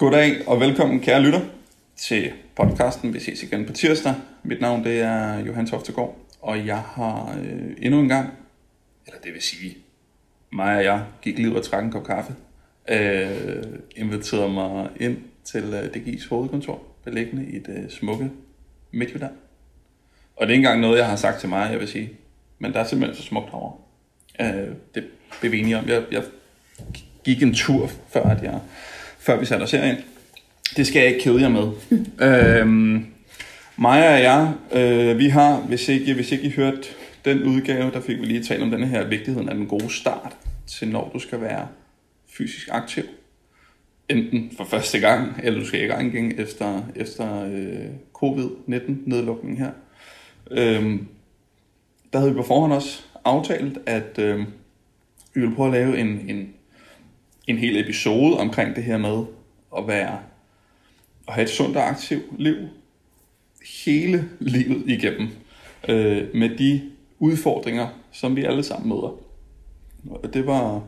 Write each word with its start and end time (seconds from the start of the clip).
Goddag 0.00 0.48
og 0.48 0.60
velkommen 0.60 1.00
kære 1.00 1.20
lytter 1.20 1.40
til 1.96 2.32
podcasten. 2.56 3.14
Vi 3.14 3.20
ses 3.20 3.42
igen 3.42 3.66
på 3.66 3.72
tirsdag. 3.72 4.14
Mit 4.42 4.60
navn 4.60 4.84
det 4.84 5.00
er 5.00 5.38
Johan 5.38 5.66
Toftegård, 5.66 6.16
og 6.40 6.66
jeg 6.66 6.78
har 6.78 7.38
øh, 7.42 7.76
endnu 7.78 8.00
en 8.00 8.08
gang, 8.08 8.32
eller 9.06 9.20
det 9.20 9.32
vil 9.32 9.42
sige, 9.42 9.76
mig 10.52 10.76
og 10.76 10.84
jeg 10.84 11.04
gik 11.22 11.36
lige 11.36 11.50
ud 11.50 11.54
og 11.54 11.64
trak 11.64 11.84
en 11.84 11.90
kop 11.90 12.06
kaffe, 12.06 12.34
øh, 12.88 13.64
inviterede 13.96 14.52
mig 14.52 14.88
ind 15.00 15.16
til 15.44 15.64
øh, 15.74 15.84
DG's 15.84 16.28
hovedkontor, 16.28 16.82
beliggende 17.04 17.46
i 17.46 17.58
det 17.58 17.92
smukke 17.92 18.30
Midtjylland. 18.90 19.32
Og 20.36 20.46
det 20.46 20.52
er 20.52 20.56
ikke 20.56 20.66
engang 20.66 20.80
noget, 20.80 20.98
jeg 20.98 21.08
har 21.08 21.16
sagt 21.16 21.40
til 21.40 21.48
mig, 21.48 21.68
jeg 21.72 21.80
vil 21.80 21.88
sige, 21.88 22.10
men 22.58 22.72
der 22.72 22.80
er 22.80 22.84
simpelthen 22.84 23.16
så 23.16 23.22
smukt 23.22 23.50
herovre. 23.50 23.76
Øh, 24.40 24.74
det 24.94 25.04
blev 25.40 25.52
vi 25.52 25.58
enige 25.58 25.78
om. 25.78 25.88
Jeg, 25.88 26.02
jeg 26.10 26.22
gik 27.24 27.42
en 27.42 27.54
tur, 27.54 27.90
før, 28.08 28.22
at 28.22 28.42
jeg, 28.42 28.60
før 29.20 29.36
vi 29.36 29.44
satte 29.46 29.62
os 29.62 29.70
herind. 29.70 29.98
Det 30.76 30.86
skal 30.86 31.00
jeg 31.00 31.08
ikke 31.08 31.20
kede 31.20 31.40
jer 31.42 31.48
med. 31.48 31.68
øhm, 32.60 33.06
mig 33.76 34.14
og 34.14 34.22
jeg, 34.22 34.52
øh, 34.72 35.18
vi 35.18 35.28
har, 35.28 35.56
hvis 35.60 35.88
ikke, 35.88 36.14
hvis 36.14 36.32
ikke 36.32 36.44
I 36.44 36.50
hørte 36.50 36.82
den 37.24 37.42
udgave, 37.42 37.90
der 37.90 38.00
fik 38.00 38.20
vi 38.20 38.24
lige 38.24 38.42
talt 38.42 38.62
om 38.62 38.70
denne 38.70 38.86
her 38.86 39.04
vigtigheden 39.04 39.48
af 39.48 39.54
den 39.54 39.66
gode 39.66 39.90
start 39.90 40.36
til 40.66 40.88
når 40.88 41.10
du 41.14 41.18
skal 41.18 41.40
være 41.40 41.68
fysisk 42.28 42.68
aktiv. 42.70 43.04
Enten 44.08 44.52
for 44.56 44.64
første 44.64 45.00
gang, 45.00 45.40
eller 45.42 45.60
du 45.60 45.66
skal 45.66 45.82
i 45.82 45.86
gang 45.86 46.14
igen 46.14 46.40
efter, 46.40 46.82
efter 46.96 47.44
øh, 47.44 47.86
covid-19-nedlukningen 48.12 49.58
her. 49.58 49.70
Øhm, 50.50 51.06
der 52.12 52.18
havde 52.18 52.32
vi 52.32 52.36
på 52.36 52.42
forhånd 52.42 52.72
også 52.72 53.02
aftalt, 53.24 53.78
at 53.86 54.18
øh, 54.18 54.38
vi 55.34 55.40
ville 55.40 55.54
prøve 55.54 55.66
at 55.66 55.72
lave 55.72 55.98
en, 55.98 56.06
en, 56.28 56.54
en 57.46 57.58
hel 57.58 57.76
episode 57.76 58.36
omkring 58.36 58.76
det 58.76 58.84
her 58.84 58.98
med 58.98 59.24
at 59.76 59.88
være 59.88 60.18
at 61.28 61.34
have 61.34 61.42
et 61.42 61.50
sundt 61.50 61.76
og 61.76 61.88
aktivt 61.88 62.40
liv 62.40 62.56
hele 63.84 64.28
livet 64.40 64.82
igennem 64.86 65.28
øh, 65.88 66.28
med 66.34 66.58
de 66.58 66.90
udfordringer, 67.18 67.88
som 68.12 68.36
vi 68.36 68.44
alle 68.44 68.62
sammen 68.62 68.88
møder. 68.88 69.20
Og 70.10 70.34
det 70.34 70.46
var, 70.46 70.82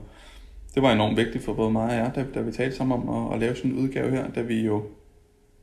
det 0.75 0.83
var 0.83 0.92
enormt 0.92 1.17
vigtigt 1.17 1.44
for 1.44 1.55
både 1.55 1.70
mig 1.70 1.91
og 1.91 1.94
jer, 1.94 2.12
da, 2.12 2.25
da 2.34 2.41
vi 2.41 2.53
talte 2.53 2.77
sammen 2.77 3.09
om 3.09 3.27
at, 3.27 3.34
at 3.34 3.41
lave 3.41 3.56
sådan 3.56 3.70
en 3.70 3.78
udgave 3.78 4.11
her, 4.11 4.31
da 4.31 4.41
vi 4.41 4.61
jo 4.61 4.84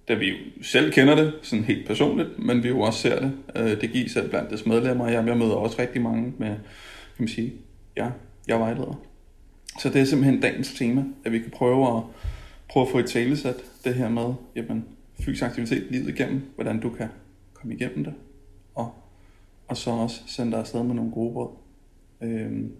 da 0.07 0.13
vi 0.13 0.29
jo 0.29 0.35
selv 0.61 0.91
kender 0.91 1.15
det 1.15 1.33
sådan 1.41 1.65
helt 1.65 1.87
personligt, 1.87 2.39
men 2.39 2.63
vi 2.63 2.67
jo 2.67 2.79
også 2.79 2.99
ser 2.99 3.19
det. 3.19 3.31
Øh, 3.55 3.81
det 3.81 3.91
gives 3.91 4.11
selv 4.11 4.29
blandt 4.29 4.49
dets 4.49 4.65
medlemmer. 4.65 5.07
Jeg, 5.07 5.27
jeg 5.27 5.37
møder 5.37 5.55
også 5.55 5.81
rigtig 5.81 6.01
mange 6.01 6.33
med, 6.37 6.47
kan 6.47 6.57
man 7.19 7.27
sige, 7.27 7.53
ja, 7.97 8.09
jeg 8.47 8.59
vejleder. 8.59 9.08
Så 9.79 9.89
det 9.89 10.01
er 10.01 10.05
simpelthen 10.05 10.41
dagens 10.41 10.73
tema, 10.73 11.03
at 11.25 11.31
vi 11.31 11.39
kan 11.39 11.51
prøve 11.51 11.97
at, 11.97 12.03
prøve 12.69 12.85
at 12.85 12.91
få 12.91 12.99
et 12.99 13.09
talesæt 13.09 13.55
det 13.83 13.95
her 13.95 14.09
med, 14.09 14.33
jamen, 14.55 14.85
fysisk 15.19 15.43
aktivitet 15.43 15.87
livet 15.91 16.09
igennem, 16.09 16.41
hvordan 16.55 16.79
du 16.79 16.89
kan 16.89 17.07
komme 17.53 17.75
igennem 17.75 18.03
det, 18.03 18.13
og, 18.75 18.93
og 19.67 19.77
så 19.77 19.91
også 19.91 20.21
sende 20.27 20.51
dig 20.51 20.59
afsted 20.59 20.83
med 20.83 20.95
nogle 20.95 21.11
gode 21.11 21.33
råd. 21.35 21.51
Øhm, 22.21 22.71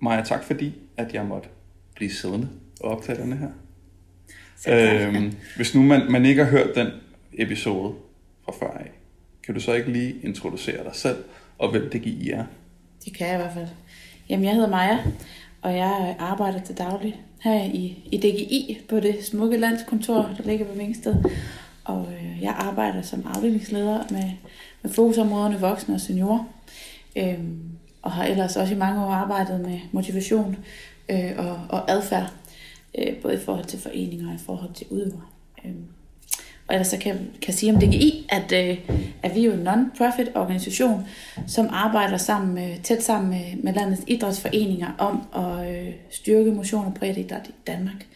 Maja, 0.00 0.22
tak 0.22 0.44
fordi, 0.44 0.72
at 0.96 1.14
jeg 1.14 1.26
måtte 1.26 1.48
blive 1.94 2.10
siddende 2.10 2.48
og 2.80 2.90
optage 2.90 3.22
denne 3.22 3.36
her. 3.36 3.50
Øhm, 4.68 5.32
hvis 5.56 5.74
nu 5.74 5.82
man, 5.82 6.12
man 6.12 6.26
ikke 6.26 6.44
har 6.44 6.50
hørt 6.50 6.74
den 6.74 6.88
episode 7.32 7.94
fra 8.44 8.52
før 8.52 8.78
af, 8.78 8.90
kan 9.42 9.54
du 9.54 9.60
så 9.60 9.72
ikke 9.72 9.92
lige 9.92 10.20
introducere 10.22 10.84
dig 10.84 10.94
selv, 10.94 11.24
og 11.58 11.70
hvem 11.70 11.90
det 11.90 12.02
giver 12.02 12.36
jer? 12.36 12.44
Det 13.04 13.16
kan 13.16 13.26
jeg 13.26 13.34
i 13.34 13.38
hvert 13.38 13.54
fald. 13.54 13.68
Jamen, 14.28 14.44
jeg 14.44 14.54
hedder 14.54 14.70
Maja, 14.70 14.98
og 15.66 15.76
jeg 15.76 16.16
arbejder 16.18 16.60
til 16.60 16.78
daglig 16.78 17.20
her 17.40 17.64
i, 17.64 18.08
i 18.12 18.16
DGI 18.16 18.80
på 18.88 19.00
det 19.00 19.24
smukke 19.24 19.56
landskontor, 19.56 20.30
der 20.38 20.44
ligger 20.44 20.66
ved 20.66 20.76
Vingsted. 20.76 21.14
Og 21.84 22.08
øh, 22.12 22.42
jeg 22.42 22.54
arbejder 22.58 23.02
som 23.02 23.26
afdelingsleder 23.34 24.04
med, 24.10 24.30
med 24.82 24.90
fokusområderne 24.90 25.60
voksne 25.60 25.94
og 25.94 26.00
seniorer. 26.00 26.44
Øhm, 27.16 27.62
og 28.02 28.12
har 28.12 28.24
ellers 28.24 28.56
også 28.56 28.74
i 28.74 28.76
mange 28.76 29.04
år 29.04 29.10
arbejdet 29.10 29.60
med 29.60 29.78
motivation 29.92 30.56
øh, 31.08 31.32
og, 31.38 31.60
og 31.68 31.90
adfærd, 31.90 32.32
øh, 32.98 33.16
både 33.16 33.34
i 33.34 33.44
forhold 33.44 33.64
til 33.64 33.78
foreninger 33.78 34.28
og 34.28 34.34
i 34.34 34.44
forhold 34.46 34.72
til 34.72 34.86
udøvere. 34.90 35.26
Øhm, 35.64 35.86
og 36.68 36.74
ellers 36.74 36.88
så 36.88 36.98
kan 36.98 37.30
kan 37.42 37.54
sige 37.54 37.74
om 37.74 37.80
DGI, 37.80 38.26
at, 38.28 38.52
øh, 38.52 38.78
at 39.22 39.34
vi 39.34 39.40
er 39.40 39.44
jo 39.44 39.52
en 39.52 39.68
non-profit 39.68 40.30
organisation, 40.34 41.06
som 41.46 41.68
arbejder 41.70 42.16
sammen 42.16 42.54
med, 42.54 42.76
tæt 42.82 43.02
sammen 43.02 43.30
med, 43.30 43.62
med 43.62 43.72
landets 43.72 44.02
idrætsforeninger 44.06 44.92
om 44.98 45.22
at 45.44 45.76
øh, 45.76 45.92
styrke 46.10 46.50
motion 46.50 46.86
og 46.86 46.94
breddeidræt 46.94 47.48
i 47.48 47.54
Danmark. 47.66 48.06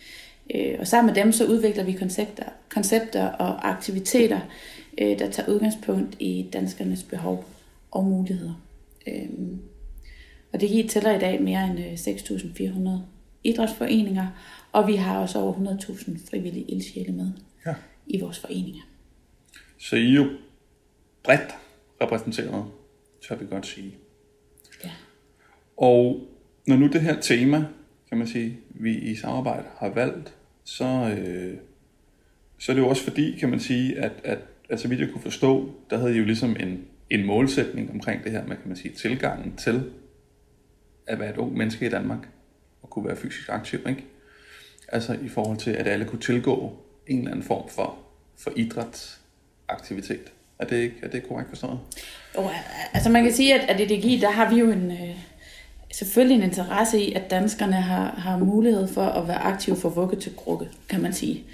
Øh, 0.54 0.76
og 0.80 0.86
sammen 0.86 1.14
med 1.14 1.22
dem 1.24 1.32
så 1.32 1.46
udvikler 1.46 1.84
vi 1.84 1.92
koncepter, 1.92 2.44
koncepter 2.68 3.26
og 3.26 3.68
aktiviteter, 3.68 4.40
øh, 5.00 5.18
der 5.18 5.30
tager 5.30 5.52
udgangspunkt 5.52 6.16
i 6.18 6.46
danskernes 6.52 7.02
behov 7.02 7.44
og 7.90 8.04
muligheder. 8.04 8.54
Øh, 9.06 9.28
og 10.52 10.60
DGI 10.60 10.88
tæller 10.88 11.16
i 11.16 11.18
dag 11.18 11.42
mere 11.42 11.64
end 11.64 11.78
øh, 11.78 11.92
6.400 11.92 12.90
idrætsforeninger, 13.44 14.26
og 14.72 14.86
vi 14.86 14.96
har 14.96 15.18
også 15.18 15.38
over 15.38 15.52
100.000 15.52 16.30
frivillige 16.30 16.64
ildsjæle 16.70 17.12
med. 17.12 17.32
Ja 17.66 17.74
i 18.10 18.20
vores 18.20 18.38
foreninger. 18.38 18.82
Så 19.78 19.96
I 19.96 20.10
er 20.10 20.14
jo 20.14 20.30
bredt 21.22 21.54
repræsenteret, 22.02 22.64
tør 23.28 23.36
vi 23.36 23.46
godt 23.50 23.66
sige. 23.66 23.94
Ja. 24.84 24.90
Og 25.76 26.28
når 26.66 26.76
nu 26.76 26.86
det 26.86 27.00
her 27.00 27.20
tema, 27.20 27.64
kan 28.08 28.18
man 28.18 28.26
sige, 28.26 28.58
vi 28.70 28.98
i 28.98 29.16
samarbejde 29.16 29.66
har 29.76 29.88
valgt, 29.88 30.34
så, 30.64 30.84
øh, 31.18 31.56
så 32.58 32.72
er 32.72 32.76
det 32.76 32.82
jo 32.82 32.88
også 32.88 33.04
fordi, 33.04 33.36
kan 33.38 33.50
man 33.50 33.60
sige, 33.60 33.98
at, 33.98 34.12
at 34.24 34.38
altså 34.70 34.88
vidt 34.88 35.00
jeg 35.00 35.10
kunne 35.10 35.22
forstå, 35.22 35.74
der 35.90 35.98
havde 35.98 36.14
I 36.14 36.18
jo 36.18 36.24
ligesom 36.24 36.56
en, 36.60 36.84
en 37.10 37.26
målsætning 37.26 37.90
omkring 37.90 38.24
det 38.24 38.32
her 38.32 38.46
med, 38.46 38.56
kan 38.56 38.68
man 38.68 38.76
sige, 38.76 38.94
tilgangen 38.94 39.56
til 39.56 39.90
at 41.06 41.18
være 41.18 41.30
et 41.30 41.36
ung 41.36 41.56
menneske 41.56 41.86
i 41.86 41.88
Danmark, 41.88 42.28
og 42.82 42.90
kunne 42.90 43.04
være 43.04 43.16
fysisk 43.16 43.48
aktiv, 43.48 43.78
ikke? 43.88 44.04
Altså 44.88 45.18
i 45.24 45.28
forhold 45.28 45.58
til, 45.58 45.70
at 45.70 45.86
alle 45.86 46.04
kunne 46.04 46.20
tilgå 46.20 46.76
en 47.10 47.18
eller 47.18 47.30
anden 47.30 47.46
form 47.46 47.68
for, 47.68 47.96
for 48.38 48.52
idrætsaktivitet. 48.56 50.32
Er 50.58 50.64
det, 50.64 50.76
ikke, 50.76 50.96
er 51.02 51.08
det 51.08 51.28
korrekt 51.28 51.48
forstået? 51.48 51.78
Jo, 52.36 52.48
altså 52.92 53.10
man 53.10 53.22
kan 53.22 53.32
sige, 53.32 53.54
at, 53.54 53.70
at 53.70 53.90
i 53.90 53.96
DGI, 53.96 54.18
der 54.20 54.30
har 54.30 54.50
vi 54.50 54.56
jo 54.56 54.70
en, 54.70 54.90
øh, 54.90 55.16
selvfølgelig 55.92 56.36
en 56.36 56.42
interesse 56.42 57.00
i, 57.00 57.12
at 57.12 57.30
danskerne 57.30 57.76
har, 57.76 58.10
har 58.10 58.38
mulighed 58.38 58.88
for 58.88 59.04
at 59.04 59.28
være 59.28 59.38
aktive 59.38 59.76
for 59.76 59.88
vugge 59.88 60.16
til 60.16 60.36
krukke, 60.36 60.68
kan 60.88 61.00
man 61.00 61.12
sige. 61.12 61.44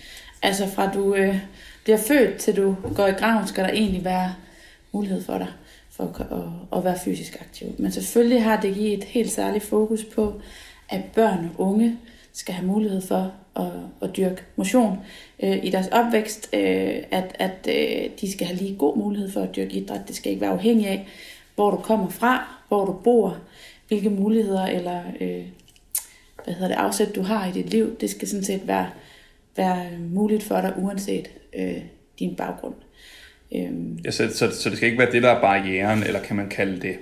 Altså 0.42 0.68
fra 0.68 0.92
du 0.92 1.14
øh, 1.14 1.36
bliver 1.84 1.98
født 1.98 2.36
til 2.36 2.56
du 2.56 2.76
går 2.94 3.06
i 3.06 3.12
graven, 3.12 3.46
skal 3.46 3.64
der 3.64 3.70
egentlig 3.70 4.04
være 4.04 4.34
mulighed 4.92 5.22
for 5.22 5.38
dig 5.38 5.48
for 5.90 6.04
at, 6.04 6.20
at, 6.20 6.78
at 6.78 6.84
være 6.84 6.98
fysisk 7.04 7.36
aktiv. 7.40 7.68
Men 7.78 7.92
selvfølgelig 7.92 8.42
har 8.42 8.56
DGI 8.56 8.94
et 8.94 9.04
helt 9.04 9.30
særligt 9.30 9.64
fokus 9.64 10.04
på, 10.04 10.40
at 10.88 11.04
børn 11.14 11.50
og 11.58 11.66
unge 11.66 11.98
skal 12.32 12.54
have 12.54 12.66
mulighed 12.66 13.00
for 13.00 13.32
at, 13.56 14.08
at 14.08 14.16
dyrke 14.16 14.42
motion 14.56 14.98
øh, 15.42 15.64
i 15.64 15.70
deres 15.70 15.88
opvækst, 15.88 16.48
øh, 16.52 17.02
at, 17.10 17.36
at 17.38 17.68
øh, 17.68 18.10
de 18.20 18.32
skal 18.32 18.46
have 18.46 18.56
lige 18.56 18.76
god 18.76 18.96
mulighed 18.96 19.30
for 19.30 19.40
at 19.40 19.56
dyrke 19.56 19.72
idræt. 19.72 20.00
Det 20.08 20.16
skal 20.16 20.30
ikke 20.32 20.40
være 20.40 20.50
afhængig 20.50 20.86
af, 20.86 21.08
hvor 21.54 21.70
du 21.70 21.76
kommer 21.76 22.08
fra, 22.08 22.62
hvor 22.68 22.84
du 22.84 22.92
bor, 22.92 23.38
hvilke 23.88 24.10
muligheder 24.10 24.66
eller 24.66 25.02
øh, 25.20 25.44
hvad 26.44 26.54
hedder 26.54 26.68
det, 26.68 26.74
afsæt 26.74 27.14
du 27.14 27.22
har 27.22 27.46
i 27.46 27.52
dit 27.52 27.70
liv. 27.70 27.96
Det 28.00 28.10
skal 28.10 28.28
sådan 28.28 28.44
set 28.44 28.68
være, 28.68 28.90
være 29.56 29.86
muligt 29.98 30.42
for 30.42 30.60
dig, 30.60 30.74
uanset 30.76 31.30
øh, 31.58 31.82
din 32.18 32.36
baggrund. 32.36 32.74
Øh. 33.54 33.70
Ja, 34.04 34.10
så, 34.10 34.28
så, 34.28 34.50
så 34.50 34.70
det 34.70 34.76
skal 34.76 34.88
ikke 34.88 34.98
være 34.98 35.12
det, 35.12 35.22
der 35.22 35.30
er 35.30 35.40
barrieren, 35.40 36.02
eller 36.02 36.22
kan 36.22 36.36
man 36.36 36.48
kalde 36.48 36.80
det 36.80 36.98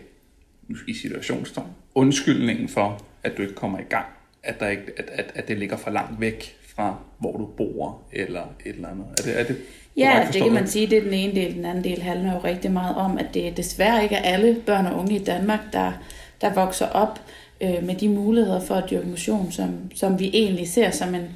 i 0.88 0.94
situationstegn, 0.94 1.68
undskyldningen 1.94 2.68
for, 2.68 3.04
at 3.22 3.36
du 3.36 3.42
ikke 3.42 3.54
kommer 3.54 3.78
i 3.78 3.82
gang 3.88 4.06
at, 4.44 4.60
der 4.60 4.68
ikke, 4.68 4.92
at, 4.96 5.10
at, 5.12 5.32
at 5.34 5.48
det 5.48 5.58
ligger 5.58 5.76
for 5.76 5.90
langt 5.90 6.20
væk 6.20 6.56
fra, 6.76 6.98
hvor 7.18 7.36
du 7.36 7.46
bor, 7.46 8.02
eller 8.12 8.42
et 8.66 8.74
eller 8.74 8.88
andet. 8.88 9.06
Er 9.18 9.22
det, 9.22 9.40
er 9.40 9.44
det 9.44 9.56
ja, 9.96 10.28
det 10.32 10.42
kan 10.42 10.52
man 10.52 10.68
sige, 10.68 10.86
det 10.86 10.98
er 10.98 11.02
den 11.02 11.12
ene 11.12 11.34
del. 11.34 11.54
Den 11.54 11.64
anden 11.64 11.84
del 11.84 12.02
handler 12.02 12.32
jo 12.32 12.40
rigtig 12.44 12.70
meget 12.70 12.96
om, 12.96 13.18
at 13.18 13.26
det 13.34 13.56
desværre 13.56 14.02
ikke 14.02 14.14
er 14.14 14.32
alle 14.32 14.56
børn 14.66 14.86
og 14.86 14.98
unge 14.98 15.14
i 15.14 15.24
Danmark, 15.24 15.60
der, 15.72 15.92
der 16.40 16.54
vokser 16.54 16.86
op 16.86 17.20
øh, 17.60 17.82
med 17.82 17.94
de 17.94 18.08
muligheder 18.08 18.60
for 18.60 18.74
at 18.74 18.90
dyrke 18.90 19.06
motion, 19.06 19.52
som, 19.52 19.90
som 19.94 20.18
vi 20.18 20.30
egentlig 20.34 20.68
ser 20.68 20.90
som 20.90 21.14
en, 21.14 21.28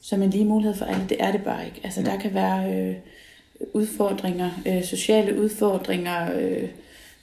som 0.00 0.22
en 0.22 0.30
lige 0.30 0.44
mulighed 0.44 0.76
for 0.76 0.84
alle. 0.84 1.06
Det 1.08 1.16
er 1.20 1.32
det 1.32 1.42
bare 1.44 1.66
ikke. 1.66 1.80
Altså, 1.84 2.00
ja. 2.00 2.10
der 2.10 2.18
kan 2.18 2.34
være 2.34 2.74
øh, 2.74 2.94
udfordringer, 3.72 4.50
øh, 4.66 4.84
sociale 4.84 5.40
udfordringer, 5.40 6.38
øh, 6.38 6.68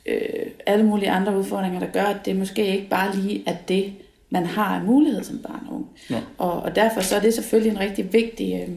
øh, 0.06 0.46
alle 0.66 0.86
mulige 0.86 1.10
andre 1.10 1.38
udfordringer, 1.38 1.80
der 1.80 1.88
gør, 1.88 2.04
at 2.04 2.26
det 2.26 2.36
måske 2.36 2.68
ikke 2.68 2.90
bare 2.90 3.16
lige 3.16 3.44
er 3.48 3.56
det, 3.68 3.94
man 4.30 4.46
har 4.46 4.76
af 4.80 4.82
mulighed 4.82 5.24
som 5.24 5.40
barn 5.40 5.68
og 5.70 5.76
ung. 5.76 5.88
Ja. 6.10 6.22
Og, 6.38 6.52
og 6.52 6.76
derfor 6.76 7.02
så 7.02 7.16
er 7.16 7.20
det 7.20 7.34
selvfølgelig 7.34 7.72
en 7.72 7.80
rigtig 7.80 8.14
vigtig 8.14 8.62
øh, 8.62 8.76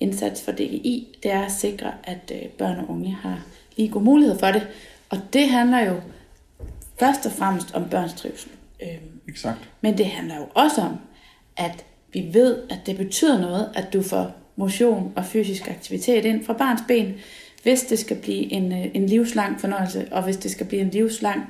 indsats 0.00 0.42
for 0.42 0.52
DGI, 0.52 1.18
det 1.22 1.32
er 1.32 1.42
at 1.42 1.52
sikre, 1.52 1.92
at 2.04 2.32
øh, 2.34 2.48
børn 2.48 2.78
og 2.78 2.90
unge 2.90 3.12
har 3.12 3.40
lige 3.76 3.88
god 3.88 4.02
mulighed 4.02 4.38
for 4.38 4.46
det. 4.46 4.66
Og 5.10 5.18
det 5.32 5.48
handler 5.48 5.84
jo 5.84 6.00
først 6.98 7.26
og 7.26 7.32
fremmest 7.32 7.74
om 7.74 7.88
børns 7.88 8.14
trivsel. 8.14 8.50
Øh, 8.82 8.98
Exakt. 9.28 9.68
Men 9.80 9.98
det 9.98 10.06
handler 10.06 10.36
jo 10.36 10.46
også 10.54 10.80
om, 10.80 10.96
at 11.56 11.84
vi 12.12 12.28
ved, 12.32 12.58
at 12.70 12.78
det 12.86 12.96
betyder 12.96 13.40
noget, 13.40 13.70
at 13.74 13.92
du 13.92 14.02
får 14.02 14.32
motion 14.56 15.12
og 15.16 15.24
fysisk 15.24 15.68
aktivitet 15.68 16.24
ind 16.24 16.44
fra 16.44 16.52
barns 16.52 16.80
ben, 16.88 17.14
hvis 17.62 17.82
det 17.82 17.98
skal 17.98 18.16
blive 18.16 18.52
en, 18.52 18.72
øh, 18.72 18.86
en 18.94 19.06
livslang 19.06 19.60
fornøjelse, 19.60 20.08
og 20.10 20.22
hvis 20.22 20.36
det 20.36 20.50
skal 20.50 20.66
blive 20.66 20.82
en 20.82 20.90
livslang 20.90 21.42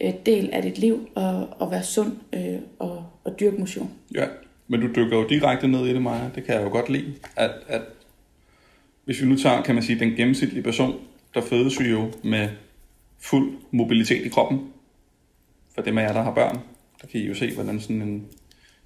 øh, 0.00 0.12
del 0.26 0.50
af 0.52 0.62
dit 0.62 0.78
liv 0.78 1.08
at, 1.16 1.34
at 1.62 1.70
være 1.70 1.82
sund 1.82 2.12
øh, 2.32 2.58
og, 2.78 3.06
og 3.24 3.40
dyrke 3.40 3.56
motion. 3.56 3.90
Ja, 4.14 4.26
men 4.68 4.80
du 4.80 4.86
dykker 4.86 5.16
jo 5.16 5.28
direkte 5.28 5.68
ned 5.68 5.86
i 5.86 5.92
det, 5.94 6.02
Maja. 6.02 6.30
Det 6.34 6.44
kan 6.44 6.54
jeg 6.54 6.64
jo 6.64 6.68
godt 6.68 6.88
lide. 6.88 7.14
At, 7.36 7.50
at 7.68 7.82
hvis 9.04 9.22
vi 9.22 9.26
nu 9.26 9.36
tager, 9.36 9.62
kan 9.62 9.74
man 9.74 9.84
sige, 9.84 9.98
den 9.98 10.10
gennemsnitlige 10.10 10.62
person, 10.62 11.00
der 11.34 11.40
fødes 11.40 11.80
jo 11.80 12.12
med 12.24 12.48
fuld 13.18 13.52
mobilitet 13.70 14.26
i 14.26 14.28
kroppen. 14.28 14.60
For 15.74 15.82
dem 15.82 15.98
af 15.98 16.02
jer, 16.02 16.12
der 16.12 16.22
har 16.22 16.34
børn, 16.34 16.58
der 17.02 17.06
kan 17.06 17.20
I 17.20 17.26
jo 17.26 17.34
se, 17.34 17.54
hvordan 17.54 17.80
sådan 17.80 18.02
en, 18.02 18.26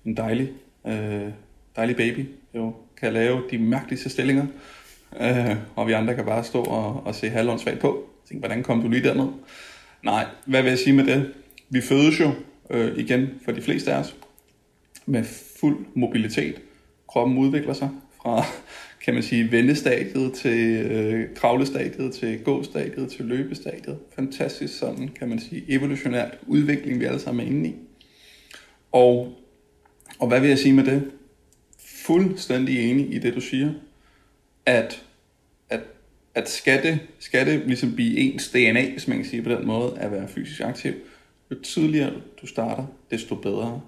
en 0.05 0.17
dejlig, 0.17 0.51
øh, 0.87 1.29
dejlig 1.77 1.97
baby 1.97 2.27
jo 2.55 2.75
kan 2.97 3.13
lave 3.13 3.43
de 3.51 3.59
mærkeligste 3.59 4.11
stillinger. 4.11 4.47
Øh, 5.21 5.57
og 5.77 5.87
vi 5.87 5.93
andre 5.93 6.15
kan 6.15 6.25
bare 6.25 6.45
stå 6.45 6.63
og, 6.63 7.07
og 7.07 7.15
se 7.15 7.29
halvåndssvagt 7.29 7.79
på. 7.79 8.05
Tænk, 8.29 8.41
hvordan 8.41 8.63
kom 8.63 8.83
du 8.83 8.89
lige 8.89 9.03
derned? 9.03 9.29
Nej, 10.03 10.27
hvad 10.47 10.63
vil 10.63 10.69
jeg 10.69 10.79
sige 10.79 10.93
med 10.93 11.07
det? 11.07 11.33
Vi 11.71 11.81
fødes 11.81 12.21
jo 12.21 12.33
øh, 12.71 12.99
igen 12.99 13.29
for 13.45 13.53
de 13.53 13.63
fleste 13.63 13.93
af 13.93 13.99
os 13.99 14.17
med 15.07 15.25
fuld 15.61 15.87
mobilitet. 15.95 16.61
Kroppen 17.09 17.39
udvikler 17.39 17.73
sig 17.73 17.91
fra, 18.23 18.45
kan 19.05 19.15
man 19.15 19.23
sige, 19.23 19.53
vendestadiet 19.53 20.33
til 20.33 20.87
øh, 20.87 21.35
kravlestadiet, 21.35 22.15
til 22.15 22.45
gåstadiet, 22.45 23.11
til 23.11 23.25
løbestadiet. 23.25 23.99
Fantastisk 24.17 24.79
sådan, 24.79 25.09
kan 25.09 25.29
man 25.29 25.41
sige, 25.41 25.65
evolutionært 25.69 26.39
udvikling, 26.47 27.01
vi 27.01 27.05
alle 27.05 27.21
sammen 27.21 27.47
er 27.47 27.51
inde 27.51 27.69
i. 27.69 27.75
Og, 28.93 29.33
og 30.19 30.29
hvad 30.29 30.41
vil 30.41 30.49
jeg 30.49 30.59
sige 30.59 30.73
med 30.73 30.85
det? 30.85 31.11
Fuldstændig 31.79 32.91
enig 32.91 33.15
i 33.15 33.19
det, 33.19 33.35
du 33.35 33.41
siger, 33.41 33.73
at, 34.67 35.05
at, 36.35 36.49
skatte, 36.49 36.83
skal, 36.83 36.93
det, 36.93 37.01
skal 37.19 37.47
det 37.47 37.67
ligesom 37.67 37.95
blive 37.95 38.19
ens 38.19 38.49
DNA, 38.49 38.91
hvis 38.91 39.09
man 39.09 39.17
kan 39.17 39.27
sige 39.27 39.43
på 39.43 39.51
den 39.51 39.67
måde, 39.67 39.99
at 39.99 40.13
være 40.13 40.29
fysisk 40.29 40.61
aktiv, 40.61 40.93
jo 41.51 41.57
tidligere 41.63 42.13
du 42.43 42.47
starter, 42.47 42.87
desto 43.11 43.35
bedre 43.35 43.81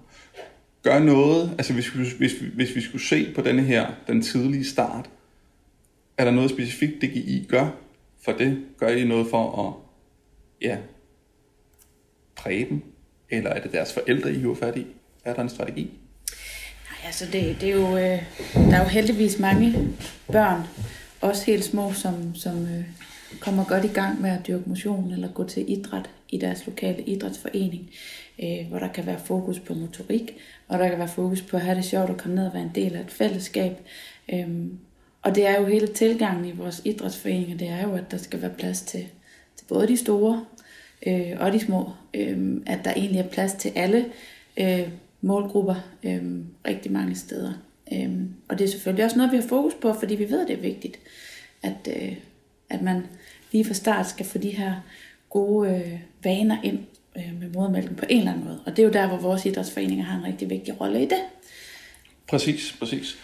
gør 0.83 0.99
noget, 0.99 1.55
altså 1.59 1.73
hvis, 1.73 1.89
hvis, 2.19 2.33
hvis 2.55 2.77
vi 2.77 2.81
skulle 2.81 3.05
se 3.05 3.33
på 3.35 3.43
denne 3.43 3.63
her, 3.63 3.91
den 4.07 4.23
tidlige 4.23 4.65
start, 4.65 5.11
er 6.19 6.25
der 6.25 6.31
noget 6.31 6.51
specifikt, 6.51 7.03
DGI 7.03 7.47
gør 7.49 7.69
for 8.25 8.33
det? 8.33 8.65
Gør 8.79 8.89
I 8.89 9.05
noget 9.05 9.27
for 9.31 9.67
at 9.67 9.75
ja, 10.69 10.77
præge 12.37 12.67
dem? 12.69 12.83
Eller 13.31 13.51
er 13.51 13.63
det 13.63 13.73
deres 13.73 13.93
forældre, 13.93 14.33
I 14.33 14.41
har 14.41 14.55
fat 14.55 14.77
i? 14.77 14.87
Er 15.25 15.35
der 15.35 15.43
en 15.43 15.49
strategi? 15.49 15.83
Nej, 15.83 17.07
altså 17.07 17.27
det, 17.33 17.57
det 17.61 17.69
er 17.69 17.75
jo, 17.75 17.97
øh, 17.97 18.23
der 18.55 18.77
er 18.77 18.83
jo 18.83 18.89
heldigvis 18.89 19.39
mange 19.39 19.89
børn, 20.33 20.63
også 21.21 21.47
helt 21.47 21.65
små, 21.65 21.93
som, 21.93 22.35
som 22.35 22.63
øh, 22.63 22.85
kommer 23.41 23.65
godt 23.65 23.85
i 23.85 23.89
gang 23.89 24.21
med 24.21 24.31
at 24.31 24.47
dyrke 24.47 24.69
motion 24.69 25.13
eller 25.13 25.29
gå 25.29 25.45
til 25.45 25.71
idræt 25.73 26.11
i 26.29 26.39
deres 26.39 26.67
lokale 26.67 27.03
idrætsforening, 27.03 27.91
øh, 28.43 28.69
hvor 28.69 28.79
der 28.79 28.89
kan 28.89 29.07
være 29.07 29.19
fokus 29.19 29.61
på 29.61 29.75
motorik, 29.75 30.37
og 30.69 30.79
der 30.79 30.89
kan 30.89 30.99
være 30.99 31.09
fokus 31.09 31.43
på 31.43 31.57
at 31.57 31.63
have 31.63 31.77
det 31.77 31.85
sjovt 31.85 32.11
at 32.11 32.17
komme 32.17 32.37
ned 32.37 32.47
og 32.47 32.55
være 32.55 32.63
en 32.63 32.73
del 32.75 32.97
af 32.97 33.01
et 33.01 33.11
fællesskab. 33.11 33.73
Øh, 34.33 34.49
og 35.23 35.35
det 35.35 35.47
er 35.47 35.61
jo 35.61 35.67
hele 35.67 35.87
tilgangen 35.87 36.45
i 36.45 36.53
vores 36.53 36.83
idrætsforeninger, 36.85 37.57
det 37.57 37.69
er 37.69 37.83
jo, 37.83 37.95
at 37.95 38.11
der 38.11 38.17
skal 38.17 38.43
være 38.43 38.55
plads 38.59 38.83
til, 38.83 39.07
til 39.57 39.67
både 39.69 39.89
de 39.89 39.97
store 39.97 40.45
øh, 41.07 41.33
og 41.41 41.53
de 41.53 41.61
små. 41.61 41.91
Øh, 42.15 42.57
at 42.67 42.79
der 42.85 42.93
egentlig 42.93 43.21
er 43.21 43.29
plads 43.29 43.53
til 43.53 43.73
alle 43.75 44.07
øh, 44.57 44.89
målgrupper 45.21 45.75
øh, 46.03 46.23
rigtig 46.67 46.93
mange 46.93 47.15
steder. 47.15 47.53
Øh, 47.93 48.11
og 48.49 48.59
det 48.59 48.65
er 48.65 48.69
selvfølgelig 48.69 49.05
også 49.05 49.17
noget, 49.17 49.33
vi 49.33 49.37
har 49.37 49.49
fokus 49.49 49.75
på, 49.75 49.93
fordi 49.93 50.15
vi 50.15 50.31
ved, 50.31 50.41
at 50.41 50.49
det 50.49 50.57
er 50.57 50.61
vigtigt, 50.61 50.99
at, 51.63 51.89
øh, 51.97 52.17
at 52.71 52.83
man 52.83 53.07
lige 53.53 53.65
fra 53.65 53.75
start 53.75 54.09
skal 54.09 54.27
få 54.27 54.39
de 54.39 54.51
her 54.51 54.75
gode 55.31 55.71
øh, 55.71 56.01
vaner 56.25 56.63
ind 56.63 56.79
øh, 57.17 57.41
med 57.41 57.51
modermælken 57.51 57.97
på 57.97 58.05
en 58.09 58.19
eller 58.19 58.33
anden 58.33 58.45
måde. 58.45 58.63
Og 58.67 58.77
det 58.77 58.83
er 58.83 58.87
jo 58.87 58.93
der, 58.93 59.09
hvor 59.09 59.17
vores 59.17 59.47
idrætsforeninger 59.47 60.05
har 60.05 60.19
en 60.19 60.25
rigtig 60.25 60.51
vigtig 60.51 60.81
rolle 60.81 61.03
i 61.03 61.07
det. 61.07 61.19
Præcis, 62.29 62.77
præcis. 62.79 63.19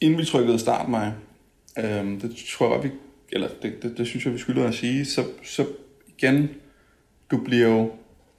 Inden 0.00 0.18
vi 0.18 0.24
trykkede 0.24 0.58
start, 0.58 0.88
mig, 0.88 1.14
øh, 1.78 2.20
det 2.20 2.36
tror 2.58 2.74
jeg, 2.74 2.84
vi, 2.84 2.90
eller 3.32 3.48
det, 3.62 3.82
det, 3.82 3.98
det, 3.98 4.06
synes 4.06 4.24
jeg, 4.24 4.34
vi 4.34 4.38
skylder 4.38 4.68
at 4.68 4.74
sige, 4.74 5.04
så, 5.04 5.24
så 5.44 5.66
igen, 6.18 6.48
du 7.30 7.36
bliver 7.44 7.68
jo, 7.68 7.90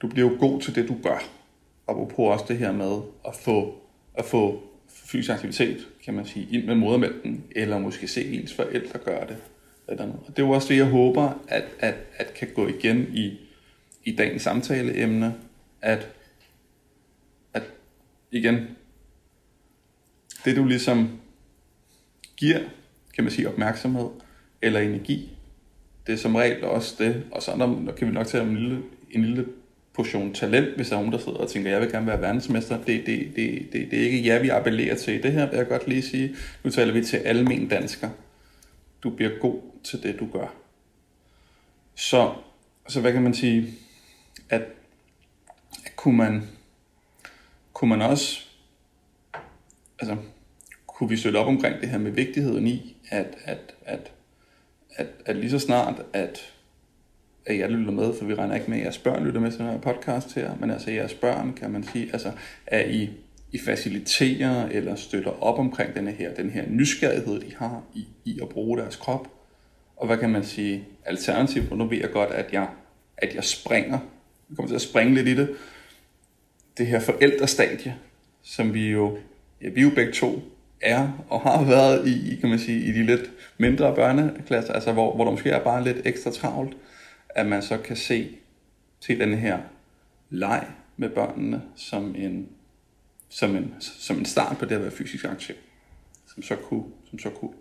du 0.02 0.08
bliver 0.08 0.30
jo 0.30 0.36
god 0.40 0.60
til 0.60 0.74
det, 0.74 0.88
du 0.88 0.96
gør. 1.02 1.22
Apropos 1.88 2.32
også 2.32 2.44
det 2.48 2.58
her 2.58 2.72
med 2.72 3.00
at 3.28 3.34
få, 3.34 3.79
at 4.20 4.26
få 4.26 4.62
fysisk 4.88 5.30
aktivitet, 5.30 5.88
kan 6.04 6.14
man 6.14 6.26
sige, 6.26 6.48
ind 6.50 6.64
med 6.64 6.74
modermælken, 6.74 7.44
eller 7.56 7.78
måske 7.78 8.08
se 8.08 8.24
ens 8.24 8.54
forældre 8.54 8.98
gøre 8.98 9.26
det. 9.26 9.36
Eller 9.88 10.06
noget. 10.06 10.20
Og 10.26 10.36
det 10.36 10.42
er 10.42 10.46
jo 10.46 10.52
også 10.52 10.68
det, 10.68 10.76
jeg 10.76 10.86
håber, 10.86 11.44
at, 11.48 11.64
at, 11.78 11.94
at 12.16 12.34
kan 12.34 12.48
gå 12.54 12.68
igen 12.68 13.06
i, 13.14 13.38
i 14.04 14.16
dagens 14.16 14.42
samtaleemne, 14.42 15.34
at, 15.82 16.08
at 17.54 17.62
igen, 18.30 18.66
det 20.44 20.56
du 20.56 20.64
ligesom 20.64 21.20
giver, 22.36 22.60
kan 23.14 23.24
man 23.24 23.30
sige, 23.30 23.48
opmærksomhed 23.48 24.08
eller 24.62 24.80
energi, 24.80 25.36
det 26.06 26.12
er 26.12 26.16
som 26.16 26.34
regel 26.34 26.64
også 26.64 26.94
det, 26.98 27.24
og 27.30 27.42
så 27.42 27.56
når, 27.56 27.92
kan 27.96 28.08
vi 28.08 28.12
nok 28.12 28.26
tage 28.26 28.44
en 28.44 28.56
lille, 28.56 28.82
en 29.10 29.24
lille 29.24 29.46
portion 29.94 30.34
talent, 30.34 30.76
hvis 30.76 30.88
der 30.88 30.94
er 30.94 31.00
nogen, 31.00 31.12
der 31.12 31.18
sidder 31.18 31.38
og 31.38 31.48
tænker, 31.48 31.70
jeg 31.70 31.80
vil 31.80 31.90
gerne 31.90 32.06
være 32.06 32.20
verdensmester. 32.20 32.84
Det, 32.84 33.06
det, 33.06 33.32
det, 33.36 33.68
det, 33.72 33.90
det 33.90 34.00
er 34.00 34.04
ikke 34.04 34.26
jer, 34.26 34.38
vi 34.38 34.48
appellerer 34.48 34.94
til. 34.94 35.22
Det 35.22 35.32
her 35.32 35.50
vil 35.50 35.56
jeg 35.56 35.68
godt 35.68 35.88
lige 35.88 36.02
sige. 36.02 36.36
Nu 36.64 36.70
taler 36.70 36.92
vi 36.92 37.04
til 37.04 37.16
almen 37.16 37.68
dansker. 37.68 38.10
Du 39.02 39.10
bliver 39.10 39.30
god 39.40 39.60
til 39.84 40.02
det, 40.02 40.20
du 40.20 40.28
gør. 40.32 40.54
Så, 41.94 42.34
så 42.88 43.00
hvad 43.00 43.12
kan 43.12 43.22
man 43.22 43.34
sige? 43.34 43.74
At, 44.48 44.62
at 45.86 45.96
kunne 45.96 46.16
man, 46.16 46.48
kunne 47.72 47.88
man 47.88 48.02
også, 48.02 48.40
altså, 49.98 50.16
kunne 50.86 51.08
vi 51.08 51.16
støtte 51.16 51.36
op 51.36 51.46
omkring 51.46 51.80
det 51.80 51.88
her 51.88 51.98
med 51.98 52.10
vigtigheden 52.10 52.66
i, 52.66 52.96
at, 53.08 53.36
at, 53.44 53.74
at, 53.84 54.12
at, 54.96 55.06
at 55.26 55.36
lige 55.36 55.50
så 55.50 55.58
snart, 55.58 56.02
at, 56.12 56.52
at 57.46 57.58
jeg 57.58 57.70
lytter 57.70 57.92
med, 57.92 58.14
for 58.18 58.24
vi 58.24 58.34
regner 58.34 58.54
ikke 58.54 58.70
med, 58.70 58.78
at 58.78 58.84
jeres 58.84 58.98
børn 58.98 59.24
lytter 59.24 59.40
med 59.40 59.50
til 59.50 59.60
den 59.60 59.68
her 59.68 59.78
podcast 59.78 60.34
her, 60.34 60.50
men 60.60 60.70
altså 60.70 60.90
jeres 60.90 61.14
børn, 61.14 61.52
kan 61.52 61.70
man 61.70 61.84
sige, 61.84 62.10
altså, 62.12 62.32
at 62.66 62.90
I, 62.90 63.10
I 63.52 63.58
faciliterer 63.58 64.68
eller 64.68 64.94
støtter 64.94 65.42
op 65.42 65.58
omkring 65.58 65.94
denne 65.94 66.10
her, 66.10 66.34
den 66.34 66.50
her 66.50 66.64
nysgerrighed, 66.68 67.40
de 67.40 67.54
har 67.56 67.82
i, 67.94 68.06
i 68.24 68.38
at 68.42 68.48
bruge 68.48 68.78
deres 68.78 68.96
krop. 68.96 69.28
Og 69.96 70.06
hvad 70.06 70.18
kan 70.18 70.30
man 70.30 70.44
sige, 70.44 70.84
alternativt, 71.04 71.76
nu 71.76 71.86
ved 71.86 71.98
jeg 71.98 72.10
godt, 72.10 72.30
at 72.30 72.52
jeg, 72.52 72.68
at 73.16 73.34
jeg 73.34 73.44
springer, 73.44 73.98
jeg 74.50 74.56
kommer 74.56 74.68
til 74.68 74.74
at 74.74 74.82
springe 74.82 75.14
lidt 75.14 75.28
i 75.28 75.34
det, 75.34 75.56
det 76.78 76.86
her 76.86 77.00
forældrestadie, 77.00 77.96
som 78.42 78.74
vi 78.74 78.90
jo, 78.90 79.18
ja, 79.62 79.68
vi 79.68 79.80
jo 79.80 79.90
begge 79.94 80.12
to 80.12 80.42
er 80.80 81.24
og 81.28 81.40
har 81.40 81.64
været 81.64 82.08
i, 82.08 82.36
kan 82.40 82.50
man 82.50 82.58
sige, 82.58 82.84
i 82.84 82.92
de 82.92 83.06
lidt 83.06 83.30
mindre 83.58 83.94
børneklasser, 83.94 84.72
altså 84.72 84.92
hvor, 84.92 85.14
hvor 85.14 85.24
der 85.24 85.30
måske 85.30 85.50
er 85.50 85.64
bare 85.64 85.84
lidt 85.84 85.98
ekstra 86.04 86.30
travlt, 86.30 86.76
at 87.34 87.46
man 87.46 87.62
så 87.62 87.78
kan 87.78 87.96
se 87.96 88.36
til 89.00 89.20
den 89.20 89.34
her 89.34 89.60
leg 90.30 90.66
med 90.96 91.10
børnene 91.10 91.62
som 91.76 92.14
en, 92.16 92.48
som 93.28 93.56
en, 93.56 93.74
som 93.80 94.18
en 94.18 94.24
start 94.24 94.58
på 94.58 94.64
det 94.64 94.74
at 94.74 94.82
være 94.82 94.90
fysisk 94.90 95.24
aktiv, 95.24 95.54
som 96.34 96.42
så 96.42 96.56
kunne, 96.56 96.84
som 97.10 97.18
så 97.18 97.30
kunne 97.30 97.52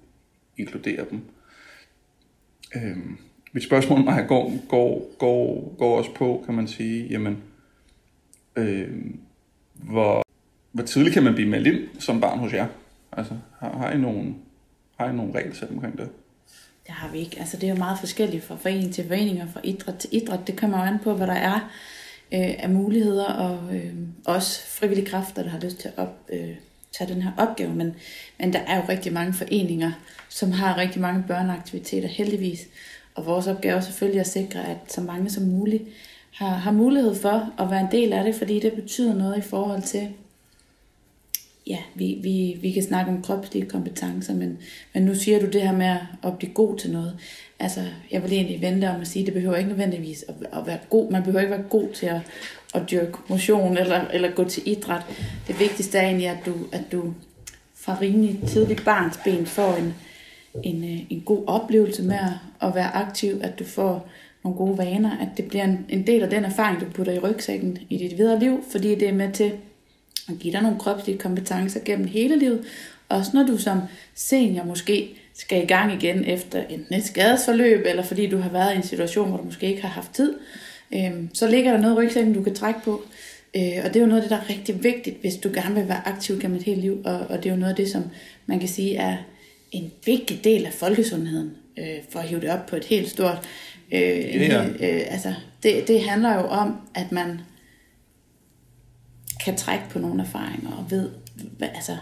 inkludere 0.58 1.06
dem. 1.10 1.22
Øhm, 2.76 3.18
mit 3.52 3.64
spørgsmål 3.64 4.04
mig 4.04 4.26
går, 4.28 4.68
går, 4.68 5.16
går, 5.18 5.76
går 5.78 5.98
også 5.98 6.14
på, 6.14 6.44
kan 6.46 6.56
man 6.56 6.68
sige, 6.68 7.08
jamen, 7.08 7.44
øhm, 8.56 9.20
hvor, 9.74 10.24
hvor 10.72 10.84
tidligt 10.84 11.14
kan 11.14 11.24
man 11.24 11.34
blive 11.34 11.50
meldt 11.50 11.68
ind 11.68 12.00
som 12.00 12.22
barn 12.22 12.40
hos 12.40 12.54
jer? 12.54 12.68
Altså, 13.12 13.38
har, 13.60 13.78
har, 13.78 13.92
I 13.92 13.98
nogle, 13.98 14.36
har 14.98 15.10
I 15.10 15.16
nogle 15.16 15.34
regelsæt 15.34 15.70
omkring 15.70 15.98
det? 15.98 16.10
Det 16.90 16.98
har 16.98 17.12
vi 17.12 17.20
ikke. 17.20 17.40
Altså, 17.40 17.58
det 17.58 17.70
er 17.70 17.74
jo 17.74 17.80
meget 17.80 18.00
forskelligt 18.00 18.44
fra 18.44 18.56
forening 18.56 18.94
til 18.94 19.08
forening 19.08 19.42
og 19.42 19.50
fra 19.54 19.60
idræt 19.64 19.96
til 19.96 20.10
idræt. 20.12 20.48
Det 20.48 20.58
kommer 20.58 20.78
jo 20.78 20.84
an 20.84 21.00
på, 21.04 21.14
hvad 21.14 21.28
der 21.28 21.34
er 21.34 21.56
øh, 22.34 22.56
af 22.60 22.70
muligheder 22.70 23.26
og 23.26 23.76
øh, 23.76 23.94
også 24.26 24.62
frivillige 24.68 25.06
kræfter, 25.06 25.44
der 25.44 25.50
har 25.50 25.60
lyst 25.60 25.78
til 25.78 25.88
at 25.88 25.94
op, 25.98 26.16
øh, 26.30 26.56
tage 26.92 27.14
den 27.14 27.22
her 27.22 27.32
opgave. 27.38 27.76
Men, 27.76 27.96
men 28.40 28.54
der 28.54 28.60
er 28.60 28.76
jo 28.76 28.84
rigtig 28.90 29.14
mange 29.14 29.34
foreninger, 29.34 29.92
som 30.30 30.52
har 30.52 30.78
rigtig 30.78 31.02
mange 31.02 31.24
børneaktiviteter, 31.28 32.08
heldigvis. 32.08 32.68
Og 33.16 33.26
vores 33.26 33.48
opgave 33.48 33.78
er 33.78 33.82
selvfølgelig 33.82 34.20
at 34.20 34.28
sikre, 34.28 34.68
at 34.68 34.78
så 34.88 35.02
mange 35.02 35.30
som 35.30 35.44
muligt 35.44 35.84
har, 36.32 36.50
har 36.50 36.72
mulighed 36.72 37.16
for 37.16 37.54
at 37.60 37.72
være 37.72 37.82
en 37.82 37.92
del 37.92 38.14
af 38.14 38.24
det, 38.24 38.36
fordi 38.36 38.60
det 38.60 38.74
betyder 38.74 39.16
noget 39.16 39.38
i 39.38 39.42
forhold 39.42 39.82
til 39.82 40.10
ja, 41.70 41.78
vi, 41.96 42.20
vi, 42.24 42.58
vi 42.62 42.72
kan 42.72 42.84
snakke 42.84 43.12
om 43.12 43.22
kropslige 43.22 43.66
kompetencer, 43.66 44.34
men, 44.34 44.58
men 44.94 45.04
nu 45.04 45.16
siger 45.16 45.40
du 45.40 45.46
det 45.46 45.62
her 45.62 45.78
med 45.78 45.98
at 46.24 46.38
blive 46.38 46.54
god 46.54 46.78
til 46.78 46.92
noget. 46.92 47.18
Altså, 47.60 47.82
jeg 48.12 48.24
vil 48.24 48.34
egentlig 48.34 48.62
vente 48.62 48.90
om 48.90 49.02
at 49.02 49.08
sige, 49.08 49.24
at 49.24 49.26
det 49.26 49.34
behøver 49.34 49.56
ikke 49.56 49.70
nødvendigvis 49.70 50.26
at, 50.28 50.60
at 50.60 50.68
være 50.68 50.80
god. 50.90 51.12
Man 51.12 51.24
behøver 51.24 51.40
ikke 51.40 51.52
være 51.52 51.64
god 51.70 51.90
til 51.94 52.06
at, 52.06 52.22
at 52.76 52.82
dyrke 52.92 53.18
motion 53.28 53.78
eller, 53.78 54.08
eller 54.14 54.32
gå 54.32 54.44
til 54.44 54.64
idræt. 54.66 55.02
Det 55.48 55.60
vigtigste 55.60 55.98
er 55.98 56.06
egentlig, 56.06 56.28
at 56.28 56.38
du, 56.46 56.54
at 56.72 56.84
du 56.92 57.14
fra 57.76 57.98
rimelig 58.02 58.40
tidlig 58.48 58.78
barns 58.86 59.20
ben 59.24 59.46
får 59.46 59.76
en, 59.76 59.94
en, 60.64 60.84
øh, 60.84 61.00
en 61.10 61.22
god 61.26 61.44
oplevelse 61.48 62.04
med 62.04 62.16
at, 62.16 62.68
at 62.68 62.76
være 62.76 62.96
aktiv, 62.96 63.40
at 63.42 63.60
du 63.60 63.64
får 63.64 64.10
nogle 64.44 64.58
gode 64.58 64.78
vaner, 64.78 65.18
at 65.18 65.28
det 65.38 65.46
bliver 65.46 65.64
en, 65.64 65.86
en 65.90 66.08
del 66.08 66.24
af 66.24 66.30
den 66.30 66.46
erfaring, 66.46 66.80
du 66.80 66.86
putter 66.86 67.14
i 67.14 67.20
rygsækken 67.20 67.78
i 67.90 67.98
dit 67.98 68.18
videre 68.18 68.40
liv, 68.40 68.64
fordi 68.72 68.96
det 68.96 69.10
er 69.10 69.14
med 69.14 69.32
til 69.32 69.52
at 70.32 70.40
give 70.40 70.54
dig 70.54 70.62
nogle 70.62 70.80
kropslige 70.80 71.18
kompetencer 71.18 71.80
gennem 71.86 72.08
hele 72.08 72.40
livet. 72.40 72.62
Også 73.10 73.32
når 73.34 73.44
du 73.44 73.58
som 73.58 73.82
senior 74.16 74.64
måske 74.64 75.10
skal 75.34 75.64
i 75.64 75.66
gang 75.66 75.94
igen 76.04 76.26
efter 76.26 76.64
enten 76.70 76.96
et 76.96 77.04
skadesforløb, 77.06 77.86
eller 77.86 78.04
fordi 78.04 78.28
du 78.28 78.38
har 78.38 78.50
været 78.50 78.74
i 78.74 78.78
en 78.78 78.84
situation, 78.84 79.30
hvor 79.30 79.38
du 79.38 79.44
måske 79.44 79.68
ikke 79.68 79.82
har 79.82 79.90
haft 79.90 80.12
tid, 80.14 80.34
øh, 80.94 81.12
så 81.34 81.48
ligger 81.48 81.72
der 81.72 81.82
noget 81.82 81.96
i 81.96 81.98
rygsækken, 81.98 82.34
du 82.34 82.44
kan 82.44 82.56
trække 82.56 82.80
på. 82.84 83.02
Øh, 83.56 83.72
og 83.86 83.88
det 83.94 83.96
er 83.96 84.00
jo 84.00 84.06
noget 84.06 84.22
af 84.22 84.30
det, 84.30 84.38
der 84.38 84.38
er 84.46 84.50
rigtig 84.50 84.84
vigtigt, 84.84 85.22
hvis 85.22 85.36
du 85.36 85.50
gerne 85.54 85.76
vil 85.76 85.88
være 85.88 86.08
aktiv 86.08 86.40
gennem 86.40 86.58
et 86.58 86.64
helt 86.64 86.82
liv. 86.82 87.02
Og, 87.06 87.20
og 87.20 87.38
det 87.38 87.46
er 87.46 87.50
jo 87.54 87.60
noget 87.60 87.72
af 87.72 87.76
det, 87.76 87.92
som 87.92 88.04
man 88.46 88.60
kan 88.60 88.70
sige 88.70 88.96
er 88.96 89.18
en 89.72 89.92
vigtig 90.06 90.44
del 90.44 90.66
af 90.66 90.74
folkesundheden, 90.74 91.52
øh, 91.80 91.86
for 92.10 92.20
at 92.20 92.28
hive 92.28 92.42
det 92.42 92.50
op 92.50 92.66
på 92.66 92.76
et 92.76 92.86
helt 92.86 93.10
stort. 93.10 93.38
Øh, 93.92 94.36
Ja. 94.36 94.66
øh, 94.66 95.02
altså, 95.10 95.34
det, 95.64 95.88
det 95.88 96.02
handler 96.02 96.34
jo 96.34 96.42
om, 96.48 96.76
at 96.96 97.12
man 97.12 97.40
kan 99.46 99.56
trække 99.58 99.86
på 99.90 100.00
nogle 100.00 100.22
erfaringer 100.22 100.72
og 100.78 100.92
ved, 100.92 101.10
hvad, 101.58 101.70
altså, 101.76 101.98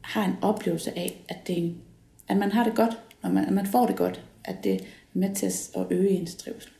har 0.00 0.24
en 0.24 0.34
oplevelse 0.42 0.98
af, 0.98 1.24
at, 1.28 1.36
det, 1.46 1.52
er 1.52 1.62
en- 1.62 1.80
at 2.28 2.36
man 2.36 2.52
har 2.52 2.64
det 2.64 2.74
godt, 2.74 2.98
og 3.22 3.30
man, 3.30 3.44
at 3.44 3.52
man 3.52 3.66
får 3.66 3.86
det 3.86 3.96
godt, 3.96 4.24
at 4.44 4.64
det 4.64 4.74
er 4.74 4.78
med 5.12 5.34
til 5.34 5.46
at 5.76 5.86
øge 5.90 6.08
ens 6.10 6.34
trivsel. 6.34 6.70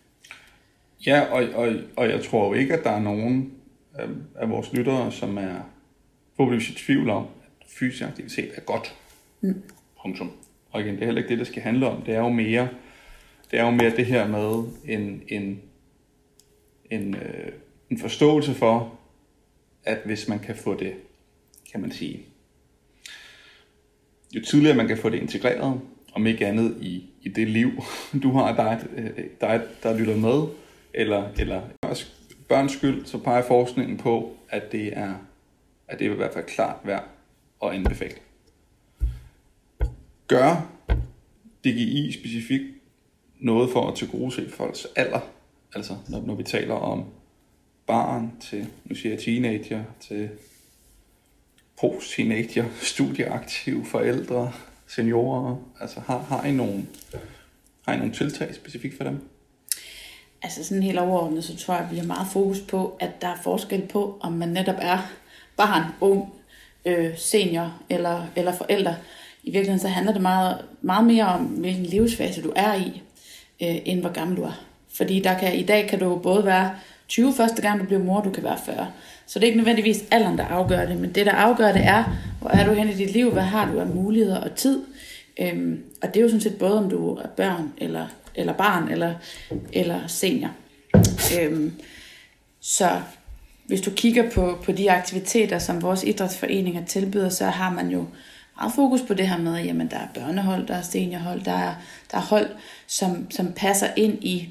Ja, 1.07 1.21
og, 1.21 1.45
og, 1.55 1.75
og 1.97 2.09
jeg 2.09 2.25
tror 2.25 2.47
jo 2.47 2.53
ikke, 2.53 2.75
at 2.75 2.85
der 2.85 2.91
er 2.91 3.01
nogen 3.01 3.53
af, 3.95 4.07
af 4.37 4.51
vores 4.51 4.73
lyttere, 4.73 5.13
som 5.13 5.39
er 5.39 5.55
forhåbentlig 6.37 6.71
i 6.71 6.75
tvivl 6.75 7.11
om, 7.11 7.27
at 7.61 7.67
fysisk 7.69 8.03
aktivitet 8.03 8.51
er 8.55 8.61
godt. 8.61 8.95
Mm. 9.41 9.63
Punktum. 10.03 10.31
Og 10.71 10.81
igen, 10.81 10.95
det 10.95 11.01
er 11.03 11.05
heller 11.07 11.21
ikke 11.23 11.29
det, 11.31 11.39
det 11.39 11.47
skal 11.47 11.63
handle 11.63 11.87
om. 11.89 12.03
Det 12.03 12.15
er 12.15 12.19
jo 12.19 12.29
mere 12.29 12.69
det, 13.51 13.59
er 13.59 13.65
jo 13.65 13.71
mere 13.71 13.97
det 13.97 14.07
her 14.07 14.29
med 14.29 14.65
en, 14.85 15.23
en, 15.29 15.61
en, 16.91 17.15
øh, 17.15 17.53
en 17.91 17.99
forståelse 17.99 18.55
for, 18.55 18.95
at 19.87 19.99
hvis 20.05 20.29
man 20.29 20.39
kan 20.39 20.57
få 20.57 20.75
det, 20.75 20.95
kan 21.73 21.81
man 21.81 21.93
sige, 21.93 22.23
jo 24.33 24.41
tidligere 24.41 24.77
man 24.77 24.89
kan 24.89 24.99
få 24.99 25.11
det 25.11 25.19
integreret, 25.19 25.81
om 26.13 26.27
ikke 26.27 26.47
andet 26.47 26.77
i, 26.81 27.05
i 27.23 27.29
det 27.29 27.49
liv, 27.49 27.71
du 28.23 28.33
har, 28.33 28.57
dig, 28.57 28.87
dig 29.41 29.63
der 29.83 29.99
lytter 29.99 30.17
med, 30.17 30.49
eller, 30.95 31.29
eller 31.39 31.63
børns 32.49 32.73
skyld, 32.73 33.07
så 33.07 33.19
peger 33.19 33.43
forskningen 33.43 33.97
på, 33.97 34.37
at 34.49 34.73
det 34.73 34.99
er, 34.99 35.15
at 35.89 35.99
det 35.99 36.07
er 36.07 36.13
i 36.13 36.17
hvert 36.17 36.35
fald 36.35 36.45
klart 36.45 36.77
værd 36.85 37.05
at 37.63 37.71
anbefale. 37.71 38.15
Gør 40.27 40.71
DGI 41.65 42.13
specifikt 42.13 42.65
noget 43.41 43.71
for 43.71 43.89
at 43.89 43.95
tilgodese 43.95 44.51
folks 44.51 44.87
alder, 44.97 45.21
altså 45.75 45.97
når, 46.09 46.21
når 46.21 46.35
vi 46.35 46.43
taler 46.43 46.75
om 46.75 47.05
barn 47.87 48.33
til, 48.41 48.67
nu 48.85 48.95
siger 48.95 49.15
jeg 49.15 49.23
teenager, 49.23 49.85
til 50.01 50.29
post-teenager, 51.81 52.65
studieaktive 52.83 53.85
forældre, 53.85 54.53
seniorer, 54.87 55.57
altså 55.81 56.01
har, 56.01 56.19
har, 56.19 56.45
I 56.45 56.53
nogle, 56.53 56.87
har 57.87 57.95
I 57.95 57.97
nogle 57.97 58.13
tiltag 58.13 58.55
specifikt 58.55 58.97
for 58.97 59.05
dem? 59.05 59.29
Altså 60.43 60.65
sådan 60.65 60.83
helt 60.83 60.99
overordnet, 60.99 61.45
så 61.45 61.57
tror 61.57 61.75
jeg, 61.75 61.85
at 61.85 61.91
vi 61.93 61.97
har 61.97 62.07
meget 62.07 62.27
fokus 62.33 62.61
på, 62.61 62.97
at 63.01 63.23
der 63.23 63.29
er 63.29 63.37
forskel 63.43 63.87
på, 63.87 64.19
om 64.21 64.33
man 64.33 64.49
netop 64.49 64.77
er 64.79 64.99
barn, 65.57 65.83
ung, 66.01 66.33
øh, 66.85 67.19
senior 67.19 67.79
eller, 67.91 68.27
eller 68.37 68.53
forældre. 68.53 68.97
I 69.43 69.51
virkeligheden 69.51 69.81
så 69.81 69.89
handler 69.89 70.13
det 70.13 70.23
meget, 70.23 70.65
meget 70.81 71.07
mere 71.07 71.27
om, 71.27 71.45
hvilken 71.45 71.87
livsfase 71.87 72.43
du 72.43 72.53
er 72.57 72.75
i, 72.75 73.03
øh, 73.63 73.77
end 73.85 74.01
hvor 74.01 74.13
gammel 74.13 74.37
du 74.37 74.43
er. 74.43 74.63
Fordi 74.89 75.21
der 75.21 75.39
kan, 75.39 75.57
i 75.57 75.63
dag 75.63 75.89
kan 75.89 75.99
du 75.99 76.19
både 76.19 76.45
være 76.45 76.77
20 77.09 77.35
første 77.35 77.63
gang, 77.63 77.81
du 77.81 77.85
bliver 77.85 78.03
mor, 78.03 78.21
du 78.21 78.31
kan 78.31 78.45
være 78.45 78.59
40. 78.67 78.93
Så 79.27 79.39
det 79.39 79.45
er 79.45 79.47
ikke 79.47 79.59
nødvendigvis 79.59 80.05
alderen, 80.11 80.39
der 80.39 80.45
afgør 80.45 80.87
det, 80.87 81.01
men 81.01 81.13
det, 81.13 81.27
der 81.27 81.33
afgør 81.33 81.73
det 81.73 81.85
er, 81.85 82.05
hvor 82.41 82.51
er 82.51 82.67
du 82.67 82.73
hen 82.73 82.89
i 82.89 82.95
dit 82.95 83.13
liv, 83.13 83.31
hvad 83.31 83.43
har 83.43 83.73
du 83.73 83.81
af 83.81 83.87
muligheder 83.87 84.41
og 84.41 84.55
tid. 84.55 84.83
Øhm, 85.41 85.83
og 86.03 86.09
det 86.09 86.21
er 86.21 86.23
jo 86.23 86.29
sådan 86.29 86.41
set 86.41 86.59
både, 86.59 86.79
om 86.79 86.91
du 86.91 87.15
er 87.15 87.27
børn, 87.27 87.73
eller, 87.79 88.07
eller 88.35 88.53
barn, 88.53 88.89
eller, 88.89 89.15
eller 89.73 90.07
senior. 90.07 90.51
Øhm, 91.41 91.73
så 92.61 93.01
hvis 93.67 93.81
du 93.81 93.91
kigger 93.91 94.31
på, 94.31 94.59
på 94.65 94.73
de 94.73 94.91
aktiviteter, 94.91 95.59
som 95.59 95.83
vores 95.83 96.03
idrætsforeninger 96.05 96.85
tilbyder, 96.85 97.29
så 97.29 97.45
har 97.45 97.71
man 97.71 97.89
jo 97.89 98.07
meget 98.57 98.73
fokus 98.75 99.03
på 99.03 99.15
det 99.15 99.29
her 99.29 99.39
med, 99.39 99.59
at 99.59 99.67
jamen, 99.67 99.91
der 99.91 99.97
er 99.97 100.09
børnehold, 100.15 100.67
der 100.67 100.75
er 100.75 100.83
seniorhold, 100.83 101.45
der 101.45 101.53
er, 101.53 101.75
der 102.11 102.19
er 102.19 102.23
hold, 102.23 102.49
som, 102.87 103.31
som 103.31 103.53
passer 103.53 103.87
ind 103.97 104.25
i 104.25 104.49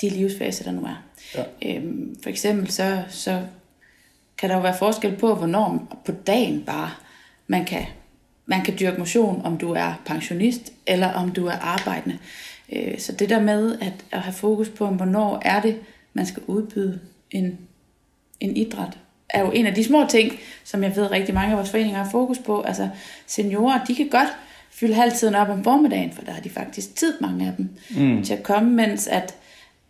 de 0.00 0.08
livsfaser, 0.08 0.64
der 0.64 0.72
nu 0.72 0.82
er. 0.82 1.02
Ja. 1.34 1.42
Øhm, 1.66 2.16
for 2.22 2.30
eksempel 2.30 2.70
så, 2.70 3.02
så 3.08 3.42
kan 4.38 4.50
der 4.50 4.56
jo 4.56 4.62
være 4.62 4.78
forskel 4.78 5.16
på, 5.16 5.34
hvornår 5.34 5.98
på 6.04 6.12
dagen 6.12 6.62
bare 6.66 6.90
man 7.46 7.64
kan, 7.64 7.84
man 8.46 8.64
kan 8.64 8.74
dyrke 8.80 8.98
motion, 8.98 9.42
om 9.44 9.58
du 9.58 9.72
er 9.72 10.02
pensionist 10.06 10.72
eller 10.86 11.12
om 11.12 11.30
du 11.30 11.46
er 11.46 11.56
arbejdende. 11.60 12.18
Øh, 12.72 12.98
så 12.98 13.12
det 13.12 13.28
der 13.28 13.40
med 13.40 13.78
at, 13.80 13.92
at 14.10 14.20
have 14.20 14.32
fokus 14.32 14.68
på, 14.68 14.86
hvornår 14.86 15.42
er 15.44 15.60
det, 15.60 15.76
man 16.12 16.26
skal 16.26 16.42
udbyde 16.46 17.00
en, 17.30 17.58
en 18.40 18.56
idræt, 18.56 18.98
er 19.30 19.40
jo 19.40 19.50
en 19.50 19.66
af 19.66 19.74
de 19.74 19.84
små 19.84 20.06
ting, 20.08 20.32
som 20.64 20.82
jeg 20.82 20.96
ved 20.96 21.10
rigtig 21.10 21.34
mange 21.34 21.50
af 21.50 21.56
vores 21.56 21.70
foreninger 21.70 22.02
har 22.02 22.10
fokus 22.10 22.38
på. 22.38 22.60
Altså 22.60 22.88
seniorer, 23.26 23.84
de 23.84 23.94
kan 23.94 24.08
godt 24.08 24.28
fylde 24.70 24.94
halvtiden 24.94 25.34
op 25.34 25.48
om 25.48 25.64
formiddagen, 25.64 26.12
for 26.12 26.22
der 26.22 26.32
har 26.32 26.40
de 26.40 26.50
faktisk 26.50 26.96
tid, 26.96 27.20
mange 27.20 27.46
af 27.46 27.52
dem, 27.56 27.68
mm. 27.90 28.24
til 28.24 28.34
at 28.34 28.42
komme, 28.42 28.70
mens 28.70 29.06
at, 29.06 29.34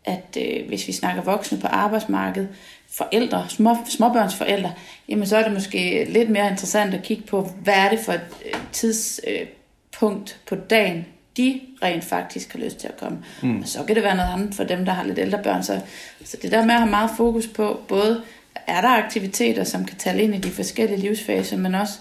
at 0.09 0.37
øh, 0.41 0.69
hvis 0.69 0.87
vi 0.87 0.93
snakker 0.93 1.23
voksne 1.23 1.59
på 1.59 1.67
arbejdsmarkedet, 1.67 2.49
forældre, 2.91 3.47
små, 3.49 3.77
småbørnsforældre, 3.89 4.73
jamen 5.09 5.27
så 5.27 5.37
er 5.37 5.43
det 5.43 5.53
måske 5.53 6.05
lidt 6.05 6.31
mere 6.31 6.51
interessant 6.51 6.95
at 6.95 7.03
kigge 7.03 7.23
på, 7.23 7.51
hvad 7.63 7.75
er 7.75 7.91
det 7.91 7.99
for 7.99 8.13
et 8.13 8.21
øh, 8.47 8.61
tidspunkt 8.73 10.41
på 10.47 10.55
dagen, 10.55 11.07
de 11.37 11.61
rent 11.83 12.05
faktisk 12.05 12.53
har 12.53 12.59
lyst 12.59 12.77
til 12.77 12.89
at 12.89 12.97
komme. 12.97 13.19
Mm. 13.43 13.61
Og 13.61 13.69
så 13.69 13.85
kan 13.85 13.97
det 13.97 14.05
være 14.05 14.17
noget 14.17 14.33
andet 14.33 14.55
for 14.55 14.65
dem, 14.65 14.85
der 14.85 14.93
har 14.93 15.05
lidt 15.05 15.19
ældre 15.19 15.43
børn. 15.43 15.63
Så, 15.63 15.81
så 16.25 16.37
det 16.43 16.53
der 16.53 16.65
med 16.65 16.75
at 16.75 16.81
have 16.81 16.91
meget 16.91 17.11
fokus 17.17 17.47
på, 17.47 17.81
både 17.89 18.23
er 18.67 18.81
der 18.81 18.89
aktiviteter, 18.89 19.65
som 19.65 19.85
kan 19.85 19.97
tale 19.97 20.23
ind 20.23 20.35
i 20.35 20.39
de 20.39 20.51
forskellige 20.51 21.01
livsfaser, 21.01 21.57
men 21.57 21.75
også 21.75 21.95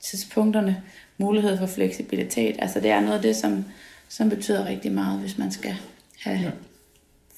tidspunkterne, 0.00 0.82
mulighed 1.18 1.58
for 1.58 1.66
fleksibilitet. 1.66 2.56
Altså 2.58 2.80
det 2.80 2.90
er 2.90 3.00
noget 3.00 3.16
af 3.16 3.22
det, 3.22 3.36
som, 3.36 3.64
som 4.08 4.30
betyder 4.30 4.66
rigtig 4.66 4.92
meget, 4.92 5.20
hvis 5.20 5.38
man 5.38 5.52
skal 5.52 5.76
have 6.20 6.38
ja. 6.38 6.50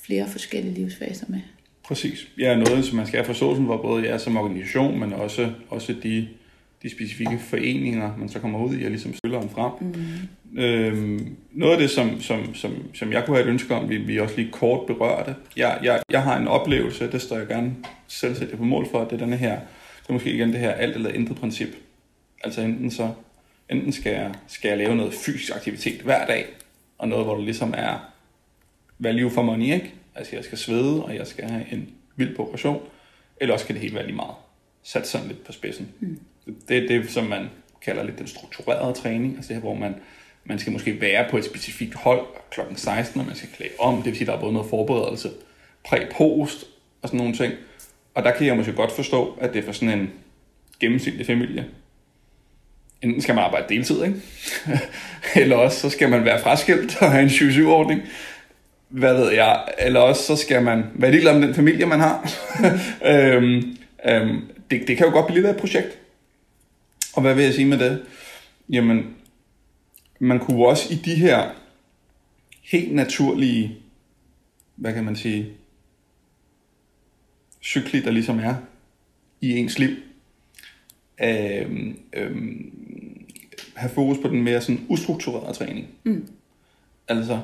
Flere 0.09 0.29
forskellige 0.29 0.75
livsfaser 0.75 1.27
med. 1.29 1.41
Præcis. 1.85 2.29
Ja, 2.39 2.57
noget, 2.57 2.85
som 2.85 2.97
man 2.97 3.07
skal 3.07 3.19
have 3.19 3.27
forståelsen 3.27 3.67
for, 3.67 3.77
både 3.77 4.05
jer 4.05 4.19
som 4.19 4.37
organisation, 4.37 5.01
men 5.01 5.13
også, 5.13 5.51
også 5.69 5.95
de, 6.03 6.29
de 6.83 6.91
specifikke 6.91 7.39
foreninger, 7.39 8.17
man 8.17 8.29
så 8.29 8.39
kommer 8.39 8.65
ud 8.65 8.79
i 8.79 8.85
og 8.85 8.91
ligesom 8.91 9.15
stiller 9.15 9.41
dem 9.41 9.49
frem. 9.49 9.73
Mm. 9.81 10.61
Øhm, 10.61 11.37
noget 11.53 11.73
af 11.73 11.79
det, 11.79 11.91
som, 11.91 12.21
som, 12.21 12.55
som, 12.55 12.73
som 12.95 13.13
jeg 13.13 13.25
kunne 13.25 13.37
have 13.37 13.47
et 13.49 13.51
ønske 13.51 13.75
om, 13.75 13.89
vi, 13.89 13.97
vi 13.97 14.19
også 14.19 14.37
lige 14.37 14.51
kort 14.53 14.87
berørte. 14.87 15.35
Jeg, 15.57 15.79
jeg, 15.83 16.03
jeg 16.11 16.23
har 16.23 16.37
en 16.39 16.49
oplevelse, 16.49 17.13
det 17.13 17.23
står 17.23 17.37
jeg 17.37 17.47
gerne 17.47 17.75
selv 18.07 18.35
sætte 18.35 18.57
på 18.57 18.65
mål 18.65 18.87
for, 18.91 19.05
det 19.05 19.13
er 19.13 19.17
denne 19.17 19.37
her, 19.37 19.55
det 20.03 20.09
er 20.09 20.13
måske 20.13 20.33
igen 20.33 20.49
det 20.49 20.61
her 20.61 20.71
alt 20.71 20.97
eller 20.97 21.11
intet 21.11 21.37
princip. 21.37 21.69
Altså 22.45 22.61
enten 22.61 22.91
så, 22.91 23.11
enten 23.71 23.93
skal 23.93 24.13
jeg, 24.13 24.35
skal 24.49 24.69
jeg 24.69 24.79
lave 24.79 24.97
noget 24.97 25.15
fysisk 25.15 25.57
aktivitet 25.57 26.01
hver 26.01 26.27
dag, 26.27 26.47
og 26.99 27.09
noget, 27.09 27.25
hvor 27.25 27.35
det 27.35 27.45
ligesom 27.45 27.75
er 27.77 28.13
value 28.99 29.31
for 29.31 29.43
money, 29.43 29.75
ikke? 29.75 29.95
Altså 30.19 30.37
jeg 30.37 30.45
skal 30.45 30.59
svede, 30.59 31.05
og 31.05 31.15
jeg 31.15 31.27
skal 31.27 31.51
have 31.51 31.73
en 31.73 31.89
vild 32.17 32.37
progression, 32.37 32.83
eller 33.41 33.55
også 33.55 33.67
kan 33.67 33.75
det 33.75 33.83
helt 33.83 33.95
være 33.95 34.07
lige 34.07 34.17
meget. 34.17 34.35
Sat 34.83 35.09
sådan 35.09 35.27
lidt 35.27 35.45
på 35.45 35.53
spidsen. 35.53 35.89
Mm. 36.01 36.19
Det 36.69 36.79
er 36.79 36.89
det, 36.89 37.11
som 37.11 37.25
man 37.25 37.49
kalder 37.83 38.03
lidt 38.03 38.19
den 38.19 38.27
strukturerede 38.27 38.95
træning, 38.95 39.37
altså 39.37 39.53
her, 39.53 39.61
hvor 39.61 39.75
man, 39.75 39.95
man 40.45 40.59
skal 40.59 40.73
måske 40.73 41.01
være 41.01 41.27
på 41.31 41.37
et 41.37 41.45
specifikt 41.45 41.95
hold 41.95 42.27
kl. 42.51 42.61
16, 42.77 43.21
og 43.21 43.27
man 43.27 43.37
skal 43.37 43.49
klæde 43.57 43.71
om, 43.79 43.97
det 43.97 44.05
vil 44.05 44.17
sige, 44.17 44.27
der 44.27 44.37
er 44.37 44.41
både 44.41 44.53
noget 44.53 44.71
forberedelse, 44.71 45.31
præ-post 45.85 46.65
og 47.03 47.09
sådan 47.09 47.19
nogle 47.19 47.35
ting. 47.37 47.53
Og 48.15 48.25
der 48.25 48.31
kan 48.31 48.47
jeg 48.47 48.57
måske 48.57 48.73
godt 48.73 48.93
forstå, 48.93 49.39
at 49.41 49.53
det 49.53 49.59
er 49.59 49.67
for 49.67 49.73
sådan 49.73 49.99
en 49.99 50.11
gennemsnitlig 50.81 51.27
familie. 51.27 51.67
Enten 53.03 53.23
skal 53.23 53.35
man 53.35 53.45
arbejde 53.45 53.75
deltid, 53.75 54.05
ikke? 54.05 54.17
eller 55.43 55.57
også 55.57 55.81
så 55.81 55.91
skal 55.91 56.09
man 56.09 56.25
være 56.25 56.41
fraskilt 56.41 56.97
og 57.03 57.11
have 57.11 57.23
en 57.23 57.29
7-7-ordning 57.29 58.03
hvad 58.89 59.15
ved 59.15 59.33
jeg, 59.33 59.65
eller 59.79 60.01
også 60.01 60.23
så 60.23 60.37
skal 60.37 60.63
man 60.63 60.85
være 60.95 61.11
ligeglad 61.11 61.39
med 61.39 61.47
den 61.47 61.55
familie, 61.55 61.87
man 61.87 62.01
har. 62.01 62.31
øhm, 63.13 63.77
øhm, 64.09 64.41
det, 64.71 64.89
det 64.89 64.97
kan 64.97 65.07
jo 65.07 65.13
godt 65.13 65.27
blive 65.27 65.39
lidt 65.39 65.47
af 65.47 65.55
et 65.55 65.61
projekt. 65.61 65.99
Og 67.15 67.23
hvad 67.23 67.35
vil 67.35 67.45
jeg 67.45 67.55
sige 67.55 67.67
med 67.67 67.79
det? 67.79 68.05
Jamen, 68.69 69.15
man 70.19 70.39
kunne 70.39 70.67
også 70.67 70.93
i 70.93 70.97
de 70.97 71.15
her 71.15 71.51
helt 72.63 72.95
naturlige, 72.95 73.79
hvad 74.77 74.93
kan 74.93 75.05
man 75.05 75.17
sige, 75.17 75.53
cykli, 77.63 78.01
der 78.01 78.11
ligesom 78.11 78.39
er 78.39 78.55
i 79.41 79.57
ens 79.57 79.79
liv, 79.79 79.97
øh, 81.23 81.95
øh, 82.13 82.37
have 83.75 83.91
fokus 83.91 84.19
på 84.23 84.29
den 84.29 84.43
mere 84.43 84.61
sådan 84.61 84.87
ustrukturerede 84.89 85.53
træning. 85.53 85.87
Mm. 86.05 86.29
Altså, 87.09 87.41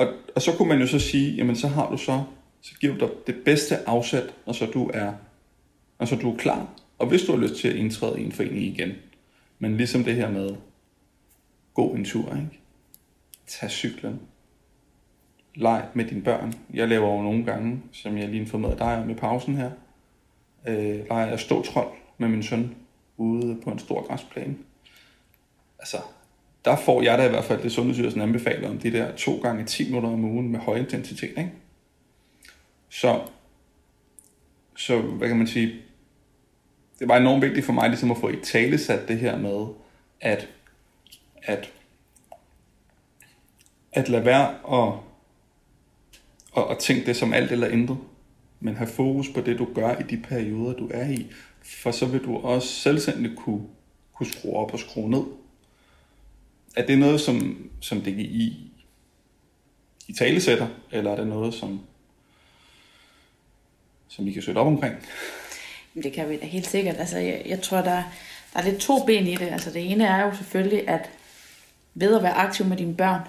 og, 0.00 0.14
og 0.34 0.42
så 0.42 0.52
kunne 0.56 0.68
man 0.68 0.80
jo 0.80 0.86
så 0.86 0.98
sige, 0.98 1.34
jamen 1.36 1.56
så 1.56 1.68
har 1.68 1.90
du 1.90 1.96
så, 1.96 2.22
så 2.60 2.74
giver 2.80 2.94
du 2.94 3.06
dig 3.06 3.10
det 3.26 3.44
bedste 3.44 3.88
afsæt, 3.88 4.34
og 4.46 4.54
så 4.54 4.66
du 4.66 4.90
er, 4.94 5.12
og 5.98 6.08
så 6.08 6.16
du 6.16 6.32
er 6.32 6.36
klar. 6.36 6.68
Og 6.98 7.06
hvis 7.06 7.22
du 7.22 7.32
har 7.32 7.38
lyst 7.38 7.56
til 7.56 7.68
at 7.68 7.76
indtræde 7.76 8.20
i 8.20 8.24
en 8.24 8.32
forening 8.32 8.62
igen, 8.62 8.92
men 9.58 9.76
ligesom 9.76 10.04
det 10.04 10.14
her 10.14 10.30
med, 10.30 10.54
gå 11.74 11.94
en 11.94 12.04
tur, 12.04 12.34
ikke? 12.34 12.60
Tag 13.46 13.70
cyklen. 13.70 14.20
Leg 15.54 15.88
med 15.94 16.04
dine 16.04 16.22
børn. 16.22 16.54
Jeg 16.74 16.88
laver 16.88 17.16
jo 17.16 17.22
nogle 17.22 17.44
gange, 17.44 17.82
som 17.92 18.18
jeg 18.18 18.28
lige 18.28 18.40
informerede 18.40 18.78
dig 18.78 19.02
om 19.02 19.10
i 19.10 19.14
pausen 19.14 19.56
her, 19.56 19.70
øh, 20.68 21.08
leger 21.08 21.26
jeg 21.26 21.40
ståtrold 21.40 21.92
med 22.18 22.28
min 22.28 22.42
søn 22.42 22.74
ude 23.16 23.60
på 23.64 23.70
en 23.70 23.78
stor 23.78 24.06
græsplæne. 24.06 24.56
Altså, 25.78 25.96
der 26.64 26.76
får 26.76 27.02
jeg 27.02 27.18
da 27.18 27.26
i 27.26 27.28
hvert 27.28 27.44
fald 27.44 27.62
det 27.62 27.72
Sundhedsstyrelsen 27.72 28.20
anbefaler 28.20 28.68
om 28.68 28.78
de 28.78 28.92
der 28.92 29.16
to 29.16 29.40
gange 29.42 29.64
10 29.64 29.84
minutter 29.86 30.08
om 30.08 30.24
ugen 30.24 30.48
med 30.48 30.60
høj 30.60 30.76
intensitet. 30.76 31.30
Ikke? 31.38 31.52
Så, 32.88 33.20
så 34.76 35.00
hvad 35.00 35.28
kan 35.28 35.36
man 35.36 35.46
sige, 35.46 35.74
det 36.98 37.08
var 37.08 37.16
enormt 37.16 37.42
vigtigt 37.42 37.66
for 37.66 37.72
mig 37.72 37.88
ligesom 37.88 38.10
at 38.10 38.18
få 38.18 38.28
i 38.28 38.36
tale 38.42 38.78
sat 38.78 39.08
det 39.08 39.18
her 39.18 39.38
med, 39.38 39.66
at, 40.20 40.48
at, 41.42 41.72
at 43.92 44.08
lade 44.08 44.24
være 44.24 44.48
at, 44.72 44.94
at, 46.56 46.70
at 46.70 46.78
tænke 46.78 47.06
det 47.06 47.16
som 47.16 47.32
alt 47.32 47.52
eller 47.52 47.68
intet, 47.68 47.98
men 48.60 48.76
have 48.76 48.88
fokus 48.88 49.28
på 49.28 49.40
det, 49.40 49.58
du 49.58 49.68
gør 49.74 49.96
i 49.98 50.02
de 50.02 50.16
perioder, 50.16 50.72
du 50.72 50.88
er 50.94 51.10
i, 51.10 51.26
for 51.62 51.90
så 51.90 52.06
vil 52.06 52.24
du 52.24 52.36
også 52.36 52.68
selvstændigt 52.68 53.36
kunne, 53.36 53.62
kunne 54.14 54.26
skrue 54.26 54.56
op 54.56 54.72
og 54.72 54.78
skrue 54.78 55.10
ned. 55.10 55.24
Er 56.76 56.86
det 56.86 56.98
noget, 56.98 57.20
som, 57.20 57.70
som 57.80 58.00
det 58.00 58.12
i, 58.18 58.70
i 60.08 60.12
talesætter, 60.12 60.66
eller 60.92 61.10
er 61.10 61.16
det 61.16 61.26
noget, 61.26 61.54
som, 61.54 61.80
som 64.08 64.26
vi 64.26 64.32
kan 64.32 64.42
søge 64.42 64.58
op 64.58 64.66
omkring? 64.66 64.94
Det 65.94 66.12
kan 66.12 66.28
vi 66.28 66.36
da 66.36 66.46
helt 66.46 66.66
sikkert. 66.66 66.96
Altså, 66.96 67.18
jeg, 67.18 67.42
jeg 67.46 67.62
tror, 67.62 67.76
der, 67.76 68.02
der 68.52 68.58
er 68.58 68.62
lidt 68.62 68.80
to 68.80 69.04
ben 69.06 69.26
i 69.26 69.36
det. 69.36 69.48
Altså, 69.48 69.70
det 69.70 69.90
ene 69.90 70.04
er 70.04 70.24
jo 70.24 70.36
selvfølgelig, 70.36 70.88
at 70.88 71.10
ved 71.94 72.16
at 72.16 72.22
være 72.22 72.32
aktiv 72.32 72.66
med 72.66 72.76
dine 72.76 72.94
børn, 72.94 73.20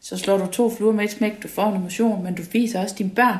så 0.00 0.16
slår 0.18 0.38
du 0.38 0.46
to 0.46 0.70
fluer 0.70 0.92
med 0.92 1.04
et 1.04 1.10
smæk, 1.10 1.42
du 1.42 1.48
får 1.48 1.68
en 1.68 1.76
emotion, 1.76 2.24
men 2.24 2.34
du 2.34 2.42
viser 2.52 2.80
også 2.80 2.94
dine 2.98 3.10
børn, 3.10 3.38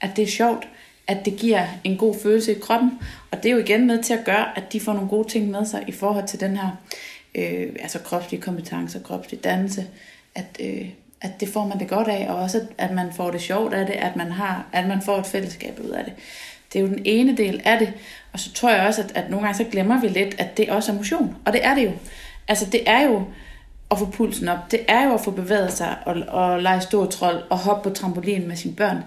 at 0.00 0.10
det 0.16 0.22
er 0.22 0.28
sjovt, 0.28 0.68
at 1.06 1.24
det 1.24 1.36
giver 1.36 1.66
en 1.84 1.96
god 1.96 2.14
følelse 2.22 2.56
i 2.56 2.58
kroppen, 2.60 2.90
og 3.30 3.42
det 3.42 3.48
er 3.48 3.52
jo 3.52 3.58
igen 3.58 3.86
med 3.86 4.02
til 4.02 4.14
at 4.14 4.24
gøre, 4.24 4.58
at 4.58 4.72
de 4.72 4.80
får 4.80 4.92
nogle 4.92 5.08
gode 5.08 5.28
ting 5.28 5.50
med 5.50 5.66
sig 5.66 5.84
i 5.86 5.92
forhold 5.92 6.28
til 6.28 6.40
den 6.40 6.56
her 6.56 6.70
øh, 7.34 7.76
altså 7.80 7.98
kropslige 7.98 8.42
kompetencer, 8.42 9.00
kropslig 9.02 9.44
dannelse, 9.44 9.86
at, 10.34 10.60
øh, 10.60 10.88
at 11.20 11.40
det 11.40 11.48
får 11.48 11.66
man 11.66 11.78
det 11.78 11.88
godt 11.88 12.08
af, 12.08 12.26
og 12.28 12.36
også 12.36 12.60
at 12.78 12.90
man 12.90 13.12
får 13.12 13.30
det 13.30 13.40
sjovt 13.40 13.74
af 13.74 13.86
det, 13.86 13.94
at 13.94 14.16
man, 14.16 14.32
har, 14.32 14.66
at 14.72 14.88
man 14.88 15.02
får 15.02 15.18
et 15.18 15.26
fællesskab 15.26 15.80
ud 15.84 15.90
af 15.90 16.04
det. 16.04 16.12
Det 16.72 16.78
er 16.78 16.82
jo 16.82 16.88
den 16.88 17.02
ene 17.04 17.36
del 17.36 17.60
af 17.64 17.78
det, 17.78 17.92
og 18.32 18.40
så 18.40 18.52
tror 18.52 18.70
jeg 18.70 18.86
også, 18.86 19.02
at, 19.02 19.12
at 19.14 19.30
nogle 19.30 19.46
gange 19.46 19.64
så 19.64 19.70
glemmer 19.70 20.00
vi 20.00 20.08
lidt, 20.08 20.34
at 20.38 20.56
det 20.56 20.70
også 20.70 20.92
er 20.92 20.96
motion, 20.96 21.36
og 21.44 21.52
det 21.52 21.64
er 21.64 21.74
det 21.74 21.84
jo. 21.84 21.92
Altså 22.48 22.66
det 22.72 22.90
er 22.90 23.02
jo 23.02 23.24
at 23.90 23.98
få 23.98 24.06
pulsen 24.06 24.48
op, 24.48 24.70
det 24.70 24.80
er 24.88 25.04
jo 25.04 25.14
at 25.14 25.20
få 25.20 25.30
bevæget 25.30 25.72
sig 25.72 25.96
og, 26.06 26.16
og 26.28 26.62
lege 26.62 26.80
stor 26.80 27.06
trold 27.06 27.42
og 27.50 27.58
hoppe 27.58 27.88
på 27.88 27.94
trampolinen 27.94 28.48
med 28.48 28.56
sine 28.56 28.74
børn, 28.74 28.98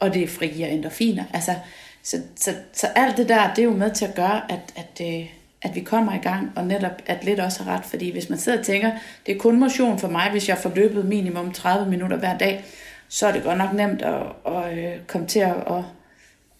og 0.00 0.14
det 0.14 0.30
frigiver 0.30 0.66
endorfiner. 0.66 1.24
Altså, 1.32 1.54
så, 2.02 2.16
så, 2.36 2.54
så 2.72 2.86
alt 2.86 3.16
det 3.16 3.28
der, 3.28 3.54
det 3.54 3.58
er 3.58 3.66
jo 3.66 3.76
med 3.76 3.90
til 3.90 4.04
at 4.04 4.14
gøre, 4.14 4.52
at, 4.52 4.74
at, 4.76 5.00
øh, 5.00 5.26
at 5.64 5.74
vi 5.74 5.80
kommer 5.80 6.14
i 6.14 6.18
gang, 6.18 6.52
og 6.56 6.66
netop 6.66 6.92
at 7.06 7.24
lidt 7.24 7.40
også 7.40 7.62
har 7.62 7.76
ret, 7.76 7.84
fordi 7.84 8.12
hvis 8.12 8.30
man 8.30 8.38
sidder 8.38 8.58
og 8.58 8.64
tænker, 8.64 8.90
det 9.26 9.34
er 9.34 9.38
kun 9.38 9.60
motion 9.60 9.98
for 9.98 10.08
mig, 10.08 10.30
hvis 10.30 10.48
jeg 10.48 10.58
får 10.58 10.72
løbet 10.74 11.04
minimum 11.04 11.52
30 11.52 11.90
minutter 11.90 12.16
hver 12.16 12.38
dag, 12.38 12.64
så 13.08 13.26
er 13.26 13.32
det 13.32 13.42
godt 13.42 13.58
nok 13.58 13.72
nemt 13.72 14.02
at, 14.02 14.22
at, 14.46 14.78
øh, 14.78 14.92
komme 15.06 15.26
til 15.26 15.38
at, 15.38 15.54
at, 15.70 15.82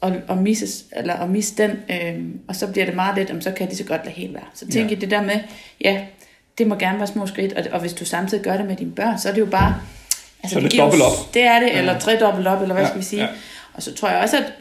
at, 0.02 0.12
at, 0.28 0.38
misse, 0.38 0.84
eller 0.96 1.14
at 1.14 1.30
misse 1.30 1.54
den, 1.56 1.70
øh, 1.70 2.24
og 2.48 2.56
så 2.56 2.72
bliver 2.72 2.86
det 2.86 2.94
meget 2.94 3.30
let, 3.30 3.44
så 3.44 3.50
kan 3.50 3.70
de 3.70 3.76
så 3.76 3.84
godt 3.84 4.04
lade 4.04 4.14
helt 4.16 4.34
være. 4.34 4.44
Så 4.54 4.66
tænk 4.70 4.90
ja. 4.90 4.96
i 4.96 5.00
det 5.00 5.10
der 5.10 5.22
med, 5.22 5.40
ja, 5.80 6.04
det 6.58 6.66
må 6.66 6.74
gerne 6.74 6.98
være 6.98 7.06
små 7.06 7.26
skridt, 7.26 7.52
og, 7.52 7.64
og 7.72 7.80
hvis 7.80 7.92
du 7.92 8.04
samtidig 8.04 8.44
gør 8.44 8.56
det 8.56 8.66
med 8.66 8.76
dine 8.76 8.92
børn, 8.92 9.18
så 9.18 9.28
er 9.28 9.32
det 9.32 9.40
jo 9.40 9.46
bare... 9.46 9.80
Altså, 10.42 10.54
så 10.54 10.60
det, 10.60 10.70
det 10.72 10.80
dobbelt 10.80 11.02
op. 11.02 11.34
Det 11.34 11.42
er 11.42 11.60
det, 11.60 11.78
eller 11.78 11.98
tre 11.98 12.20
dobbelt 12.20 12.46
op, 12.46 12.62
eller 12.62 12.74
hvad 12.74 12.84
ja, 12.84 12.88
skal 12.88 13.00
vi 13.00 13.04
sige. 13.04 13.22
Ja. 13.22 13.28
Og 13.74 13.82
så 13.82 13.94
tror 13.94 14.08
jeg 14.08 14.18
også, 14.18 14.36
at 14.36 14.52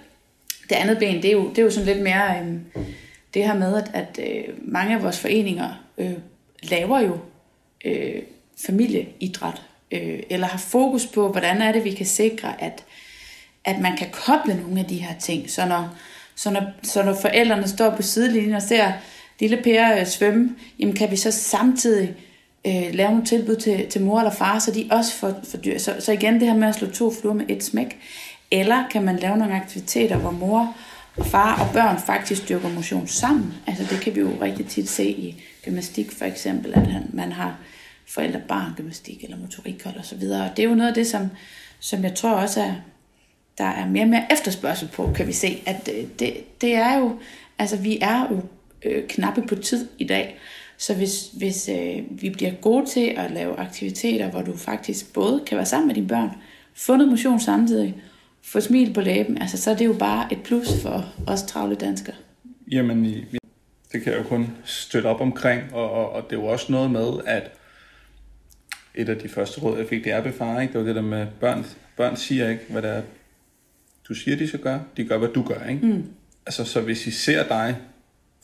det 0.70 0.76
andet 0.76 1.00
ben, 1.00 1.16
det 1.16 1.26
er 1.26 1.32
jo, 1.32 1.50
det 1.50 1.58
er 1.58 1.64
jo 1.64 1.72
sådan 1.72 1.86
lidt 1.86 2.02
mere 2.02 2.40
øh, 2.40 2.84
det 3.34 3.46
her 3.46 3.54
med, 3.54 3.76
at, 3.76 3.92
at 3.94 4.20
øh, 4.20 4.54
mange 4.62 4.96
af 4.96 5.04
vores 5.04 5.20
foreninger 5.20 5.70
øh, 5.98 6.14
laver 6.64 7.00
jo 7.00 7.18
øh, 7.86 8.22
familieidræt, 8.66 9.62
øh, 9.92 10.20
eller 10.30 10.48
har 10.48 10.58
fokus 10.58 11.08
på, 11.08 11.32
hvordan 11.32 11.62
er 11.62 11.72
det, 11.72 11.84
vi 11.84 11.92
kan 11.92 12.06
sikre, 12.06 12.62
at, 12.62 12.84
at 13.66 13.80
man 13.80 13.98
kan 13.98 14.08
koble 14.12 14.62
nogle 14.62 14.80
af 14.80 14.86
de 14.86 14.98
her 14.98 15.20
ting. 15.20 15.50
Så 15.50 15.66
når, 15.66 15.96
så 16.36 16.52
når, 16.52 16.64
så 16.84 17.04
når 17.04 17.14
forældrene 17.22 17.68
står 17.68 17.90
på 17.90 18.02
sidelinjen 18.02 18.54
og 18.54 18.62
ser 18.62 18.92
lille 19.40 19.58
Per 19.64 20.00
øh, 20.00 20.06
svømme, 20.06 20.56
jamen 20.80 20.96
kan 20.96 21.12
vi 21.12 21.16
så 21.16 21.32
samtidig 21.32 22.16
øh, 22.68 22.94
lave 22.94 23.10
nogle 23.10 23.26
tilbud 23.26 23.56
til, 23.56 23.90
til 23.90 24.02
mor 24.02 24.20
eller 24.20 24.32
far, 24.32 24.60
så 24.60 24.72
de 24.72 24.88
også 24.92 25.14
får, 25.14 25.34
får 25.52 25.58
dyr. 25.58 25.78
Så, 25.78 25.96
så 26.00 26.12
igen 26.12 26.34
det 26.34 26.48
her 26.48 26.58
med 26.58 26.68
at 26.68 26.76
slå 26.76 26.88
to 26.88 27.14
fluer 27.22 27.34
med 27.34 27.46
et 27.50 27.64
smæk. 27.64 27.98
Eller 28.52 28.84
kan 28.92 29.04
man 29.04 29.16
lave 29.16 29.38
nogle 29.38 29.56
aktiviteter, 29.56 30.18
hvor 30.18 30.32
mor 30.32 30.76
far 31.22 31.62
og 31.62 31.74
børn 31.74 32.00
faktisk 32.06 32.50
dyrker 32.50 32.70
motion 32.70 33.08
sammen. 33.08 33.54
Altså 33.68 33.84
det 33.90 34.02
kan 34.02 34.16
vi 34.16 34.20
jo 34.20 34.32
rigtig 34.42 34.68
tit 34.68 34.90
se 34.90 35.10
i 35.10 35.44
gymnastik 35.66 36.12
for 36.12 36.26
eksempel, 36.26 36.74
at 36.74 36.88
han, 36.88 37.10
man 37.14 37.32
har 37.32 37.58
forældre-barn 38.08 38.74
gymnastik 38.78 39.24
eller 39.24 39.38
motorikhold 39.38 39.96
og 39.98 40.06
så 40.06 40.16
videre. 40.16 40.50
Og 40.50 40.58
det 40.58 40.66
er 40.66 40.70
jo 40.70 40.76
noget 40.76 40.90
af 40.90 40.96
det, 40.96 41.08
som, 41.08 41.30
som 41.80 42.04
jeg 42.04 42.16
tror 42.16 42.32
også 42.32 42.62
er, 42.62 42.74
der 43.58 43.64
er 43.64 43.90
mere 43.90 44.04
og 44.04 44.10
mere 44.10 44.26
efterspørgsel 44.32 44.88
på, 44.88 45.12
kan 45.16 45.28
vi 45.28 45.34
se. 45.34 45.62
At 45.66 45.90
øh, 45.98 46.06
det, 46.20 46.62
det, 46.62 46.76
er 46.76 46.98
jo, 46.98 47.20
altså 47.60 47.78
vi 47.78 47.98
er 48.02 48.28
jo 48.32 48.42
øh, 48.84 49.08
knappe 49.08 49.42
på 49.42 49.56
tid 49.56 49.88
i 50.00 50.04
dag. 50.04 50.38
Så 50.78 50.96
hvis, 50.96 51.30
hvis 51.34 51.70
øh, 51.70 52.04
vi 52.10 52.30
bliver 52.30 52.52
gode 52.52 52.86
til 52.86 53.14
at 53.18 53.32
lave 53.32 53.60
aktiviteter, 53.60 54.30
hvor 54.30 54.42
du 54.42 54.58
faktisk 54.58 55.14
både 55.14 55.44
kan 55.48 55.58
være 55.58 55.66
sammen 55.66 55.88
med 55.88 55.96
dine 55.96 56.08
børn, 56.08 56.30
få 56.74 56.96
noget 56.96 57.12
motion 57.12 57.40
samtidig, 57.40 57.96
få 58.44 58.60
smil 58.60 58.94
på 58.94 59.02
læben, 59.02 59.42
altså 59.42 59.58
så 59.58 59.72
er 59.72 59.76
det 59.76 59.86
jo 59.86 59.94
bare 59.94 60.34
et 60.34 60.44
plus 60.44 60.82
for 60.82 61.14
os 61.28 61.44
travle 61.44 61.76
danskere. 61.76 62.16
Jamen, 62.72 63.06
det 63.92 64.02
kan 64.02 64.14
jeg 64.14 64.20
jo 64.20 64.24
kun 64.24 64.48
støtte 64.66 65.08
op 65.08 65.22
omkring, 65.22 65.74
og, 65.74 65.92
og, 65.92 66.12
og 66.12 66.24
det 66.30 66.36
er 66.36 66.42
jo 66.42 66.48
også 66.48 66.72
noget 66.72 66.92
med, 66.92 67.10
at 67.26 67.52
et 68.96 69.10
af 69.10 69.18
de 69.18 69.30
første 69.30 69.62
råd, 69.62 69.78
jeg 69.78 69.88
fik, 69.88 70.04
det 70.04 70.12
er 70.12 70.22
befare, 70.22 70.62
ikke? 70.62 70.74
det 70.74 70.80
var 70.80 70.88
det 70.88 70.96
der 70.96 71.02
med, 71.02 71.28
børn, 71.40 71.66
børn 71.98 72.16
siger 72.16 72.50
ikke, 72.50 72.64
hvad 72.70 72.82
det 72.82 72.90
er, 72.90 73.02
du 74.08 74.14
siger, 74.14 74.38
de 74.38 74.48
skal 74.48 74.60
gøre, 74.60 74.84
de 74.98 75.06
gør, 75.06 75.18
hvad 75.18 75.30
du 75.30 75.44
gør. 75.44 75.68
Ikke? 75.70 75.86
Mm. 75.86 76.04
Altså, 76.46 76.66
så 76.66 76.82
hvis 76.82 77.08
I 77.08 77.12
ser 77.12 77.48
dig 77.48 77.78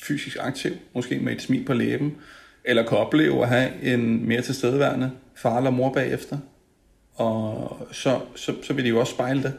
fysisk 0.04 0.38
aktiv, 0.40 0.72
måske 0.94 1.20
med 1.20 1.34
et 1.34 1.42
smil 1.42 1.66
på 1.66 1.74
læben, 1.74 2.16
eller 2.64 2.88
kan 2.88 2.98
opleve 2.98 3.42
at 3.42 3.50
have 3.50 3.82
en 3.82 4.28
mere 4.28 4.42
tilstedeværende 4.42 5.12
far 5.36 5.58
eller 5.58 5.70
mor 5.70 5.94
bagefter, 5.94 6.38
og 7.16 7.88
så, 7.92 8.20
så, 8.36 8.56
så 8.64 8.74
vil 8.74 8.84
de 8.84 8.90
jo 8.90 9.00
også 9.00 9.14
spejle 9.14 9.44
det. 9.44 9.54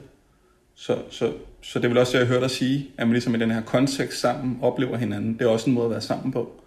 Så, 0.80 0.98
så, 1.10 1.32
så 1.62 1.78
det 1.78 1.90
vil 1.90 1.98
også, 1.98 2.18
jeg 2.18 2.26
hørt 2.26 2.42
dig 2.42 2.50
sige, 2.50 2.90
at 2.98 3.06
man 3.06 3.12
ligesom 3.12 3.34
i 3.34 3.38
den 3.38 3.50
her 3.50 3.60
kontekst 3.60 4.20
sammen 4.20 4.58
oplever 4.62 4.96
hinanden. 4.96 5.34
Det 5.34 5.42
er 5.42 5.48
også 5.48 5.70
en 5.70 5.74
måde 5.74 5.84
at 5.84 5.90
være 5.90 6.00
sammen 6.00 6.32
på. 6.32 6.62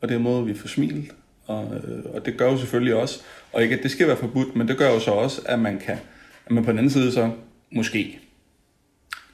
Og 0.00 0.08
det 0.08 0.14
er 0.14 0.18
en 0.18 0.24
måde, 0.24 0.44
vi 0.44 0.54
får 0.54 0.68
smilet. 0.68 1.04
Og, 1.46 1.74
øh, 1.74 2.04
og 2.14 2.26
det 2.26 2.36
gør 2.36 2.50
jo 2.50 2.58
selvfølgelig 2.58 2.94
også, 2.94 3.20
og 3.52 3.62
ikke 3.62 3.76
at 3.76 3.82
det 3.82 3.90
skal 3.90 4.06
være 4.06 4.16
forbudt, 4.16 4.56
men 4.56 4.68
det 4.68 4.78
gør 4.78 4.92
jo 4.92 5.00
så 5.00 5.10
også, 5.10 5.42
at 5.44 5.58
man 5.58 5.78
kan, 5.78 5.98
at 6.46 6.52
man 6.52 6.64
på 6.64 6.70
den 6.70 6.78
anden 6.78 6.90
side 6.90 7.12
så 7.12 7.30
måske 7.72 8.18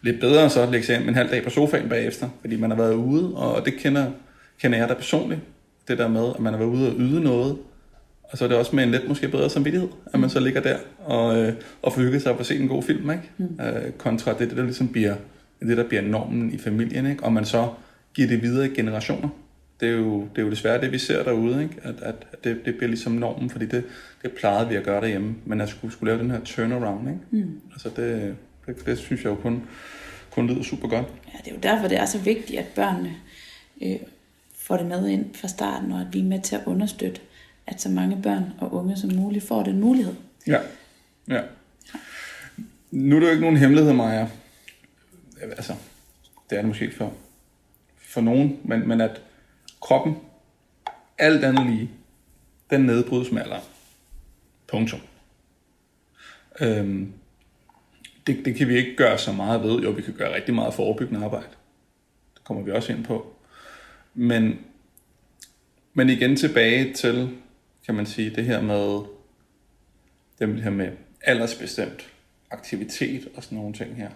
lidt 0.02 0.20
bedre 0.20 0.50
så 0.50 0.70
lægge 0.70 0.86
sig 0.86 1.08
en 1.08 1.14
halv 1.14 1.30
dag 1.30 1.44
på 1.44 1.50
sofaen 1.50 1.88
bagefter, 1.88 2.28
fordi 2.40 2.56
man 2.56 2.70
har 2.70 2.76
været 2.76 2.94
ude, 2.94 3.34
og 3.34 3.64
det 3.64 3.74
kender, 3.74 4.10
kender 4.60 4.78
jeg 4.78 4.88
da 4.88 4.94
personligt, 4.94 5.40
det 5.88 5.98
der 5.98 6.08
med, 6.08 6.32
at 6.34 6.40
man 6.40 6.52
har 6.52 6.58
været 6.58 6.70
ude 6.70 6.88
og 6.88 6.94
yde 6.98 7.20
noget, 7.20 7.58
og 8.32 8.38
så 8.38 8.44
er 8.44 8.48
det 8.48 8.56
også 8.56 8.76
med 8.76 8.84
en 8.84 8.90
lidt 8.90 9.08
måske 9.08 9.28
bedre 9.28 9.50
samvittighed, 9.50 9.88
at 10.12 10.20
man 10.20 10.30
så 10.30 10.40
ligger 10.40 10.60
der 10.60 10.76
og, 10.98 11.38
øh, 11.38 11.54
og 11.82 11.92
får 11.92 12.18
sig 12.18 12.34
på 12.34 12.40
at 12.40 12.46
se 12.46 12.56
en 12.56 12.68
god 12.68 12.82
film, 12.82 13.10
ikke? 13.10 13.30
Mm. 13.36 13.60
Øh, 13.60 13.92
kontra 13.92 14.32
det, 14.32 14.48
det, 14.50 14.56
der 14.56 14.62
ligesom 14.62 14.88
bliver, 14.88 15.14
det, 15.60 15.76
der 15.76 15.88
bliver 15.88 16.02
normen 16.02 16.52
i 16.52 16.58
familien, 16.58 17.06
ikke? 17.06 17.22
og 17.22 17.32
man 17.32 17.44
så 17.44 17.68
giver 18.14 18.28
det 18.28 18.42
videre 18.42 18.66
i 18.66 18.74
generationer. 18.74 19.28
Det 19.80 19.88
er 19.88 19.92
jo, 19.92 20.20
det 20.20 20.38
er 20.38 20.42
jo 20.42 20.50
desværre 20.50 20.80
det, 20.80 20.92
vi 20.92 20.98
ser 20.98 21.24
derude, 21.24 21.62
ikke? 21.62 21.74
At, 21.82 21.94
at 22.00 22.14
det, 22.44 22.64
det 22.64 22.76
bliver 22.76 22.88
ligesom 22.88 23.12
normen, 23.12 23.50
fordi 23.50 23.66
det, 23.66 23.84
det 24.22 24.32
plejede 24.32 24.68
vi 24.68 24.74
at 24.74 24.84
gøre 24.84 25.00
derhjemme, 25.00 25.34
men 25.44 25.60
at 25.60 25.68
skulle, 25.68 25.92
skulle 25.92 26.12
lave 26.12 26.22
den 26.22 26.30
her 26.30 26.40
turnaround, 26.44 27.08
ikke? 27.08 27.20
Mm. 27.30 27.60
Altså 27.72 27.88
det, 27.96 28.36
det, 28.66 28.86
det 28.86 28.98
synes 28.98 29.24
jeg 29.24 29.30
jo 29.30 29.34
kun, 29.34 29.62
kun 30.30 30.46
lyder 30.46 30.62
super 30.62 30.88
godt. 30.88 31.06
Ja, 31.34 31.38
det 31.44 31.50
er 31.50 31.54
jo 31.54 31.60
derfor, 31.62 31.88
det 31.88 31.98
er 31.98 32.06
så 32.06 32.18
vigtigt, 32.18 32.58
at 32.58 32.66
børnene 32.74 33.14
øh, 33.82 33.96
får 34.56 34.76
det 34.76 34.86
med 34.86 35.08
ind 35.08 35.34
fra 35.34 35.48
starten, 35.48 35.92
og 35.92 36.00
at 36.00 36.06
vi 36.12 36.18
er 36.18 36.24
med 36.24 36.40
til 36.40 36.56
at 36.56 36.62
understøtte, 36.66 37.20
at 37.66 37.80
så 37.80 37.88
mange 37.88 38.22
børn 38.22 38.44
og 38.58 38.74
unge 38.74 38.96
som 38.96 39.12
muligt 39.14 39.44
får 39.44 39.62
den 39.62 39.80
mulighed. 39.80 40.14
Ja, 40.46 40.60
ja. 41.28 41.42
Nu 42.90 43.16
er 43.16 43.20
det 43.20 43.26
jo 43.26 43.30
ikke 43.30 43.42
nogen 43.42 43.56
hemmelighed, 43.56 43.92
Maja. 43.92 44.28
Altså, 45.40 45.74
det 46.50 46.56
er 46.56 46.60
det 46.60 46.68
måske 46.68 46.92
for, 46.96 47.12
for 47.96 48.20
nogen, 48.20 48.58
men, 48.64 48.88
men 48.88 49.00
at 49.00 49.22
kroppen, 49.80 50.16
alt 51.18 51.44
andet 51.44 51.66
lige, 51.66 51.90
den 52.70 52.80
nedbrydes 52.80 53.32
med 53.32 53.42
alderen. 53.42 53.62
Punktum. 54.68 55.00
Øhm, 56.60 57.12
det, 58.26 58.44
det 58.44 58.54
kan 58.54 58.68
vi 58.68 58.76
ikke 58.76 58.96
gøre 58.96 59.18
så 59.18 59.32
meget 59.32 59.62
ved. 59.62 59.80
Jo, 59.80 59.90
vi 59.90 60.02
kan 60.02 60.14
gøre 60.14 60.34
rigtig 60.34 60.54
meget 60.54 60.74
forebyggende 60.74 61.24
arbejde. 61.24 61.48
Det 62.34 62.44
kommer 62.44 62.62
vi 62.62 62.70
også 62.70 62.92
ind 62.92 63.04
på. 63.04 63.34
Men, 64.14 64.58
men 65.94 66.08
igen 66.08 66.36
tilbage 66.36 66.92
til, 66.92 67.30
kan 67.86 67.94
man 67.94 68.06
sige, 68.06 68.30
det 68.30 68.44
her 68.44 68.62
med, 68.62 69.04
det 70.38 70.62
her 70.62 70.70
med 70.70 70.90
aldersbestemt 71.22 72.12
aktivitet 72.50 73.28
og 73.36 73.42
sådan 73.42 73.58
nogle 73.58 73.74
ting 73.74 73.96
her. 73.96 74.10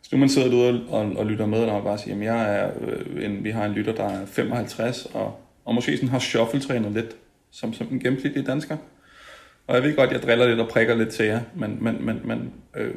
Hvis 0.00 0.12
nu 0.12 0.18
man 0.18 0.28
sidder 0.28 0.48
derude 0.48 0.86
og, 0.88 1.00
og, 1.00 1.16
og 1.16 1.26
lytter 1.26 1.46
med, 1.46 1.58
og 1.58 1.82
bare 1.82 1.98
siger, 1.98 2.16
at 2.16 2.22
jeg 2.22 2.58
er 2.60 2.70
øh, 2.80 3.24
en, 3.24 3.44
vi 3.44 3.50
har 3.50 3.64
en 3.64 3.72
lytter, 3.72 3.94
der 3.94 4.04
er 4.04 4.26
55, 4.26 5.06
og, 5.06 5.40
og 5.64 5.74
måske 5.74 5.96
sådan 5.96 6.08
har 6.08 6.18
shuffle-trænet 6.18 6.92
lidt, 6.92 7.16
som, 7.50 7.72
som 7.72 7.86
en 7.90 8.00
gennemsnitlig 8.00 8.46
dansker. 8.46 8.76
Og 9.66 9.74
jeg 9.74 9.82
ved 9.82 9.96
godt, 9.96 10.12
jeg 10.12 10.22
driller 10.22 10.48
lidt 10.48 10.60
og 10.60 10.68
prikker 10.68 10.94
lidt 10.94 11.08
til 11.08 11.26
jer, 11.26 11.40
men, 11.54 11.78
men, 11.80 12.04
men, 12.04 12.20
men 12.24 12.52
øh, 12.76 12.94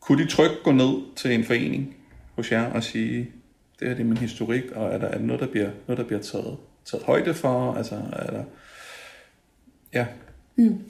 kunne 0.00 0.24
de 0.24 0.28
trygt 0.28 0.62
gå 0.64 0.72
ned 0.72 1.14
til 1.16 1.32
en 1.32 1.44
forening 1.44 1.96
hos 2.36 2.52
jer 2.52 2.72
og 2.72 2.82
sige, 2.82 3.30
det 3.80 3.88
her 3.88 3.94
det 3.94 4.02
er 4.02 4.08
min 4.08 4.16
historik, 4.16 4.70
og 4.70 4.86
er 4.86 4.98
der, 4.98 5.06
er 5.06 5.18
der 5.18 5.24
noget, 5.24 5.40
der 5.40 5.46
bliver, 5.46 5.70
noget, 5.86 5.98
der 5.98 6.04
bliver 6.04 6.22
taget, 6.22 6.56
taget 6.90 7.04
højde 7.04 7.34
for? 7.34 7.74
Altså, 7.74 7.94
er 8.12 8.30
der, 8.30 8.44
ja. 9.92 10.06
Mm. 10.56 10.80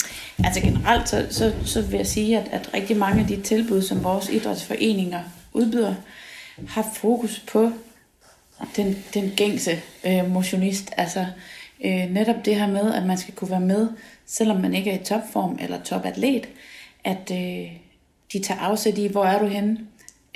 Altså 0.44 0.60
generelt, 0.60 1.08
så, 1.08 1.26
så, 1.30 1.52
så 1.64 1.82
vil 1.82 1.96
jeg 1.96 2.06
sige, 2.06 2.38
at, 2.38 2.48
at 2.52 2.74
rigtig 2.74 2.96
mange 2.96 3.20
af 3.20 3.26
de 3.26 3.42
tilbud, 3.42 3.82
som 3.82 4.04
vores 4.04 4.28
idrætsforeninger 4.28 5.20
udbyder, 5.52 5.94
har 6.68 6.86
fokus 6.94 7.44
på 7.52 7.70
den, 8.76 9.04
den 9.14 9.32
gængse 9.36 9.82
øh, 10.06 10.30
motionist. 10.30 10.90
Altså 10.96 11.26
øh, 11.84 12.10
netop 12.10 12.44
det 12.44 12.56
her 12.56 12.66
med, 12.66 12.94
at 12.94 13.06
man 13.06 13.18
skal 13.18 13.34
kunne 13.34 13.50
være 13.50 13.60
med, 13.60 13.88
selvom 14.26 14.60
man 14.60 14.74
ikke 14.74 14.90
er 14.90 15.00
i 15.00 15.04
topform 15.04 15.58
eller 15.60 15.82
topatlet, 15.82 16.48
at 17.04 17.30
øh, 17.30 17.72
de 18.32 18.42
tager 18.42 18.60
afsæt 18.60 18.98
i, 18.98 19.06
hvor 19.06 19.24
er 19.24 19.38
du 19.38 19.46
henne 19.46 19.78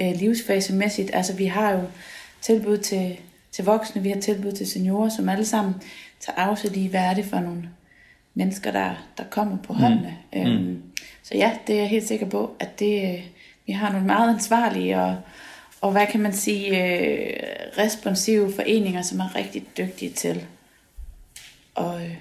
øh, 0.01 0.15
livsfasemæssigt. 0.15 1.11
Altså 1.15 1.37
vi 1.37 1.47
har 1.47 1.73
jo 1.73 1.83
tilbud 2.41 2.79
til, 2.79 3.19
til 3.53 3.65
voksne, 3.65 4.03
vi 4.03 4.11
har 4.11 4.21
tilbud 4.21 4.53
til 4.53 4.67
seniorer, 4.67 5.09
som 5.09 5.29
alle 5.29 5.45
sammen 5.45 5.75
tager 6.21 6.39
afsæt 6.39 6.77
i, 6.77 6.87
hvad 6.87 7.01
er 7.01 7.15
det 7.15 7.25
for 7.25 7.41
nogle 7.41 7.69
mennesker, 8.35 8.71
der, 8.71 8.95
der 9.19 9.25
kommer 9.31 9.57
på 9.57 9.73
mm. 9.73 9.79
håndene. 9.79 10.17
Mm. 10.33 10.41
Øhm, 10.41 10.83
så 11.23 11.35
ja, 11.35 11.59
det 11.67 11.75
er 11.75 11.81
jeg 11.81 11.89
helt 11.89 12.09
sikker 12.09 12.27
på, 12.27 12.57
at 12.61 12.79
det, 12.79 13.15
øh, 13.15 13.25
vi 13.67 13.73
har 13.73 13.93
nogle 13.93 14.07
meget 14.07 14.35
ansvarlige 14.35 15.01
og, 15.01 15.17
og 15.81 15.93
hvad 15.93 16.07
kan 16.07 16.21
man 16.21 16.33
sige, 16.33 16.69
øh, 16.69 17.37
responsive 17.79 18.53
foreninger, 18.53 19.03
som 19.03 19.21
er 19.21 19.37
rigtig 19.37 19.67
dygtige 19.79 20.11
til 20.11 20.45
at, 21.77 21.95
øh, 21.95 22.17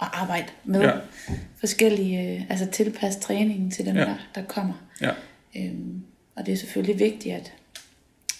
at 0.00 0.08
arbejde 0.12 0.46
med 0.64 0.80
ja. 0.80 0.90
forskellige, 1.56 2.34
øh, 2.34 2.42
altså 2.48 2.66
tilpasse 2.66 3.20
træningen 3.20 3.70
til 3.70 3.86
dem, 3.86 3.96
ja. 3.96 4.00
der, 4.00 4.14
der 4.34 4.42
kommer. 4.42 4.74
Ja. 5.00 5.10
Øhm, 5.56 6.04
og 6.36 6.46
det 6.46 6.52
er 6.52 6.56
selvfølgelig 6.56 6.98
vigtigt, 6.98 7.34
at, 7.34 7.52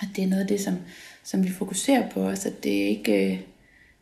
at 0.03 0.09
det 0.17 0.25
er 0.25 0.29
noget 0.29 0.43
af 0.43 0.49
det, 0.49 0.61
som, 0.61 0.77
som 1.23 1.45
vi 1.45 1.51
fokuserer 1.53 2.11
på. 2.11 2.29
Altså, 2.29 2.53
det 2.63 2.83
er 2.83 2.87
ikke, 2.87 3.33
øh, 3.33 3.39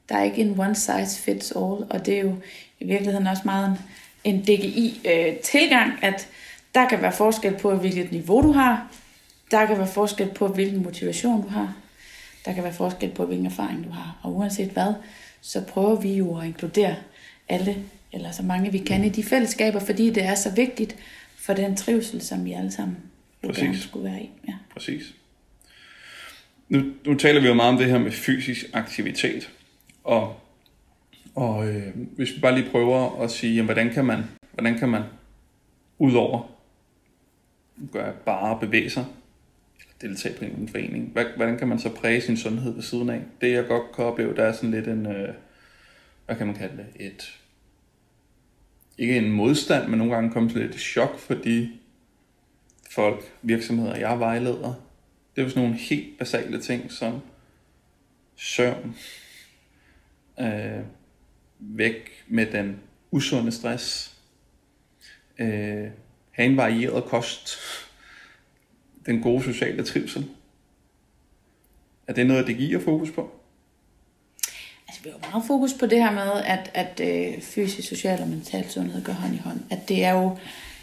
der 0.08 0.16
er 0.16 0.24
ikke 0.24 0.42
en 0.42 0.60
one 0.60 0.74
size 0.74 1.18
fits 1.18 1.50
all, 1.50 1.84
og 1.90 2.06
det 2.06 2.14
er 2.14 2.20
jo 2.20 2.36
i 2.80 2.84
virkeligheden 2.84 3.26
også 3.26 3.42
meget 3.44 3.78
en, 4.24 4.34
en 4.34 4.40
DGI-tilgang, 4.42 5.92
øh, 5.92 5.98
at 6.02 6.28
der 6.74 6.88
kan 6.88 7.02
være 7.02 7.12
forskel 7.12 7.54
på, 7.56 7.76
hvilket 7.76 8.12
niveau 8.12 8.42
du 8.42 8.52
har, 8.52 8.92
der 9.50 9.66
kan 9.66 9.78
være 9.78 9.86
forskel 9.86 10.30
på, 10.34 10.48
hvilken 10.48 10.82
motivation 10.82 11.42
du 11.42 11.48
har, 11.48 11.76
der 12.44 12.52
kan 12.52 12.64
være 12.64 12.72
forskel 12.72 13.10
på, 13.10 13.26
hvilken 13.26 13.46
erfaring 13.46 13.84
du 13.84 13.90
har, 13.90 14.18
og 14.22 14.36
uanset 14.36 14.70
hvad, 14.70 14.94
så 15.40 15.64
prøver 15.64 16.00
vi 16.00 16.12
jo 16.12 16.38
at 16.38 16.46
inkludere 16.46 16.96
alle, 17.48 17.76
eller 18.12 18.30
så 18.30 18.42
mange 18.42 18.72
vi 18.72 18.78
kan 18.78 19.04
i 19.04 19.08
de 19.08 19.24
fællesskaber, 19.24 19.80
fordi 19.80 20.10
det 20.10 20.24
er 20.24 20.34
så 20.34 20.50
vigtigt 20.50 20.96
for 21.36 21.54
den 21.54 21.76
trivsel, 21.76 22.22
som 22.22 22.44
vi 22.44 22.52
alle 22.52 22.70
sammen 22.70 22.96
gerne 23.42 23.78
skulle 23.78 24.10
være 24.10 24.22
i. 24.22 24.30
Ja. 24.48 24.54
Præcis. 24.72 25.02
Nu, 26.72 26.82
nu 27.06 27.14
taler 27.14 27.40
vi 27.40 27.46
jo 27.46 27.54
meget 27.54 27.72
om 27.72 27.78
det 27.78 27.90
her 27.90 27.98
med 27.98 28.10
fysisk 28.10 28.66
aktivitet, 28.72 29.50
og, 30.04 30.40
og 31.34 31.68
øh, 31.68 31.96
hvis 31.96 32.36
vi 32.36 32.40
bare 32.40 32.54
lige 32.54 32.70
prøver 32.70 33.22
at 33.22 33.30
sige, 33.30 33.54
jamen, 33.54 33.64
hvordan 33.64 33.90
kan 33.90 34.04
man, 34.04 34.24
hvordan 34.52 34.78
kan 34.78 34.88
man 34.88 35.02
udover 35.98 36.50
gøre 37.92 38.12
bare 38.26 38.60
bevæge 38.60 38.90
sig, 38.90 39.04
eller 39.80 39.94
deltage 40.00 40.38
på 40.38 40.44
en 40.44 40.68
forening, 40.68 41.12
hvordan 41.36 41.58
kan 41.58 41.68
man 41.68 41.78
så 41.78 41.94
præge 41.94 42.20
sin 42.20 42.36
sundhed 42.36 42.74
ved 42.74 42.82
siden 42.82 43.10
af? 43.10 43.22
Det 43.40 43.52
jeg 43.52 43.66
godt 43.66 43.92
kan 43.96 44.04
opleve, 44.04 44.36
der 44.36 44.44
er 44.44 44.52
sådan 44.52 44.70
lidt 44.70 44.88
en, 44.88 45.06
øh, 45.06 45.34
hvad 46.26 46.36
kan 46.36 46.46
man 46.46 46.56
kalde 46.56 46.76
det, 46.76 47.06
et, 47.06 47.38
ikke 48.98 49.16
en 49.16 49.32
modstand, 49.32 49.88
men 49.88 49.98
nogle 49.98 50.14
gange 50.14 50.30
kommer 50.30 50.50
til 50.50 50.60
lidt 50.60 50.80
chok 50.80 51.18
for 51.18 51.34
de 51.34 51.70
folk, 52.90 53.32
virksomheder, 53.42 53.96
jeg 53.96 54.18
vejleder. 54.18 54.91
Det 55.34 55.40
er 55.40 55.44
jo 55.44 55.48
sådan 55.48 55.62
nogle 55.62 55.78
helt 55.78 56.18
basale 56.18 56.60
ting 56.60 56.92
som 56.92 57.20
søvn, 58.36 58.96
øh, 60.40 60.84
væk 61.58 62.24
med 62.28 62.46
den 62.46 62.80
usunde 63.10 63.52
stress, 63.52 64.16
øh, 65.38 65.90
have 66.30 66.46
en 66.50 66.56
varieret 66.56 67.04
kost, 67.04 67.58
den 69.06 69.22
gode 69.22 69.42
sociale 69.42 69.84
trivsel. 69.84 70.28
Er 72.06 72.12
det 72.12 72.26
noget, 72.26 72.46
det 72.46 72.56
giver 72.56 72.80
fokus 72.80 73.10
på? 73.10 73.30
Altså, 74.88 75.02
vi 75.04 75.10
har 75.10 75.30
meget 75.30 75.46
fokus 75.46 75.74
på 75.80 75.86
det 75.86 75.98
her 75.98 76.10
med, 76.12 76.42
at, 76.44 76.70
at 76.74 77.00
øh, 77.00 77.42
fysisk, 77.42 77.88
social 77.88 78.20
og 78.20 78.28
mental 78.28 78.70
sundhed 78.70 79.04
går 79.04 79.12
hånd 79.12 79.34
i 79.34 79.38
hånd. 79.38 79.60
At 79.70 79.88
det 79.88 80.04
er 80.04 80.12
jo, 80.12 80.38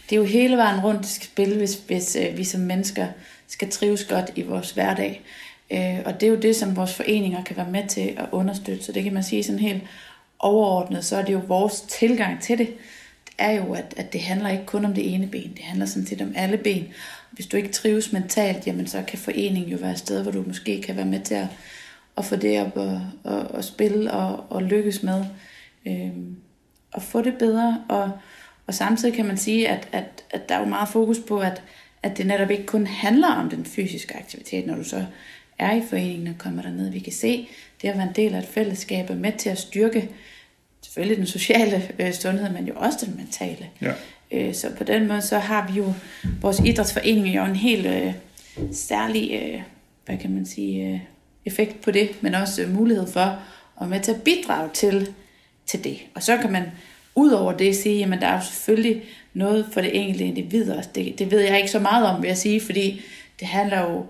det 0.10 0.16
er 0.16 0.20
jo 0.20 0.26
hele 0.26 0.58
vejen 0.58 0.80
rundt, 0.80 1.02
det 1.02 1.10
skal 1.10 1.28
spille, 1.28 1.58
hvis, 1.58 1.76
hvis 1.88 2.16
øh, 2.16 2.38
vi 2.38 2.44
som 2.44 2.62
mennesker 2.62 3.08
skal 3.48 3.70
trives 3.70 4.06
godt 4.06 4.32
i 4.36 4.42
vores 4.42 4.72
hverdag. 4.72 5.22
Øh, 5.72 6.00
og 6.06 6.14
det 6.14 6.24
er 6.24 6.32
jo 6.32 6.40
det, 6.40 6.56
som 6.56 6.76
vores 6.76 6.94
foreninger 6.94 7.44
kan 7.44 7.58
være 7.58 7.72
med 7.72 7.88
til 7.88 8.14
at 8.18 8.26
understøtte. 8.32 8.84
Så 8.84 8.92
det 8.92 9.04
kan 9.04 9.14
man 9.14 9.24
sige 9.24 9.44
sådan 9.44 9.60
helt 9.60 9.84
overordnet, 10.40 11.06
så 11.06 11.18
er 11.18 11.26
det 11.26 11.34
jo 11.34 11.42
vores 11.48 11.82
tilgang 11.82 12.42
til 12.42 12.58
det. 12.58 12.68
Det 13.26 13.34
er 13.38 13.52
jo, 13.52 13.74
at, 13.74 13.94
at 13.98 14.14
det 14.14 14.22
handler 14.22 14.50
ikke 14.50 14.66
kun 14.66 14.86
om 14.86 14.94
det 14.94 15.14
ene 15.14 15.28
ben, 15.28 15.54
det 15.54 15.64
handler 15.64 15.86
sådan 15.86 16.08
set 16.08 16.22
om 16.22 16.34
alle 16.36 16.58
ben. 16.58 16.88
Hvis 17.32 17.48
du 17.48 17.58
ikke 17.58 17.72
trives 17.72 18.14
mentalt, 18.14 18.68
jamen 18.68 18.88
så 18.88 19.04
kan 19.08 19.20
foreningen 19.20 19.72
jo 19.72 19.78
være 19.78 19.92
et 19.92 20.00
sted, 20.00 20.24
hvor 20.24 20.32
du 20.32 20.44
måske 20.48 20.82
kan 20.82 20.96
være 20.96 21.06
med 21.06 21.20
til 21.20 21.36
at, 21.36 21.48
at 22.18 22.26
få 22.26 22.36
det 22.36 22.62
op 22.62 22.78
og, 22.78 23.02
og, 23.24 23.40
og 23.40 23.64
spille 23.64 24.12
og, 24.12 24.46
og 24.50 24.64
lykkes 24.64 25.04
med. 25.04 25.26
Øh, 25.88 26.12
og 26.92 27.02
få 27.02 27.22
det 27.22 27.38
bedre. 27.38 27.84
Og, 27.90 28.12
og 28.70 28.76
samtidig 28.76 29.14
kan 29.14 29.26
man 29.26 29.38
sige, 29.38 29.70
at, 29.70 29.88
at, 29.92 30.24
at 30.32 30.50
der 30.50 30.56
er 30.56 30.60
jo 30.60 30.66
meget 30.66 30.90
fokus 30.90 31.20
på, 31.28 31.40
at, 31.40 31.62
at 32.04 32.18
det 32.18 32.28
netop 32.28 32.52
ikke 32.52 32.66
kun 32.66 32.88
handler 32.88 33.28
om 33.28 33.50
den 33.50 33.66
fysiske 33.66 34.18
aktivitet, 34.18 34.68
når 34.68 34.76
du 34.76 34.84
så 34.84 35.06
er 35.60 35.74
i 35.74 35.82
foreningen 35.90 36.28
og 36.28 36.34
kommer 36.38 36.62
derned. 36.62 36.90
Vi 36.90 37.00
kan 37.00 37.14
se, 37.14 37.50
det 37.82 37.88
at 37.88 37.98
være 37.98 38.08
en 38.08 38.16
del 38.16 38.36
af 38.36 38.40
et 38.40 38.46
fællesskab 38.46 39.10
er 39.10 39.16
med 39.16 39.32
til 39.38 39.50
at 39.50 39.58
styrke 39.58 40.10
selvfølgelig 40.82 41.18
den 41.18 41.26
sociale 41.26 41.90
øh, 42.00 42.14
sundhed, 42.14 42.50
men 42.50 42.68
jo 42.68 42.74
også 42.76 43.06
den 43.06 43.18
mentale. 43.18 43.70
Ja. 43.82 43.94
Øh, 44.32 44.54
så 44.54 44.76
på 44.78 44.84
den 44.84 45.08
måde, 45.08 45.22
så 45.22 45.40
har 45.40 45.72
vi 45.72 45.78
jo, 45.78 45.94
vores 46.42 46.60
idrætsforening 46.60 47.36
jo 47.36 47.46
en 47.46 47.56
helt 47.56 47.86
øh, 47.86 48.14
særlig, 48.72 49.42
øh, 49.44 49.62
hvad 50.06 50.18
kan 50.18 50.34
man 50.34 50.46
sige, 50.46 50.88
øh, 50.88 51.00
effekt 51.46 51.82
på 51.82 51.92
det, 51.92 52.24
men 52.24 52.36
også 52.36 52.62
øh, 52.62 52.76
mulighed 52.76 53.08
for 53.08 53.22
at 53.22 53.40
være 53.80 53.90
med 53.90 54.00
til 54.00 54.12
at 54.12 54.22
bidrage 54.22 54.70
til, 54.74 55.14
til 55.66 55.84
det. 55.84 55.98
Og 56.16 56.24
så 56.24 56.38
kan 56.38 56.52
man 56.52 56.64
ud 57.20 57.32
over 57.32 57.52
det 57.52 57.76
sige, 57.76 58.14
at 58.14 58.22
der 58.22 58.28
er 58.28 58.36
jo 58.36 58.46
selvfølgelig 58.46 59.04
noget 59.34 59.66
for 59.72 59.82
det 59.82 60.02
enkelte 60.02 60.26
individ 60.26 60.72
også. 60.72 60.90
Det, 60.96 61.20
det 61.20 61.32
ved 61.32 61.40
jeg 61.40 61.58
ikke 61.58 61.72
så 61.72 61.80
meget 61.80 62.08
om, 62.08 62.22
vil 62.22 62.28
jeg 62.28 62.38
sige, 62.38 62.62
fordi 62.62 63.02
det 63.40 63.48
handler 63.48 63.82
jo 63.82 64.06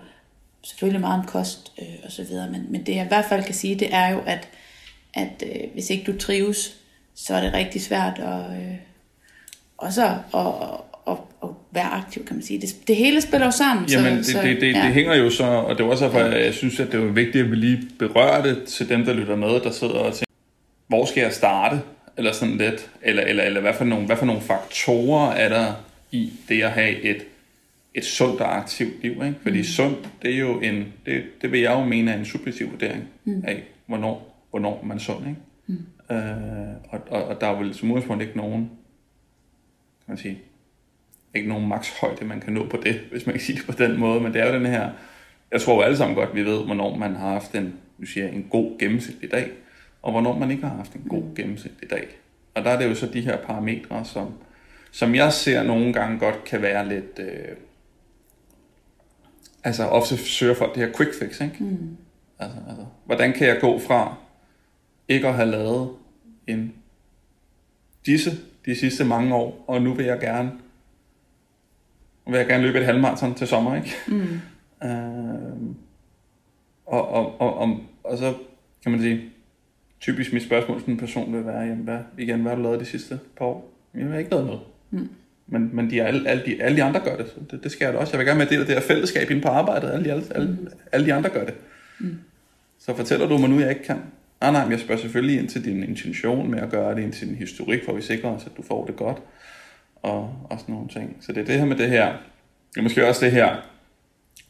selvfølgelig 0.64 1.02
meget 1.02 1.20
om 1.20 1.26
kost 1.26 1.72
øh, 1.82 1.88
og 2.04 2.12
så 2.12 2.24
videre, 2.24 2.50
men, 2.50 2.66
men 2.70 2.84
det 2.86 2.96
jeg 2.96 3.06
i 3.06 3.08
hvert 3.08 3.26
fald 3.30 3.44
kan 3.44 3.56
sige, 3.56 3.76
det 3.76 3.88
er 3.92 4.10
jo, 4.10 4.20
at, 4.26 4.48
at 5.14 5.44
øh, 5.46 5.74
hvis 5.74 5.90
ikke 5.90 6.12
du 6.12 6.18
trives, 6.18 6.76
så 7.16 7.36
er 7.36 7.42
det 7.42 7.54
rigtig 7.54 7.82
svært 7.82 8.20
at, 8.20 8.58
øh, 8.62 8.76
også 9.78 10.04
at, 10.04 10.12
at, 10.34 10.48
at, 11.08 11.18
at 11.44 11.50
være 11.72 11.86
aktiv, 11.86 12.26
kan 12.26 12.36
man 12.36 12.46
sige. 12.46 12.62
Det, 12.62 12.88
det 12.88 12.96
hele 12.96 13.22
spiller 13.22 13.46
jo 13.46 13.52
sammen. 13.52 13.86
Jamen, 13.90 14.24
så, 14.24 14.42
det, 14.42 14.44
det, 14.44 14.62
det, 14.62 14.74
ja. 14.74 14.86
det 14.86 14.94
hænger 14.94 15.16
jo 15.16 15.30
så, 15.30 15.44
og 15.44 15.78
det 15.78 15.84
er 15.84 15.88
også 15.88 16.06
derfor, 16.06 16.20
jeg 16.20 16.54
synes, 16.54 16.80
at 16.80 16.92
det 16.92 17.00
er 17.00 17.06
vigtigt, 17.06 17.44
at 17.44 17.52
vi 17.52 17.56
lige 17.56 17.82
berører 18.00 18.44
det 18.44 18.64
til 18.64 18.90
dem, 18.90 19.06
der 19.06 19.14
lytter 19.14 19.36
med, 19.36 19.60
der 19.60 19.72
sidder 19.72 19.94
og 19.94 20.14
tænker, 20.14 20.26
hvor 20.88 21.06
skal 21.06 21.22
jeg 21.22 21.34
starte? 21.34 21.82
Eller 22.20 22.32
sådan 22.32 22.58
lidt, 22.58 22.92
eller, 23.02 23.24
eller, 23.24 23.44
eller 23.44 23.62
hvad, 23.62 23.74
for 23.74 23.86
nogle, 23.86 24.06
hvad 24.06 24.18
for 24.18 24.26
nogle 24.26 24.42
faktorer 24.42 25.32
er 25.32 25.50
der 25.50 25.74
i 26.12 26.34
det 26.50 26.64
at 26.64 26.72
have 26.72 27.02
et 27.02 27.26
et 27.94 28.06
sundt 28.06 28.42
og 28.42 28.58
aktivt 28.58 29.02
liv. 29.02 29.12
Ikke? 29.12 29.36
Fordi 29.42 29.58
mm. 29.58 29.64
sundt, 29.64 30.10
det 30.22 30.34
er 30.34 30.40
jo 30.40 30.60
en, 30.60 30.94
det, 31.06 31.24
det 31.42 31.52
vil 31.52 31.60
jeg 31.60 31.72
jo 31.72 31.84
mene 31.84 32.12
er 32.12 32.18
en 32.18 32.26
subjektiv 32.26 32.72
vurdering 32.72 33.04
mm. 33.26 33.44
af, 33.48 33.64
hvornår, 33.86 34.46
hvornår 34.50 34.84
man 34.84 34.98
er 34.98 35.02
sund. 35.02 35.28
Ikke? 35.28 35.40
Mm. 35.68 36.16
Øh, 36.16 36.76
og, 36.90 37.00
og, 37.10 37.24
og 37.24 37.42
der 37.42 37.48
er 37.48 37.60
vel 37.60 37.74
som 37.74 37.92
udgangspunkt 37.92 38.24
ikke 38.24 38.38
nogen, 38.38 38.60
kan 40.06 40.08
man 40.08 40.18
sige, 40.18 40.40
ikke 41.36 41.50
nogen 41.50 41.68
makshøjde, 41.68 42.26
man 42.26 42.40
kan 42.40 42.54
nå 42.54 42.66
på 42.66 42.78
det, 42.84 43.02
hvis 43.12 43.26
man 43.26 43.34
kan 43.34 43.42
sige 43.42 43.58
det 43.58 43.66
på 43.66 43.84
den 43.84 44.00
måde, 44.00 44.22
men 44.22 44.34
det 44.34 44.42
er 44.42 44.48
jo 44.48 44.54
den 44.54 44.66
her, 44.66 44.90
jeg 45.52 45.62
tror 45.62 45.76
jo 45.76 45.82
alle 45.82 45.98
sammen 45.98 46.16
godt, 46.16 46.36
vi 46.36 46.46
ved, 46.46 46.66
hvornår 46.66 46.96
man 46.96 47.16
har 47.16 47.30
haft 47.30 47.56
en, 47.56 47.74
nu 47.98 48.06
siger 48.06 48.26
jeg, 48.26 48.36
en 48.36 48.48
god 48.50 48.80
gennemsnitlig 48.80 49.32
dag, 49.32 49.52
og 50.02 50.12
hvornår 50.12 50.38
man 50.38 50.52
ikke 50.52 50.64
har 50.64 50.76
haft 50.76 50.94
en 50.94 51.06
god 51.10 51.36
gennemsnitlig 51.36 51.90
dag. 51.90 52.08
Og 52.56 52.64
der 52.64 52.70
er 52.70 52.80
det 52.80 52.90
jo 52.90 52.96
så 52.96 53.06
de 53.06 53.22
her 53.22 53.38
parametre, 53.38 54.06
som, 54.06 54.34
som 54.92 55.16
jeg 55.16 55.34
ser 55.34 55.64
nogle 55.64 55.94
gange 55.94 56.20
godt 56.20 56.44
kan 56.44 56.62
være 56.62 56.88
lidt... 56.88 57.20
Øh, 57.20 57.56
altså 59.64 59.84
ofte 59.84 60.18
søger 60.18 60.54
folk 60.54 60.76
det 60.76 60.86
her 60.86 60.94
quick 60.98 61.20
fix, 61.20 61.42
ikke? 61.42 61.64
Mm. 61.64 61.98
Altså, 62.40 62.58
altså, 62.70 62.86
hvordan 63.06 63.34
kan 63.34 63.48
jeg 63.48 63.58
gå 63.62 63.80
fra 63.80 64.16
ikke 65.08 65.28
at 65.28 65.34
have 65.34 65.52
lavet 65.52 65.90
en 66.48 66.74
disse 68.06 68.32
de 68.66 68.76
sidste 68.76 69.06
mange 69.06 69.36
år, 69.36 69.66
og 69.68 69.82
nu 69.82 69.94
vil 69.94 70.06
jeg 70.06 70.20
gerne 70.20 70.52
vil 72.28 72.38
jeg 72.38 72.48
gerne 72.48 72.64
løbe 72.64 72.80
et 72.80 72.86
halvmarathon 72.86 73.36
til 73.36 73.48
sommer, 73.48 73.76
ikke? 73.76 73.96
Mm. 74.08 74.42
øh, 74.88 75.76
og, 76.86 77.10
og, 77.10 77.42
og, 77.42 77.58
og, 77.58 77.80
og 78.04 78.18
så 78.18 78.34
kan 78.84 78.92
man 78.92 79.02
sige, 79.02 79.30
typisk 80.02 80.34
mit 80.34 80.44
spørgsmål 80.44 80.84
til 80.84 80.90
en 80.90 80.98
person 80.98 81.34
vil 81.34 81.46
være, 81.46 81.60
jamen, 81.60 81.84
hvad, 81.84 82.00
igen, 82.18 82.42
hvad 82.42 82.52
har 82.52 82.56
du 82.56 82.64
lavet 82.64 82.80
de 82.80 82.86
sidste 82.86 83.20
par 83.38 83.46
år? 83.46 83.74
Jeg 83.96 84.08
har 84.08 84.18
ikke 84.18 84.32
lavet 84.32 84.46
noget. 84.46 84.62
Mm. 84.92 85.10
Men, 85.48 85.70
men 85.74 85.90
de, 85.90 86.04
alle, 86.04 86.30
alle, 86.30 86.46
de, 86.46 86.64
alle 86.64 86.78
de 86.78 86.84
andre 86.84 87.00
gør 87.00 87.18
det, 87.18 87.28
så 87.28 87.36
det, 87.52 87.64
det 87.64 87.72
skal 87.72 87.86
jeg 87.86 87.94
da 87.94 88.00
også. 88.00 88.14
Jeg 88.14 88.20
vil 88.20 88.28
gerne 88.28 88.38
med 88.38 88.48
det, 88.48 88.68
det 88.68 88.76
her 88.76 88.82
fællesskab 88.82 89.32
inde 89.32 89.42
på 89.42 89.48
arbejdet. 89.48 89.92
Alle 89.92 90.06
de, 90.06 90.12
alle, 90.12 90.24
alle, 90.36 90.48
mm. 90.48 90.68
alle 90.92 91.06
de 91.06 91.14
andre 91.14 91.30
gør 91.30 91.46
det. 91.46 91.54
Mm. 92.00 92.18
Så 92.80 92.96
fortæller 92.96 93.28
du 93.28 93.38
mig 93.38 93.50
nu, 93.50 93.60
jeg 93.60 93.70
ikke 93.70 93.84
kan. 93.84 93.98
Nej, 94.42 94.52
nej, 94.52 94.64
men 94.64 94.72
jeg 94.72 94.80
spørger 94.80 95.02
selvfølgelig 95.02 95.40
ind 95.40 95.50
til 95.50 95.66
din 95.66 95.84
intention 95.84 96.52
med 96.52 96.60
at 96.60 96.70
gøre 96.70 96.96
det, 96.96 97.04
ind 97.04 97.14
til 97.14 97.28
din 97.28 97.36
historik, 97.36 97.86
for 97.86 97.94
vi 97.94 98.02
sikrer 98.02 98.30
os, 98.30 98.46
at 98.46 98.52
du 98.58 98.62
får 98.62 98.86
det 98.86 98.96
godt. 98.96 99.18
Og, 99.96 100.48
og 100.50 100.60
sådan 100.60 100.74
nogle 100.74 100.90
ting. 100.90 101.18
Så 101.22 101.34
det 101.34 101.42
er 101.42 101.46
det 101.46 101.56
her 101.56 101.66
med 101.66 101.76
det 101.76 101.90
her, 101.90 102.14
det 102.74 102.78
er 102.78 102.82
måske 102.82 103.08
også 103.08 103.26
det 103.26 103.32
her 103.32 103.56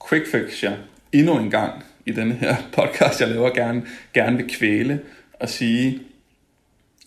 quick 0.09 0.27
fix, 0.27 0.63
jeg 0.63 0.77
endnu 1.11 1.39
en 1.39 1.49
gang 1.49 1.83
i 2.05 2.11
denne 2.11 2.33
her 2.33 2.55
podcast, 2.77 3.21
jeg 3.21 3.29
laver, 3.29 3.49
gerne, 3.49 3.83
gerne 4.13 4.37
vil 4.37 4.49
kvæle 4.49 4.99
at 5.39 5.49
sige, 5.49 6.01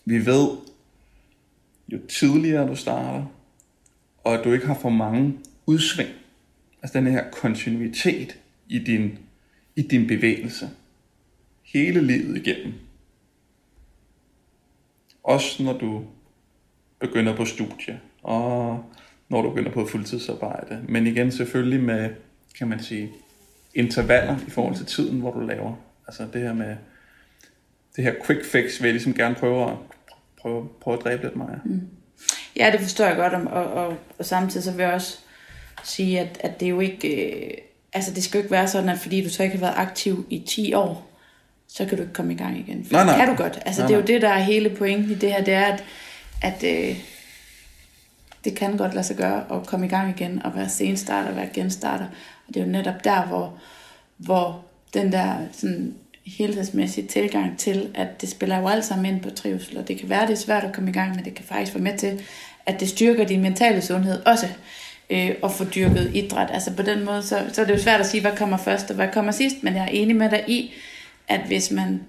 vi 0.05 0.25
ved, 0.25 0.49
jo 1.87 1.99
tidligere 2.07 2.67
du 2.67 2.75
starter, 2.75 3.25
og 4.23 4.33
at 4.33 4.43
du 4.43 4.51
ikke 4.51 4.67
har 4.67 4.79
for 4.81 4.89
mange 4.89 5.37
udsving, 5.65 6.09
altså 6.81 6.97
den 6.97 7.07
her 7.07 7.31
kontinuitet 7.31 8.37
i 8.67 8.79
din, 8.79 9.19
i 9.75 9.81
din 9.81 10.07
bevægelse, 10.07 10.69
hele 11.63 12.01
livet 12.01 12.37
igennem. 12.37 12.73
Også 15.23 15.63
når 15.63 15.77
du 15.77 16.05
begynder 16.99 17.35
på 17.35 17.45
studie, 17.45 17.99
og 18.23 18.85
når 19.29 19.41
du 19.41 19.49
begynder 19.49 19.71
på 19.71 19.85
fuldtidsarbejde. 19.85 20.85
Men 20.89 21.07
igen 21.07 21.31
selvfølgelig 21.31 21.83
med, 21.83 22.09
kan 22.57 22.67
man 22.67 22.83
sige, 22.83 23.11
intervaller 23.75 24.37
i 24.47 24.49
forhold 24.49 24.75
til 24.75 24.85
tiden, 24.85 25.19
hvor 25.19 25.31
du 25.31 25.39
laver. 25.39 25.75
Altså 26.07 26.27
det 26.33 26.41
her 26.41 26.53
med, 26.53 26.75
det 27.95 28.03
her 28.03 28.13
quick 28.25 28.45
fix 28.45 28.81
vil 28.81 28.87
jeg 28.87 28.93
ligesom 28.93 29.13
gerne 29.13 29.35
prøve 29.35 29.71
at, 29.71 29.77
prøve, 30.41 30.69
prøve 30.81 30.97
at 30.97 31.03
dræbe 31.03 31.23
lidt 31.23 31.35
mig. 31.35 31.59
Mm. 31.65 31.81
Ja, 32.55 32.71
det 32.71 32.79
forstår 32.79 33.05
jeg 33.05 33.15
godt, 33.15 33.33
og, 33.33 33.63
og, 33.63 33.97
og 34.19 34.25
samtidig 34.25 34.63
så 34.63 34.71
vil 34.71 34.83
jeg 34.83 34.93
også 34.93 35.17
sige, 35.83 36.19
at, 36.19 36.37
at 36.39 36.59
det 36.59 36.69
jo 36.69 36.79
ikke, 36.79 37.25
øh, 37.25 37.51
altså 37.93 38.13
det 38.13 38.23
skal 38.23 38.37
jo 38.37 38.43
ikke 38.43 38.51
være 38.51 38.67
sådan, 38.67 38.89
at 38.89 38.99
fordi 38.99 39.23
du 39.23 39.29
så 39.29 39.43
ikke 39.43 39.55
har 39.55 39.65
været 39.65 39.77
aktiv 39.77 40.25
i 40.29 40.43
10 40.47 40.73
år, 40.73 41.09
så 41.67 41.85
kan 41.85 41.97
du 41.97 42.03
ikke 42.03 42.13
komme 42.13 42.33
i 42.33 42.37
gang 42.37 42.59
igen. 42.59 42.85
For 42.85 42.93
nej, 42.93 43.05
nej. 43.05 43.15
kan 43.15 43.27
du 43.27 43.43
godt. 43.43 43.59
Altså 43.65 43.81
nej, 43.81 43.87
det 43.87 43.93
er 43.93 43.99
jo 43.99 44.05
det, 44.05 44.21
der 44.21 44.29
er 44.29 44.39
hele 44.39 44.69
pointen 44.69 45.11
i 45.11 45.15
det 45.15 45.31
her, 45.31 45.43
det 45.43 45.53
er, 45.53 45.65
at, 45.65 45.83
at 46.41 46.63
øh, 46.63 46.97
det 48.43 48.55
kan 48.55 48.77
godt 48.77 48.93
lade 48.93 49.05
sig 49.05 49.15
gøre 49.15 49.45
at 49.51 49.67
komme 49.67 49.85
i 49.85 49.89
gang 49.89 50.09
igen, 50.09 50.45
og 50.45 50.55
være 50.55 50.69
senstarter, 50.69 51.29
og 51.29 51.35
være 51.35 51.49
genstarter. 51.53 52.05
Og 52.47 52.53
det 52.53 52.61
er 52.61 52.65
jo 52.65 52.71
netop 52.71 53.03
der, 53.03 53.25
hvor, 53.25 53.59
hvor 54.17 54.65
den 54.93 55.11
der 55.11 55.37
sådan, 55.51 55.95
helhedsmæssig 56.25 57.09
tilgang 57.09 57.57
til, 57.57 57.89
at 57.95 58.21
det 58.21 58.29
spiller 58.29 58.59
jo 58.59 58.67
alt 58.67 58.85
sammen 58.85 59.05
ind 59.05 59.21
på 59.21 59.29
trivsel, 59.29 59.77
og 59.77 59.87
det 59.87 59.99
kan 59.99 60.09
være, 60.09 60.27
det 60.27 60.33
er 60.33 60.37
svært 60.37 60.63
at 60.63 60.73
komme 60.73 60.89
i 60.89 60.93
gang, 60.93 61.15
men 61.15 61.25
det 61.25 61.35
kan 61.35 61.45
faktisk 61.45 61.75
være 61.75 61.83
med 61.83 61.97
til, 61.97 62.21
at 62.65 62.79
det 62.79 62.89
styrker 62.89 63.25
din 63.25 63.41
mentale 63.41 63.81
sundhed 63.81 64.25
også, 64.25 64.47
øh, 65.09 65.31
og 65.41 65.51
få 65.51 65.63
dyrket 65.63 66.11
idræt. 66.13 66.49
Altså 66.53 66.75
på 66.75 66.81
den 66.81 67.05
måde, 67.05 67.23
så, 67.23 67.45
så 67.53 67.61
er 67.61 67.65
det 67.65 67.73
jo 67.73 67.81
svært 67.81 67.99
at 67.99 68.05
sige, 68.05 68.21
hvad 68.21 68.37
kommer 68.37 68.57
først 68.57 68.89
og 68.89 68.95
hvad 68.95 69.07
kommer 69.13 69.31
sidst, 69.31 69.55
men 69.63 69.75
jeg 69.75 69.83
er 69.83 69.87
enig 69.87 70.15
med 70.15 70.29
dig 70.29 70.43
i, 70.47 70.73
at 71.27 71.41
hvis 71.41 71.71
man 71.71 72.01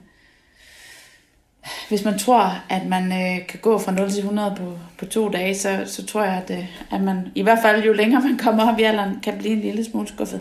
hvis 1.89 2.05
man 2.05 2.19
tror, 2.19 2.65
at 2.69 2.87
man 2.87 3.13
øh, 3.13 3.47
kan 3.47 3.59
gå 3.63 3.79
fra 3.79 3.93
0 3.93 4.11
til 4.11 4.19
100 4.19 4.55
på, 4.57 4.79
på 4.99 5.07
to 5.07 5.29
dage, 5.29 5.55
så, 5.55 5.83
så 5.87 6.07
tror 6.07 6.25
jeg, 6.25 6.43
at, 6.47 6.59
øh, 6.59 6.67
at 6.93 7.01
man 7.01 7.19
i 7.35 7.43
hvert 7.43 7.59
fald 7.63 7.85
jo 7.85 7.93
længere 7.93 8.23
man 8.23 8.39
kommer 8.39 8.73
op 8.73 8.79
i 8.79 8.83
alderen, 8.83 9.21
kan 9.23 9.39
blive 9.39 9.53
en 9.55 9.61
lille 9.61 9.85
smule 9.85 10.09
skuffet. 10.09 10.41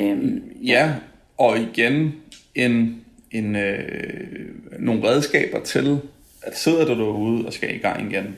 Øhm, 0.00 0.42
ja, 0.62 0.92
og 1.38 1.58
igen 1.58 2.14
en, 2.56 3.04
en, 3.30 3.56
øh, 3.56 4.48
nogle 4.78 5.08
redskaber 5.08 5.60
til, 5.60 6.00
at 6.42 6.58
sidder 6.58 6.84
du 6.84 6.94
derude 6.94 7.46
og 7.46 7.52
skal 7.52 7.74
i 7.74 7.78
gang 7.78 8.12
igen, 8.12 8.36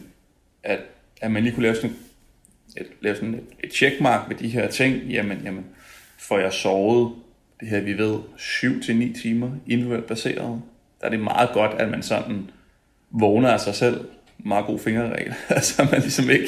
at, 0.63 0.79
at 1.21 1.31
man 1.31 1.43
lige 1.43 1.55
kunne 1.55 1.63
lave 1.63 1.75
sådan 1.75 1.97
et, 2.77 2.87
lave 3.01 3.15
sådan 3.15 3.35
et, 3.35 3.45
et 3.65 3.73
checkmark 3.73 4.29
med 4.29 4.37
de 4.37 4.49
her 4.49 4.69
ting, 4.69 5.03
jamen, 5.03 5.39
jamen 5.45 5.65
får 6.19 6.39
jeg 6.39 6.53
sovet 6.53 7.13
det 7.61 7.69
her, 7.69 7.81
vi 7.81 7.99
ved, 7.99 8.19
7-9 8.39 9.23
timer 9.23 9.51
individuelt 9.67 10.07
baseret, 10.07 10.63
der 11.01 11.07
er 11.07 11.11
det 11.11 11.21
meget 11.21 11.51
godt, 11.53 11.81
at 11.81 11.91
man 11.91 12.03
sådan 12.03 12.51
vågner 13.11 13.51
af 13.51 13.61
sig 13.61 13.75
selv. 13.75 14.05
Meget 14.39 14.67
god 14.67 14.79
fingerregel. 14.79 15.35
altså 15.49 15.89
man 15.91 16.01
ligesom 16.01 16.31
ikke, 16.31 16.45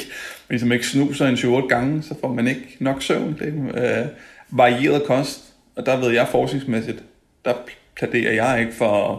man 0.48 0.50
ligesom 0.50 0.72
ikke 0.72 0.86
snuser 0.86 1.26
en 1.26 1.32
28 1.32 1.68
gange, 1.68 2.02
så 2.02 2.14
får 2.20 2.32
man 2.32 2.48
ikke 2.48 2.76
nok 2.78 3.02
søvn. 3.02 3.36
Det 3.38 3.72
er 3.74 4.00
øh, 4.02 4.08
varieret 4.50 5.02
kost, 5.04 5.54
og 5.76 5.86
der 5.86 6.00
ved 6.00 6.10
jeg 6.10 6.28
forskningsmæssigt, 6.28 7.02
der 7.44 7.54
pladerer 7.96 8.32
jeg 8.32 8.60
ikke 8.60 8.72
for 8.72 9.12
at 9.12 9.18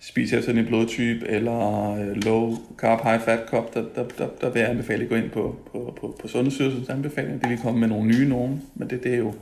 spise 0.00 0.38
efter 0.38 0.52
en 0.52 0.66
blodtype, 0.66 1.28
eller 1.28 1.90
øh, 1.92 2.16
low 2.24 2.58
carb, 2.78 3.02
high 3.02 3.20
fat 3.20 3.40
cup, 3.48 3.74
der, 3.74 3.84
der, 3.94 4.04
der, 4.18 4.28
der 4.40 4.50
vil 4.50 4.60
jeg 4.60 4.70
anbefale 4.70 5.02
at 5.02 5.08
gå 5.08 5.14
ind 5.14 5.30
på, 5.30 5.56
på, 5.72 5.96
på, 6.00 6.16
på 6.20 6.28
Sundhedsstyrelsens 6.28 6.88
anbefaling. 6.88 7.40
Det 7.40 7.50
vil 7.50 7.58
komme 7.58 7.80
med 7.80 7.88
nogle 7.88 8.06
nye 8.06 8.28
nogen, 8.28 8.62
men 8.74 8.90
det, 8.90 9.02
det 9.02 9.14
er 9.14 9.18
jo, 9.18 9.34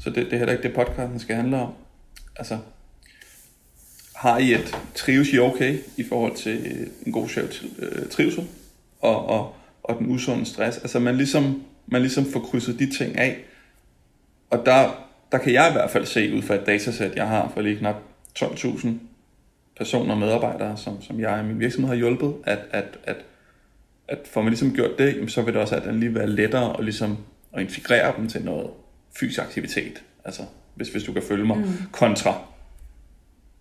så 0.00 0.10
det, 0.10 0.16
det 0.16 0.32
er 0.32 0.38
heller 0.38 0.52
ikke 0.52 0.62
det 0.62 0.74
podcasten 0.74 1.18
skal 1.18 1.36
handle 1.36 1.56
om. 1.56 1.72
Altså, 2.36 2.58
har 4.16 4.38
I 4.38 4.52
et, 4.52 4.76
trives 4.94 5.32
I 5.32 5.38
okay 5.38 5.78
i 5.96 6.04
forhold 6.04 6.36
til 6.36 6.88
en 7.06 7.12
god 7.12 7.28
sjov 7.28 7.44
øh, 7.78 8.08
trivsel 8.10 8.44
og, 9.00 9.26
og, 9.26 9.54
og 9.82 9.98
den 9.98 10.10
usunde 10.10 10.46
stress? 10.46 10.78
Altså 10.78 10.98
man 10.98 11.16
ligesom, 11.16 11.62
man 11.86 12.00
ligesom 12.00 12.24
får 12.32 12.40
krydset 12.40 12.78
de 12.78 12.96
ting 12.98 13.18
af, 13.18 13.38
og 14.50 14.66
der, 14.66 15.08
der 15.32 15.38
kan 15.38 15.52
jeg 15.52 15.68
i 15.68 15.72
hvert 15.72 15.90
fald 15.90 16.06
se 16.06 16.34
ud 16.34 16.42
fra 16.42 16.54
et 16.54 16.66
datasæt, 16.66 17.16
jeg 17.16 17.28
har 17.28 17.48
for 17.54 17.60
lige 17.60 17.78
knap 17.78 17.96
12.000 18.38 18.88
personer 19.76 20.14
og 20.14 20.20
medarbejdere, 20.20 20.76
som, 20.76 21.02
som 21.02 21.20
jeg 21.20 21.40
i 21.40 21.46
min 21.46 21.60
virksomhed 21.60 21.88
har 21.88 21.96
hjulpet, 21.96 22.34
at, 22.44 22.58
at, 22.70 22.98
at, 23.04 23.16
at 24.08 24.18
får 24.32 24.42
man 24.42 24.50
ligesom 24.50 24.74
gjort 24.74 24.98
det, 24.98 25.32
så 25.32 25.42
vil 25.42 25.54
det 25.54 25.62
også 25.62 25.76
at 25.76 25.94
lige 25.94 26.14
være 26.14 26.26
lettere 26.26 26.78
at, 26.78 26.84
ligesom, 26.84 27.18
at 27.52 27.62
integrere 27.62 28.16
dem 28.16 28.28
til 28.28 28.44
noget 28.44 28.70
fysisk 29.18 29.40
aktivitet. 29.40 30.02
Altså, 30.24 30.42
hvis, 30.74 30.88
hvis 30.88 31.04
du 31.04 31.12
kan 31.12 31.22
følge 31.22 31.44
mig, 31.44 31.58
mm. 31.58 31.66
kontra 31.92 32.44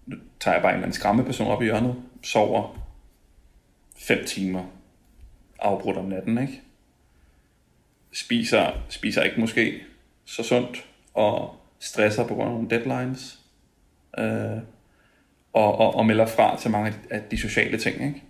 nu 0.06 0.16
tager 0.40 0.56
jeg 0.56 0.62
bare 0.62 0.72
en 0.72 0.76
eller 0.76 0.86
anden 0.86 0.96
skræmmeperson 0.96 1.48
op 1.48 1.62
i 1.62 1.66
hjørnet, 1.66 1.96
sover 2.24 2.88
5 3.98 4.26
timer 4.26 4.64
afbrudt 5.60 5.98
om 5.98 6.06
natten, 6.06 6.38
ikke? 6.38 6.62
Spiser, 8.12 8.72
spiser 8.90 9.24
ikke 9.24 9.40
måske 9.40 9.82
så 10.26 10.44
sundt, 10.44 10.86
og 11.14 11.61
stresser 11.82 12.28
på 12.28 12.36
grund 12.36 12.50
af 12.50 12.54
nogle 12.54 12.70
deadlines, 12.70 13.40
øh, 14.18 14.58
og, 15.54 15.80
og, 15.80 15.96
og 15.96 16.06
melder 16.06 16.26
fra 16.26 16.58
til 16.58 16.72
mange 16.72 16.94
af 17.10 17.22
de 17.32 17.38
sociale 17.38 17.78
ting, 17.78 17.96
ikke? 18.06 18.24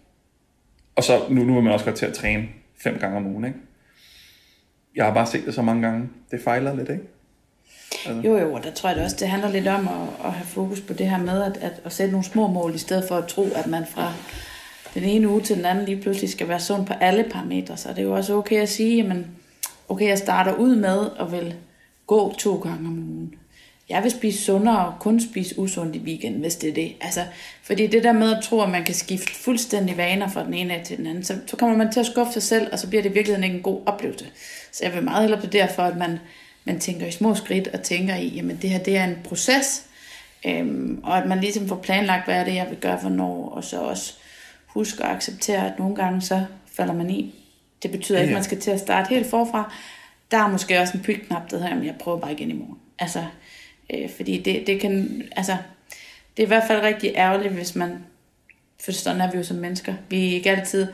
Og 0.95 1.03
så 1.03 1.21
nu, 1.29 1.43
nu 1.43 1.57
er 1.57 1.61
man 1.61 1.73
også 1.73 1.85
godt 1.85 1.97
til 1.97 2.05
at 2.05 2.13
træne 2.13 2.47
fem 2.83 2.99
gange 2.99 3.17
om 3.17 3.25
ugen, 3.25 3.45
ikke? 3.45 3.57
Jeg 4.95 5.05
har 5.05 5.13
bare 5.13 5.27
set 5.27 5.45
det 5.45 5.53
så 5.53 5.61
mange 5.61 5.81
gange. 5.81 6.09
Det 6.31 6.41
fejler 6.43 6.75
lidt, 6.75 6.89
ikke? 6.89 7.03
Altså. 8.05 8.29
Jo, 8.29 8.37
jo, 8.37 8.53
og 8.53 8.63
der 8.63 8.71
tror 8.71 8.89
jeg 8.89 8.95
det 8.95 9.05
også, 9.05 9.17
det 9.19 9.27
handler 9.27 9.49
lidt 9.49 9.67
om 9.67 9.87
at, 9.87 10.25
at 10.25 10.31
have 10.31 10.45
fokus 10.45 10.81
på 10.81 10.93
det 10.93 11.09
her 11.09 11.17
med 11.17 11.43
at, 11.43 11.57
at, 11.57 11.81
at 11.85 11.93
sætte 11.93 12.11
nogle 12.11 12.25
små 12.25 12.47
mål, 12.47 12.75
i 12.75 12.77
stedet 12.77 13.07
for 13.07 13.17
at 13.17 13.27
tro, 13.27 13.47
at 13.55 13.67
man 13.67 13.85
fra 13.85 14.13
den 14.93 15.03
ene 15.03 15.29
uge 15.29 15.41
til 15.41 15.55
den 15.57 15.65
anden 15.65 15.85
lige 15.85 16.01
pludselig 16.01 16.29
skal 16.29 16.47
være 16.47 16.59
sund 16.59 16.85
på 16.85 16.93
alle 16.93 17.25
parametre. 17.31 17.77
Så 17.77 17.89
det 17.89 17.97
er 17.97 18.03
jo 18.03 18.13
også 18.13 18.33
okay 18.33 18.61
at 18.61 18.69
sige, 18.69 18.95
jamen, 18.95 19.27
okay, 19.89 20.07
jeg 20.07 20.17
starter 20.17 20.53
ud 20.53 20.75
med 20.75 21.09
at 21.19 21.31
vil 21.31 21.55
gå 22.07 22.33
to 22.37 22.55
gange 22.55 22.87
om 22.87 22.97
ugen. 22.97 23.35
Jeg 23.91 24.03
vil 24.03 24.11
spise 24.11 24.43
sundere 24.43 24.85
og 24.85 24.93
kun 24.99 25.21
spise 25.21 25.59
usundt 25.59 25.95
i 25.95 25.99
weekend, 25.99 26.35
hvis 26.35 26.55
det 26.55 26.69
er 26.69 26.73
det. 26.73 26.93
Altså, 27.01 27.21
fordi 27.63 27.87
det 27.87 28.03
der 28.03 28.11
med 28.11 28.37
at 28.37 28.43
tro, 28.43 28.61
at 28.61 28.69
man 28.69 28.83
kan 28.83 28.95
skifte 28.95 29.35
fuldstændig 29.35 29.97
vaner 29.97 30.27
fra 30.27 30.45
den 30.45 30.53
ene 30.53 30.81
til 30.85 30.97
den 30.97 31.07
anden, 31.07 31.23
så, 31.23 31.37
så 31.47 31.57
kommer 31.57 31.77
man 31.77 31.91
til 31.91 31.99
at 31.99 32.05
skuffe 32.05 32.33
sig 32.33 32.43
selv, 32.43 32.67
og 32.71 32.79
så 32.79 32.87
bliver 32.87 33.03
det 33.03 33.15
virkelig 33.15 33.43
ikke 33.43 33.55
en 33.55 33.61
god 33.61 33.81
oplevelse. 33.85 34.25
Så 34.71 34.85
jeg 34.85 34.93
vil 34.93 35.03
meget 35.03 35.21
hellere 35.21 35.41
plædere 35.41 35.73
for, 35.75 35.83
at 35.83 35.97
man 35.97 36.19
man 36.65 36.79
tænker 36.79 37.05
i 37.05 37.11
små 37.11 37.35
skridt 37.35 37.67
og 37.67 37.81
tænker 37.81 38.15
i, 38.15 38.27
jamen 38.27 38.59
det 38.61 38.69
her 38.69 38.79
det 38.79 38.97
er 38.97 39.03
en 39.03 39.17
proces, 39.23 39.85
øhm, 40.45 40.99
og 41.03 41.17
at 41.17 41.27
man 41.27 41.41
ligesom 41.41 41.67
får 41.67 41.75
planlagt, 41.75 42.25
hvad 42.25 42.35
er 42.35 42.43
det, 42.43 42.55
jeg 42.55 42.67
vil 42.69 42.77
gøre 42.77 42.97
hvornår, 42.97 43.49
og 43.49 43.63
så 43.63 43.81
også 43.81 44.13
huske 44.65 45.03
at 45.03 45.15
acceptere, 45.15 45.71
at 45.71 45.79
nogle 45.79 45.95
gange 45.95 46.21
så 46.21 46.45
falder 46.77 46.93
man 46.93 47.09
i. 47.09 47.35
Det 47.83 47.91
betyder 47.91 48.17
ja. 48.17 48.23
ikke, 48.23 48.31
at 48.31 48.35
man 48.35 48.43
skal 48.43 48.59
til 48.59 48.71
at 48.71 48.79
starte 48.79 49.09
helt 49.09 49.27
forfra. 49.29 49.73
Der 50.31 50.37
er 50.37 50.47
måske 50.47 50.79
også 50.79 50.97
en 50.97 51.03
pytknap, 51.03 51.51
der 51.51 51.57
hedder, 51.57 51.79
at 51.79 51.85
jeg 51.85 51.95
prøver 51.99 52.19
bare 52.19 52.31
igen 52.31 52.49
i 52.49 52.53
morgen. 52.53 52.77
Altså, 52.99 53.25
øh, 53.93 54.09
fordi 54.09 54.37
det, 54.37 54.67
det 54.67 54.79
kan, 54.79 55.23
altså, 55.35 55.57
det 56.37 56.43
er 56.43 56.47
i 56.47 56.53
hvert 56.53 56.67
fald 56.67 56.81
rigtig 56.81 57.11
ærgerligt, 57.15 57.53
hvis 57.53 57.75
man, 57.75 57.97
for 58.85 58.91
sådan 58.91 59.21
er 59.21 59.31
vi 59.31 59.37
jo 59.37 59.43
som 59.43 59.57
mennesker. 59.57 59.93
Vi 60.09 60.29
er 60.29 60.33
ikke 60.33 60.51
altid, 60.51 60.87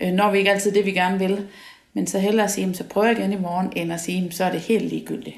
øh, 0.00 0.12
når 0.12 0.30
vi 0.30 0.38
ikke 0.38 0.50
altid 0.50 0.72
det, 0.72 0.86
vi 0.86 0.92
gerne 0.92 1.18
vil. 1.18 1.46
Men 1.92 2.06
så 2.06 2.18
hellere 2.18 2.44
at 2.44 2.50
sige, 2.50 2.74
så 2.74 2.84
prøver 2.84 3.06
jeg 3.06 3.18
igen 3.18 3.32
i 3.32 3.36
morgen, 3.36 3.72
end 3.76 3.92
at 3.92 4.00
sige, 4.00 4.32
så 4.32 4.44
er 4.44 4.50
det 4.50 4.60
helt 4.60 4.84
ligegyldigt. 4.84 5.36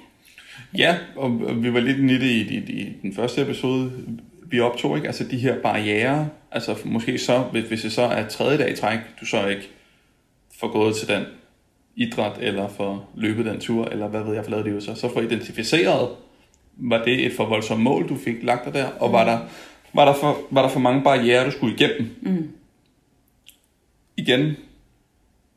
Ja, 0.79 0.97
og 1.17 1.63
vi 1.63 1.73
var 1.73 1.81
lidt 1.81 1.99
i 1.99 2.19
det 2.19 2.23
i, 2.23 2.57
i, 2.57 2.81
i 2.81 2.93
den 3.03 3.15
første 3.15 3.43
episode, 3.43 3.93
vi 4.47 4.61
optog, 4.61 4.97
ikke? 4.97 5.09
Altså 5.09 5.25
de 5.25 5.39
her 5.39 5.61
barriere, 5.63 6.29
altså 6.51 6.77
måske 6.85 7.19
så, 7.19 7.39
hvis, 7.39 7.65
hvis 7.65 7.83
det 7.83 7.93
så 7.93 8.03
er 8.03 8.29
tredje 8.29 8.59
dag 8.59 8.73
i 8.73 8.77
træk, 8.77 8.99
du 9.21 9.27
så 9.27 9.47
ikke 9.47 9.69
får 10.61 10.73
gået 10.73 10.97
til 10.97 11.09
den 11.09 11.25
idræt, 11.97 12.33
eller 12.41 12.69
får 12.69 13.11
løbet 13.15 13.47
den 13.47 13.61
tur, 13.61 13.85
eller 13.85 14.09
hvad 14.09 14.23
ved 14.23 14.35
jeg, 14.35 14.45
for 14.45 14.51
lavet 14.51 14.65
det 14.65 14.73
jo 14.73 14.81
så, 14.81 14.95
så 14.95 15.13
får 15.13 15.21
identificeret, 15.21 16.09
var 16.77 17.05
det 17.05 17.27
et 17.27 17.33
for 17.33 17.45
voldsomt 17.45 17.83
mål, 17.83 18.09
du 18.09 18.17
fik 18.17 18.43
lagt 18.43 18.65
dig 18.65 18.75
der, 18.75 18.87
og 18.87 19.09
mm. 19.09 19.13
var, 19.13 19.25
der, 19.25 19.39
var, 19.95 20.05
der 20.05 20.15
for, 20.15 20.39
var 20.51 20.63
der 20.63 20.69
for 20.69 20.81
mange 20.81 21.03
barriere, 21.03 21.47
du 21.47 21.51
skulle 21.51 21.75
igennem? 21.75 22.11
Mm. 22.21 22.51
Igen, 24.17 24.57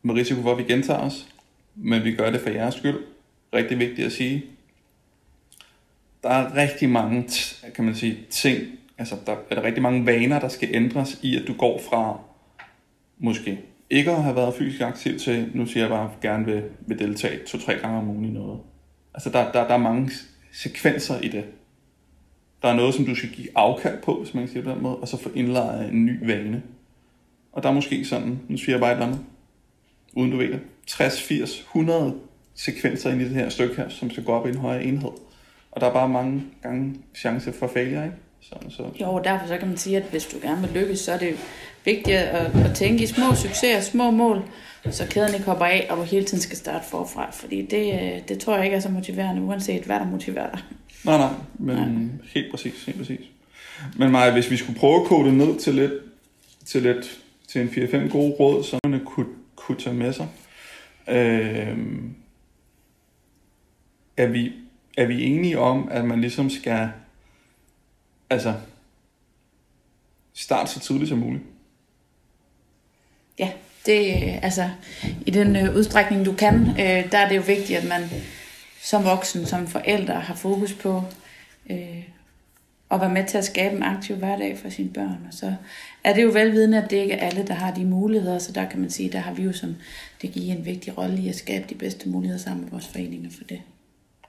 med 0.01 0.15
risiko 0.15 0.41
for, 0.41 0.51
at 0.51 0.57
vi 0.57 0.63
gentager 0.63 0.99
os, 0.99 1.27
men 1.75 2.03
vi 2.03 2.15
gør 2.15 2.29
det 2.31 2.41
for 2.41 2.49
jeres 2.49 2.75
skyld. 2.75 2.97
Rigtig 3.53 3.79
vigtigt 3.79 4.05
at 4.05 4.11
sige. 4.11 4.45
Der 6.23 6.29
er 6.29 6.55
rigtig 6.55 6.89
mange, 6.89 7.29
kan 7.75 7.85
man 7.85 7.95
sige, 7.95 8.17
ting, 8.29 8.59
altså 8.97 9.15
der 9.25 9.35
er 9.49 9.55
der 9.55 9.63
rigtig 9.63 9.83
mange 9.83 10.05
vaner, 10.05 10.39
der 10.39 10.47
skal 10.47 10.69
ændres 10.71 11.19
i, 11.21 11.35
at 11.35 11.47
du 11.47 11.53
går 11.53 11.81
fra 11.89 12.19
måske 13.17 13.59
ikke 13.89 14.11
at 14.11 14.23
have 14.23 14.35
været 14.35 14.53
fysisk 14.53 14.81
aktiv 14.81 15.19
til, 15.19 15.51
nu 15.53 15.65
siger 15.65 15.83
jeg 15.83 15.89
bare, 15.89 16.03
at 16.03 16.09
jeg 16.11 16.31
gerne 16.31 16.45
vil, 16.45 16.63
vil 16.79 16.99
deltage 16.99 17.45
to-tre 17.45 17.73
gange 17.73 17.97
om 17.97 18.09
ugen 18.09 18.25
i 18.25 18.31
noget. 18.31 18.59
Altså 19.13 19.29
der, 19.29 19.51
der, 19.51 19.67
der 19.67 19.73
er 19.73 19.77
mange 19.77 20.11
sekvenser 20.55 21.19
i 21.21 21.27
det. 21.27 21.45
Der 22.61 22.67
er 22.67 22.75
noget, 22.75 22.93
som 22.93 23.05
du 23.05 23.15
skal 23.15 23.29
give 23.29 23.47
afkald 23.55 24.01
på, 24.01 24.19
hvis 24.19 24.33
man 24.33 24.43
kan 24.43 24.47
sige 24.47 24.57
det 24.57 24.65
på 24.65 24.71
den 24.71 24.83
måde, 24.83 24.95
og 24.95 25.07
så 25.07 25.17
få 25.17 25.29
indlejret 25.35 25.89
en 25.89 26.05
ny 26.05 26.25
vane. 26.25 26.63
Og 27.51 27.63
der 27.63 27.69
er 27.69 27.73
måske 27.73 28.05
sådan, 28.05 28.39
nu 28.49 28.57
siger 28.57 28.71
jeg 28.71 28.79
bare 28.79 28.91
et 28.91 28.95
eller 28.95 29.07
andet, 29.07 29.21
uden 30.13 30.31
du 30.31 30.37
ved 30.37 30.47
det, 30.47 30.61
60, 30.87 31.21
80, 31.21 31.59
100 31.59 32.15
sekvenser 32.55 33.11
ind 33.11 33.21
i 33.21 33.23
det 33.23 33.33
her 33.33 33.49
stykke 33.49 33.75
her, 33.75 33.89
som 33.89 34.09
skal 34.09 34.23
gå 34.23 34.31
op 34.31 34.47
i 34.47 34.49
en 34.49 34.57
højere 34.57 34.83
enhed. 34.83 35.11
Og 35.71 35.81
der 35.81 35.87
er 35.87 35.93
bare 35.93 36.09
mange 36.09 36.43
gange 36.61 36.95
chance 37.15 37.53
for 37.53 37.67
failure, 37.67 38.05
ikke? 38.05 38.17
Så, 38.49 38.55
så. 38.69 38.83
Jo, 39.01 39.21
derfor 39.23 39.47
så 39.47 39.57
kan 39.57 39.67
man 39.67 39.77
sige, 39.77 39.97
at 39.97 40.03
hvis 40.11 40.25
du 40.25 40.37
gerne 40.41 40.61
vil 40.61 40.81
lykkes, 40.81 40.99
så 40.99 41.11
er 41.11 41.17
det 41.17 41.37
vigtigt 41.85 42.17
at, 42.17 42.65
at 42.65 42.75
tænke 42.75 43.03
i 43.03 43.07
små 43.07 43.35
succeser, 43.35 43.81
små 43.81 44.11
mål, 44.11 44.43
så 44.91 45.07
kæden 45.09 45.33
ikke 45.33 45.45
hopper 45.45 45.65
af, 45.65 45.87
og 45.89 46.05
hele 46.05 46.25
tiden 46.25 46.41
skal 46.41 46.57
starte 46.57 46.85
forfra. 46.85 47.31
Fordi 47.31 47.61
det, 47.61 48.29
det 48.29 48.39
tror 48.39 48.55
jeg 48.55 48.65
ikke 48.65 48.77
er 48.77 48.79
så 48.79 48.89
motiverende, 48.89 49.41
uanset 49.41 49.83
hvad 49.83 49.99
der 49.99 50.05
motiverer 50.05 50.51
dig. 50.51 50.59
Nej, 51.03 51.17
nej, 51.17 51.29
men 51.59 51.75
nej. 51.75 52.27
helt 52.33 52.51
præcis, 52.51 52.85
helt 52.85 52.97
præcis. 52.97 53.19
Men 53.95 54.11
Maja, 54.11 54.33
hvis 54.33 54.51
vi 54.51 54.57
skulle 54.57 54.79
prøve 54.79 55.01
at 55.01 55.07
kode 55.07 55.29
det 55.29 55.33
ned 55.33 55.59
til 55.59 55.75
lidt, 55.75 55.93
til 56.65 56.81
lidt, 56.81 57.19
til 57.47 57.61
en 57.61 57.67
4-5 57.67 58.09
gode 58.09 58.31
råd, 58.31 58.63
så 58.63 58.79
man 58.83 59.01
kunne, 59.05 59.25
kunne 59.55 59.77
tage 59.77 59.95
med 59.95 60.13
sig. 60.13 60.27
Øh, 61.07 61.77
er, 64.17 64.27
vi, 64.27 64.51
er 64.97 65.05
vi 65.05 65.23
enige 65.23 65.59
om, 65.59 65.87
at 65.91 66.05
man 66.05 66.21
ligesom 66.21 66.49
skal 66.49 66.89
altså, 68.29 68.53
start 70.33 70.69
så 70.69 70.79
tidligt 70.79 71.09
som 71.09 71.17
muligt? 71.17 71.43
Ja, 73.39 73.51
det, 73.85 74.13
altså, 74.41 74.69
i 75.25 75.31
den 75.31 75.55
øh, 75.55 75.75
udstrækning 75.75 76.25
du 76.25 76.33
kan, 76.33 76.69
øh, 76.69 77.11
der 77.11 77.17
er 77.17 77.29
det 77.29 77.35
jo 77.35 77.43
vigtigt, 77.47 77.79
at 77.79 77.87
man 77.87 78.09
som 78.81 79.03
voksen, 79.03 79.45
som 79.45 79.67
forældre 79.67 80.13
har 80.13 80.35
fokus 80.35 80.73
på 80.73 81.03
øh, 81.69 82.03
at 82.91 83.01
være 83.01 83.09
med 83.09 83.27
til 83.27 83.37
at 83.37 83.45
skabe 83.45 83.75
en 83.75 83.83
aktiv 83.83 84.15
hverdag 84.15 84.57
for 84.57 84.69
sine 84.69 84.89
børn. 84.89 85.25
Og 85.27 85.33
så 85.33 85.55
er 86.03 86.13
det 86.13 86.23
jo 86.23 86.29
velvidende, 86.29 86.83
at 86.83 86.89
det 86.89 86.97
ikke 86.97 87.13
er 87.13 87.27
alle, 87.27 87.47
der 87.47 87.53
har 87.53 87.73
de 87.73 87.85
muligheder, 87.85 88.39
så 88.39 88.51
der 88.51 88.69
kan 88.69 88.79
man 88.79 88.89
sige, 88.89 89.11
der 89.11 89.19
har 89.19 89.33
vi 89.33 89.43
jo 89.43 89.53
som 89.53 89.75
det 90.21 90.31
giver 90.31 90.55
en 90.55 90.65
vigtig 90.65 90.97
rolle 90.97 91.21
i 91.21 91.29
at 91.29 91.35
skabe 91.35 91.65
de 91.69 91.75
bedste 91.75 92.09
muligheder 92.09 92.41
sammen 92.41 92.63
med 92.63 92.71
vores 92.71 92.87
foreninger 92.87 93.29
for 93.29 93.43
det. 93.43 93.61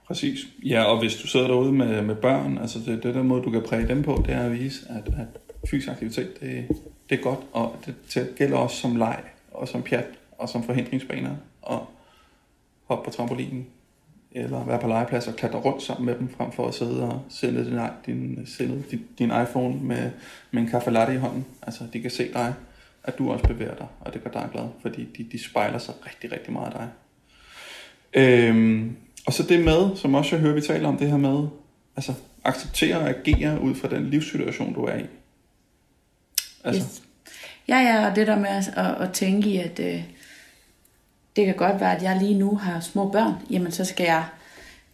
Præcis. 0.07 0.39
Ja, 0.63 0.83
og 0.83 0.99
hvis 0.99 1.15
du 1.15 1.27
sidder 1.27 1.47
derude 1.47 1.71
med, 1.71 2.01
med 2.01 2.15
børn, 2.15 2.57
altså 2.57 2.79
det, 2.79 3.03
det 3.03 3.15
der 3.15 3.23
måde, 3.23 3.43
du 3.43 3.51
kan 3.51 3.63
præge 3.63 3.87
dem 3.87 4.03
på, 4.03 4.23
det 4.25 4.33
er 4.33 4.41
at 4.41 4.59
vise, 4.59 4.85
at, 4.89 5.07
at 5.07 5.27
fysisk 5.69 5.91
aktivitet, 5.91 6.41
det, 6.41 6.67
det 7.09 7.19
er 7.19 7.23
godt, 7.23 7.39
og 7.53 7.75
det, 7.85 7.95
det 8.13 8.35
gælder 8.35 8.57
også 8.57 8.77
som 8.77 8.95
leg, 8.95 9.19
og 9.51 9.67
som 9.67 9.83
pjat, 9.83 10.07
og 10.37 10.49
som 10.49 10.63
forhindringsbaner, 10.63 11.35
og 11.61 11.89
hoppe 12.85 13.05
på 13.05 13.15
trampolinen, 13.15 13.67
eller 14.31 14.65
være 14.65 14.79
på 14.79 14.87
legeplads 14.87 15.27
og 15.27 15.35
klatre 15.35 15.59
rundt 15.59 15.83
sammen 15.83 16.05
med 16.05 16.15
dem, 16.15 16.29
frem 16.29 16.51
for 16.51 16.67
at 16.67 16.73
sidde 16.73 17.03
og 17.03 17.21
sende 17.29 17.65
din, 17.65 17.79
din, 18.05 18.45
sende 18.45 18.83
din, 18.91 19.01
din 19.19 19.31
iPhone 19.43 19.79
med, 19.81 20.11
med 20.51 20.61
en 20.61 20.69
kaffe 20.69 20.91
latte 20.91 21.13
i 21.13 21.17
hånden. 21.17 21.45
Altså, 21.61 21.83
de 21.93 22.01
kan 22.01 22.11
se 22.11 22.33
dig, 22.33 22.53
at 23.03 23.17
du 23.17 23.31
også 23.31 23.45
bevæger 23.45 23.75
dig, 23.75 23.87
og 23.99 24.13
det 24.13 24.23
gør 24.23 24.31
dig 24.31 24.49
glad, 24.51 24.67
fordi 24.81 25.07
de, 25.17 25.27
de 25.31 25.43
spejler 25.43 25.77
sig 25.77 25.93
rigtig, 26.05 26.31
rigtig 26.31 26.53
meget 26.53 26.73
af 26.73 26.79
dig. 26.79 26.89
Øhm, 28.13 28.97
og 29.27 29.33
så 29.33 29.43
det 29.43 29.65
med, 29.65 29.95
som 29.95 30.15
også 30.15 30.35
jeg 30.35 30.41
hører, 30.41 30.53
vi 30.53 30.61
taler 30.61 30.87
om 30.87 30.97
det 30.97 31.09
her 31.09 31.17
med, 31.17 31.47
altså 31.95 32.13
acceptere 32.43 32.97
og 32.97 33.09
agere 33.09 33.61
ud 33.61 33.75
fra 33.75 33.87
den 33.87 34.09
livssituation, 34.09 34.73
du 34.73 34.83
er 34.83 34.97
i. 34.97 35.05
Altså. 36.63 36.81
Yes. 36.81 37.03
Ja, 37.67 37.77
ja, 37.77 38.09
og 38.09 38.15
det 38.15 38.27
der 38.27 38.39
med 38.39 38.49
at, 38.49 38.73
at, 38.75 39.07
at 39.07 39.13
tænke 39.13 39.49
i, 39.49 39.57
at 39.57 39.79
øh, 39.79 40.03
det 41.35 41.45
kan 41.45 41.55
godt 41.55 41.79
være, 41.79 41.95
at 41.95 42.03
jeg 42.03 42.17
lige 42.21 42.33
nu 42.33 42.55
har 42.55 42.79
små 42.79 43.09
børn, 43.09 43.33
jamen 43.49 43.71
så 43.71 43.85
skal 43.85 44.03
jeg 44.03 44.25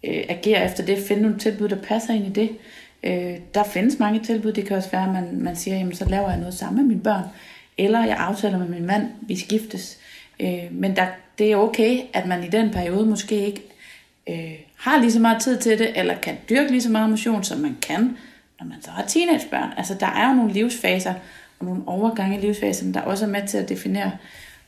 øh, 0.04 0.24
agere 0.30 0.66
efter 0.66 0.86
det, 0.86 1.04
finde 1.08 1.22
nogle 1.22 1.40
tilbud, 1.40 1.70
der 1.70 1.82
passer 1.82 2.14
ind 2.14 2.26
i 2.26 2.30
det. 2.30 2.50
Øh, 3.04 3.38
der 3.54 3.64
findes 3.64 4.00
mange 4.00 4.20
tilbud, 4.20 4.52
det 4.52 4.66
kan 4.66 4.78
også 4.78 4.92
være, 4.92 5.04
at 5.04 5.14
man, 5.14 5.42
man 5.42 5.56
siger, 5.56 5.78
jamen 5.78 5.96
så 5.96 6.10
laver 6.10 6.30
jeg 6.30 6.40
noget 6.40 6.54
sammen 6.54 6.82
med 6.82 6.88
mine 6.88 7.04
børn, 7.04 7.24
eller 7.78 8.06
jeg 8.06 8.18
aftaler 8.18 8.58
med 8.58 8.68
min 8.68 8.86
mand, 8.86 9.08
vi 9.22 9.36
skiftes. 9.36 9.98
Øh, 10.40 10.64
men 10.72 10.96
der, 10.96 11.08
det 11.38 11.52
er 11.52 11.58
okay, 11.58 12.02
at 12.14 12.26
man 12.26 12.44
i 12.44 12.48
den 12.48 12.72
periode 12.72 13.06
måske 13.06 13.46
ikke 13.46 13.73
øh, 14.30 14.54
har 14.76 15.00
lige 15.00 15.12
så 15.12 15.20
meget 15.20 15.42
tid 15.42 15.60
til 15.60 15.80
det, 15.80 16.00
eller 16.00 16.18
kan 16.18 16.38
dyrke 16.50 16.72
lige 16.72 16.82
så 16.82 16.90
meget 16.90 17.10
motion, 17.10 17.44
som 17.44 17.60
man 17.60 17.78
kan, 17.82 18.18
når 18.60 18.68
man 18.68 18.82
så 18.82 18.92
har 18.92 19.06
teenagebørn. 19.06 19.70
Altså 19.78 19.96
der 20.00 20.08
er 20.08 20.30
jo 20.30 20.36
nogle 20.36 20.54
livsfaser, 20.54 21.14
og 21.60 21.66
nogle 21.66 21.84
overgange 21.88 22.38
i 22.38 22.42
livsfasen, 22.42 22.94
der 22.94 23.02
også 23.02 23.26
er 23.26 23.30
med 23.30 23.48
til 23.48 23.58
at 23.58 23.70
definere, 23.70 24.12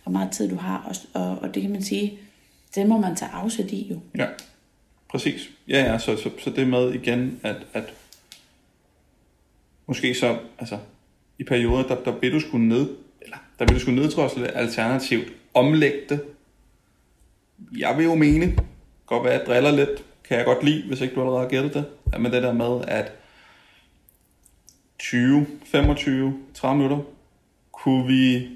hvor 0.03 0.11
meget 0.11 0.31
tid 0.31 0.49
du 0.49 0.55
har, 0.55 0.77
og, 0.77 1.21
og, 1.21 1.39
og 1.41 1.55
det 1.55 1.61
kan 1.61 1.71
man 1.71 1.83
sige, 1.83 2.19
det 2.75 2.87
må 2.87 2.97
man 2.97 3.15
tage 3.15 3.31
afsæt 3.31 3.71
i 3.71 3.87
jo. 3.91 3.99
Ja, 4.17 4.27
præcis. 5.09 5.49
Ja, 5.67 5.91
ja, 5.91 5.97
så, 5.97 6.17
så, 6.17 6.29
så 6.43 6.49
det 6.49 6.67
med 6.67 6.93
igen, 6.93 7.39
at, 7.43 7.55
at 7.73 7.93
måske 9.87 10.15
så, 10.15 10.37
altså 10.59 10.77
i 11.39 11.43
perioder, 11.43 11.83
der, 11.83 12.03
der 12.03 12.11
vil 12.11 12.31
du 12.31 12.39
skulle 12.39 12.67
ned, 12.67 12.89
eller 13.21 13.37
der 13.59 13.65
vil 13.65 13.75
du 13.75 13.79
skulle 13.79 14.01
neddrosle 14.01 14.57
alternativt 14.57 15.33
omlægge 15.53 15.99
det. 16.09 16.21
Jeg 17.77 17.97
vil 17.97 18.03
jo 18.03 18.15
mene, 18.15 18.57
godt 19.05 19.23
være, 19.23 19.33
at 19.33 19.39
jeg 19.39 19.47
driller 19.47 19.71
lidt, 19.71 20.05
kan 20.27 20.37
jeg 20.37 20.45
godt 20.45 20.63
lide, 20.63 20.87
hvis 20.87 21.01
ikke 21.01 21.15
du 21.15 21.19
allerede 21.19 21.41
har 21.41 21.49
gættet 21.49 21.73
det, 21.73 21.85
men 22.19 22.31
det 22.31 22.43
der 22.43 22.53
med, 22.53 22.81
at 22.87 23.11
20, 24.99 25.45
25, 25.65 26.39
30 26.53 26.77
minutter, 26.77 27.03
kunne 27.71 28.07
vi 28.07 28.49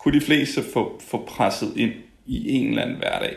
kunne 0.00 0.20
de 0.20 0.24
fleste 0.24 0.62
få, 0.72 1.00
få 1.00 1.24
presset 1.28 1.76
ind 1.76 1.92
i 2.26 2.50
en 2.52 2.68
eller 2.68 2.82
anden 2.82 2.96
hverdag. 2.96 3.36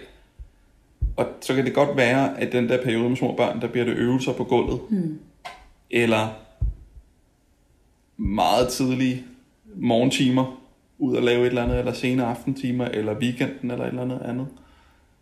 Og 1.18 1.28
så 1.42 1.56
kan 1.56 1.66
det 1.66 1.74
godt 1.74 1.98
være, 1.98 2.40
at 2.40 2.52
den 2.52 2.70
der 2.70 2.84
periode 2.84 3.10
med 3.10 3.18
små 3.18 3.36
børn, 3.36 3.62
der 3.62 3.68
bliver 3.68 3.86
det 3.86 3.94
øvelser 3.94 4.34
på 4.34 4.44
gulvet. 4.44 4.80
Mm. 4.90 5.20
Eller 5.90 6.28
meget 8.18 8.68
tidlige 8.70 9.24
morgentimer, 9.76 10.60
ud 10.98 11.16
og 11.16 11.24
lave 11.24 11.42
et 11.42 11.48
eller 11.48 11.64
andet, 11.64 11.80
eller 11.80 11.94
sene 11.94 12.26
aftentimer, 12.26 12.86
eller 12.86 13.20
weekenden, 13.20 13.72
eller 13.72 13.86
et 13.86 13.90
eller 13.90 14.02
andet 14.02 14.22
andet. 14.22 14.48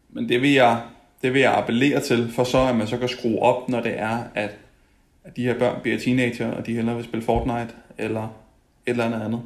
Men 0.09 0.29
det 0.29 0.41
vil 0.41 0.51
jeg, 0.51 0.81
det 1.23 1.33
vil 1.33 1.41
jeg 1.41 1.53
appellere 1.53 1.99
til, 1.99 2.31
for 2.35 2.43
så 2.43 2.67
at 2.67 2.75
man 2.75 2.87
så 2.87 2.97
kan 2.97 3.09
skrue 3.09 3.41
op, 3.41 3.69
når 3.69 3.81
det 3.81 3.99
er, 3.99 4.23
at, 4.35 4.49
at 5.23 5.35
de 5.35 5.43
her 5.43 5.59
børn 5.59 5.81
bliver 5.81 5.99
teenager, 5.99 6.51
og 6.51 6.65
de 6.65 6.73
hellere 6.73 6.95
vil 6.95 7.05
spille 7.05 7.25
Fortnite, 7.25 7.73
eller 7.97 8.23
et 8.23 8.91
eller 8.91 9.05
andet 9.05 9.21
andet. 9.25 9.41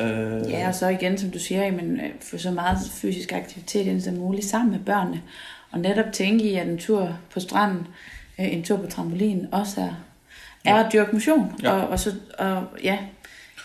Øh... 0.00 0.50
Ja, 0.50 0.68
og 0.68 0.74
så 0.74 0.88
igen, 0.88 1.18
som 1.18 1.30
du 1.30 1.38
siger, 1.38 1.64
jamen, 1.64 2.00
øh, 2.00 2.10
få 2.20 2.38
så 2.38 2.50
meget 2.50 2.78
fysisk 2.92 3.32
aktivitet 3.32 3.86
ind 3.86 4.00
som 4.00 4.14
muligt 4.14 4.46
sammen 4.46 4.72
med 4.72 4.80
børnene. 4.80 5.22
Og 5.70 5.80
netop 5.80 6.12
tænke 6.12 6.44
i, 6.44 6.54
at 6.54 6.68
en 6.68 6.78
tur 6.78 7.18
på 7.30 7.40
stranden, 7.40 7.86
øh, 8.40 8.52
en 8.52 8.62
tur 8.62 8.76
på 8.76 8.86
trampolinen 8.86 9.48
også 9.52 9.80
er, 9.80 9.94
er 10.64 10.76
ja. 10.76 10.86
at 10.86 10.92
dyrke 10.92 11.12
motion. 11.12 11.52
Ja. 11.62 11.72
Og, 11.72 11.88
og, 11.88 12.00
så, 12.00 12.14
og 12.38 12.64
ja, 12.82 12.98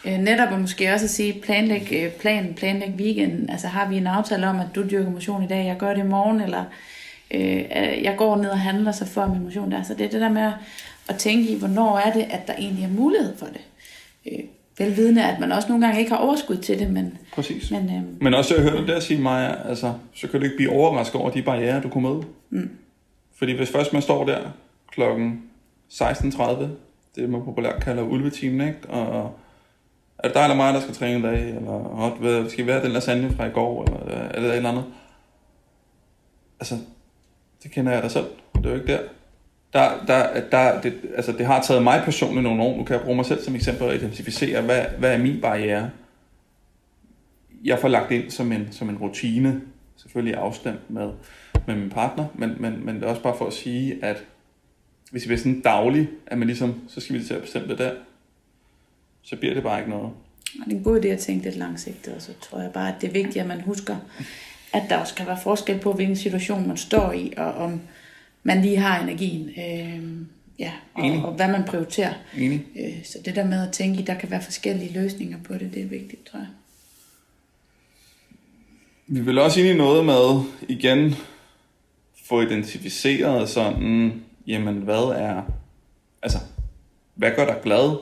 øh, 0.06 0.18
netop 0.18 0.52
og 0.52 0.60
måske 0.60 0.94
også 0.94 1.06
at 1.06 1.10
sige, 1.10 1.42
planlæg 1.42 2.14
planen, 2.20 2.54
planlæg 2.54 2.90
weekenden. 2.90 3.50
Altså 3.50 3.68
har 3.68 3.90
vi 3.90 3.98
en 3.98 4.08
aftale 4.08 4.48
om, 4.48 4.60
at 4.60 4.68
du 4.76 4.90
dyrker 4.90 5.10
motion 5.10 5.44
i 5.44 5.48
dag, 5.48 5.66
jeg 5.66 5.78
gør 5.78 5.94
det 5.94 6.04
i 6.04 6.08
morgen, 6.08 6.42
eller 6.42 6.64
Øh, 7.34 7.64
jeg 8.04 8.16
går 8.18 8.36
ned 8.36 8.50
og 8.50 8.60
handler, 8.60 8.92
så 8.92 9.06
får 9.06 9.28
min 9.28 9.44
motion 9.44 9.72
der. 9.72 9.84
Så 9.84 9.94
det 9.94 10.06
er 10.06 10.10
det 10.10 10.22
der 10.22 10.30
med 10.30 10.52
at 11.10 11.16
tænke 11.18 11.50
i, 11.50 11.60
hvornår 11.60 11.98
er 11.98 12.14
det, 12.14 12.26
at 12.30 12.48
der 12.48 12.54
egentlig 12.54 12.84
er 12.86 12.90
mulighed 12.90 13.38
for 13.38 13.46
det. 13.46 13.62
Øh, 14.32 14.44
velvidende, 14.78 15.24
at 15.24 15.40
man 15.40 15.52
også 15.52 15.68
nogle 15.70 15.86
gange 15.86 16.00
ikke 16.00 16.12
har 16.12 16.18
overskud 16.18 16.58
til 16.58 16.80
det, 16.80 16.90
men... 16.90 17.18
Præcis. 17.34 17.72
Men, 17.72 17.90
øh, 17.90 18.22
Men 18.22 18.34
også, 18.34 18.56
jeg 18.56 18.64
hørte 18.64 18.78
dig 18.78 18.88
der 18.88 19.00
sige, 19.00 19.22
Maja, 19.22 19.70
altså, 19.70 19.94
så 20.14 20.28
kan 20.28 20.40
du 20.40 20.44
ikke 20.44 20.56
blive 20.56 20.72
overrasket 20.72 21.22
over 21.22 21.30
de 21.30 21.42
barriere, 21.42 21.82
du 21.82 21.90
kunne 21.90 22.10
møde. 22.10 22.24
Mm. 22.50 22.70
Fordi 23.36 23.52
hvis 23.52 23.70
først 23.70 23.94
man 23.94 24.02
står 24.02 24.26
der 24.26 24.40
klokken 24.92 25.42
16.30, 25.94 26.64
det 27.16 27.30
man 27.30 27.44
populært 27.44 27.84
kalder 27.84 28.04
ulvetimen, 28.04 28.68
ikke? 28.68 28.90
Og 28.90 29.38
er 30.20 30.28
det 30.28 30.36
dig 30.36 30.44
eller 30.44 30.56
mig, 30.56 30.74
der 30.74 30.80
skal 30.80 30.94
træne 30.96 31.20
i 31.20 31.22
dag? 31.22 31.50
Eller 31.50 31.72
hot, 31.72 32.18
hvad, 32.20 32.50
skal 32.50 32.66
vi 32.66 32.72
have 32.72 32.84
den 32.84 32.92
lasagne 32.92 33.32
fra 33.36 33.46
i 33.46 33.52
går? 33.52 33.84
Eller 33.84 34.18
er 34.18 34.40
det 34.40 34.50
et 34.50 34.56
eller 34.56 34.70
andet? 34.70 34.84
Altså, 36.60 36.78
det 37.64 37.72
kender 37.72 37.92
jeg 37.92 38.04
da 38.04 38.10
selv. 38.10 38.26
Det 38.56 38.66
er 38.66 38.70
jo 38.70 38.76
ikke 38.76 38.94
der. 38.94 39.00
Der, 39.74 40.06
der, 40.06 40.50
der, 40.50 40.82
det, 40.82 40.94
altså 41.16 41.32
det 41.32 41.46
har 41.46 41.62
taget 41.62 41.84
mig 41.84 42.02
personligt 42.06 42.44
nogle 42.44 42.64
år. 42.64 42.78
Nu 42.78 42.84
kan 42.84 42.96
jeg 42.96 43.04
bruge 43.04 43.16
mig 43.16 43.26
selv 43.26 43.44
som 43.44 43.56
eksempel 43.56 43.84
og 43.88 43.96
identificere, 43.96 44.62
hvad, 44.62 44.86
hvad 45.00 45.14
er 45.14 45.18
min 45.18 45.42
barriere? 45.42 45.90
Jeg 47.64 47.80
får 47.80 47.88
lagt 47.88 48.12
ind 48.12 48.32
som 48.32 48.52
en, 48.52 48.68
som 48.72 48.90
en 48.90 48.98
rutine, 48.98 49.62
selvfølgelig 49.96 50.36
afstemt 50.36 50.90
med, 50.90 51.10
med 51.68 51.76
min 51.76 51.90
partner, 51.90 52.26
men, 52.36 52.56
men, 52.60 52.86
men 52.86 52.96
det 52.96 53.04
er 53.04 53.08
også 53.08 53.22
bare 53.22 53.38
for 53.38 53.48
at 53.48 53.54
sige, 53.54 54.06
at 54.06 54.24
hvis 55.12 55.30
vi 55.30 55.34
er 55.34 55.38
sådan 55.38 55.62
daglig, 55.62 56.10
at 56.28 56.38
man 56.38 56.48
ligesom, 56.48 56.76
så 56.88 57.02
skal 57.02 57.16
vi 57.16 57.24
til 57.24 57.34
at 57.34 57.42
bestemme 57.42 57.68
det 57.68 57.78
der, 57.78 57.92
så 59.22 59.36
bliver 59.36 59.54
det 59.54 59.64
bare 59.64 59.80
ikke 59.80 59.90
noget. 59.90 60.12
Og 60.60 60.66
det 60.66 60.74
er 60.74 60.78
en 60.78 60.84
god 60.84 61.02
idé 61.02 61.08
at 61.08 61.20
tænke 61.20 61.44
lidt 61.44 61.56
langsigtet, 61.56 62.14
og 62.14 62.22
så 62.22 62.32
tror 62.42 62.62
jeg 62.62 62.72
bare, 62.74 62.96
at 62.96 63.02
det 63.02 63.08
er 63.08 63.12
vigtigt, 63.12 63.38
at 63.38 63.48
man 63.48 63.62
husker, 63.62 63.96
at 64.74 64.84
der 64.90 64.98
også 64.98 65.16
kan 65.16 65.28
være 65.28 65.40
forskel 65.44 65.80
på, 65.80 65.94
hvilken 65.94 66.16
situation 66.16 66.68
man 66.68 66.78
står 66.78 67.12
i, 67.12 67.34
og 67.38 67.54
om 67.54 67.82
man 68.44 68.62
lige 68.62 68.78
har 68.78 69.04
energien, 69.04 69.50
øh, 69.50 70.26
ja, 70.60 70.72
og, 70.94 71.12
og 71.12 71.34
hvad 71.34 71.48
man 71.48 71.64
prioriterer. 71.64 72.14
Enig. 72.38 72.66
Øh, 72.80 73.06
så 73.06 73.20
det 73.26 73.36
der 73.36 73.46
med 73.46 73.68
at 73.68 73.74
tænke, 73.74 74.02
at 74.02 74.08
der 74.08 74.16
kan 74.20 74.32
være 74.32 74.42
forskellige 74.42 74.94
løsninger 74.94 75.38
på 75.44 75.54
det, 75.54 75.74
det 75.74 75.82
er 75.82 75.88
vigtigt, 75.88 76.26
tror 76.26 76.40
jeg. 76.40 76.48
Vi 79.08 79.20
vil 79.20 79.38
også 79.38 79.60
ind 79.60 79.70
i 79.70 79.74
noget 79.74 80.06
med, 80.06 80.44
igen, 80.68 81.16
få 82.26 82.42
identificeret 82.42 83.50
sådan, 83.50 84.24
jamen 84.48 84.76
hvad 84.76 85.16
er, 85.16 85.42
altså, 86.24 86.40
hvad 87.16 87.32
gør 87.36 87.46
dig 87.46 87.60
glad, 87.64 87.98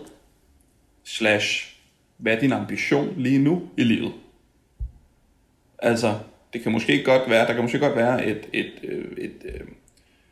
slash, 1.04 1.76
hvad 2.18 2.34
er 2.34 2.40
din 2.40 2.54
ambition 2.54 3.14
lige 3.18 3.40
nu 3.40 3.62
i 3.78 3.84
livet? 3.84 4.14
Altså, 5.80 6.20
det 6.54 6.64
kan 6.64 6.72
måske 6.72 7.04
godt 7.04 7.30
være, 7.30 7.48
der 7.48 7.54
kan 7.54 7.62
måske 7.62 7.80
godt 7.80 7.96
være 7.96 8.26
et, 8.26 8.50
et, 8.54 8.72
øh, 8.84 9.06
et, 9.18 9.32
et, 9.46 9.62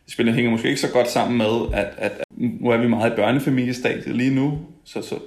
et 0.07 0.13
spillet 0.13 0.35
hænger 0.35 0.51
måske 0.51 0.67
ikke 0.67 0.81
så 0.81 0.91
godt 0.91 1.09
sammen 1.09 1.37
med, 1.37 1.73
at, 1.73 1.93
at, 1.97 2.11
at 2.11 2.25
nu 2.37 2.69
er 2.69 2.77
vi 2.77 2.87
meget 2.87 3.11
i 3.11 3.15
børnefamiliestadiet 3.15 4.15
lige 4.15 4.35
nu, 4.35 4.59
så, 4.83 5.01
så, 5.01 5.19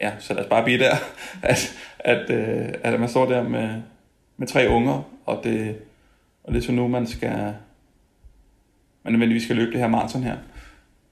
ja, 0.00 0.12
så 0.18 0.34
lad 0.34 0.42
os 0.42 0.48
bare 0.48 0.64
blive 0.64 0.78
der, 0.78 0.94
at, 1.42 1.76
at, 1.98 2.30
øh, 2.30 2.68
at, 2.82 3.00
man 3.00 3.08
står 3.08 3.26
der 3.26 3.48
med, 3.48 3.68
med 4.36 4.46
tre 4.46 4.68
unger, 4.68 5.02
og 5.26 5.40
det, 5.44 5.76
og 6.44 6.52
det 6.52 6.58
er 6.58 6.66
så 6.66 6.72
nu, 6.72 6.88
man 6.88 7.06
skal, 7.06 7.54
man 9.04 9.12
nødvendigvis 9.12 9.42
skal 9.42 9.56
løbe 9.56 9.72
det 9.72 9.80
her 9.80 9.88
maraton 9.88 10.22
her. 10.22 10.36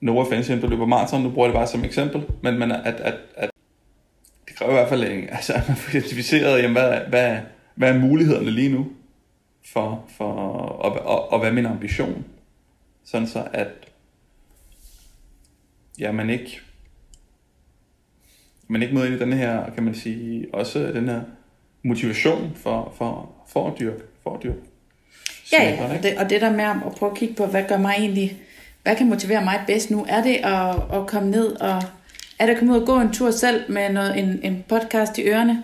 No 0.01 0.19
offense, 0.19 0.55
at 0.55 0.63
der 0.63 0.69
løber 0.69 0.87
maraton, 0.87 1.23
nu 1.23 1.31
bruger 1.31 1.49
jeg 1.49 1.53
det 1.53 1.59
bare 1.59 1.67
som 1.67 1.85
eksempel, 1.85 2.23
men, 2.43 2.59
men 2.59 2.73
at, 2.73 3.01
at, 3.01 3.15
at 3.37 3.51
det 4.49 4.57
kræver 4.57 4.73
i 4.73 4.75
hvert 4.75 4.89
fald, 4.89 5.03
altså, 5.05 5.53
at 5.53 5.69
man 5.69 5.77
får 5.77 5.97
identificeret, 5.97 6.63
jamen, 6.63 6.73
hvad, 6.73 7.01
hvad, 7.09 7.39
hvad 7.75 7.95
er 7.95 7.99
mulighederne 7.99 8.51
lige 8.51 8.73
nu, 8.73 8.87
for, 9.73 10.05
for, 10.17 10.33
og, 10.33 10.93
og, 10.93 11.33
og 11.33 11.41
hvad 11.41 11.53
min 11.53 11.67
ambition? 11.67 12.25
Sådan 13.05 13.27
så, 13.27 13.49
at 13.53 13.69
ja, 15.99 16.13
man 16.13 16.31
ikke 16.31 16.61
man 18.69 18.83
ikke 18.83 18.95
møder 18.95 19.07
ind 19.07 19.15
i 19.15 19.19
den 19.19 19.33
her, 19.33 19.71
kan 19.75 19.83
man 19.83 19.95
sige, 19.95 20.47
også 20.53 20.79
den 20.79 21.09
her 21.09 21.21
motivation 21.83 22.53
for, 22.57 22.95
for, 22.99 23.31
for 23.49 23.71
at 23.71 23.79
dyrke, 23.79 24.03
for 24.23 24.35
at 24.37 24.43
dyrke. 24.43 24.59
Ja, 25.53 25.63
ja. 25.63 25.97
Og, 25.97 26.03
det, 26.03 26.19
og 26.19 26.31
det 26.31 26.41
der 26.41 26.53
med 26.53 26.65
at 26.65 26.95
prøve 26.99 27.13
at 27.13 27.19
kigge 27.19 27.35
på, 27.35 27.47
hvad 27.47 27.65
gør 27.69 27.79
mig 27.79 27.95
egentlig, 27.99 28.37
hvad 28.83 28.97
kan 28.97 29.09
motivere 29.09 29.45
mig 29.45 29.61
bedst 29.67 29.91
nu? 29.91 30.07
Er 30.09 30.23
det 30.23 30.35
at, 30.35 30.99
at 31.01 31.07
komme 31.07 31.31
ned 31.31 31.61
og, 31.61 31.83
er 32.39 32.47
det 32.47 32.53
at 32.53 32.59
komme 32.59 32.75
ud 32.75 32.81
og 32.81 32.87
gå 32.87 33.01
en 33.01 33.13
tur 33.13 33.31
selv 33.31 33.73
med 33.73 33.93
noget, 33.93 34.19
en, 34.19 34.41
en 34.43 34.65
podcast 34.69 35.19
i 35.19 35.23
ørerne, 35.23 35.63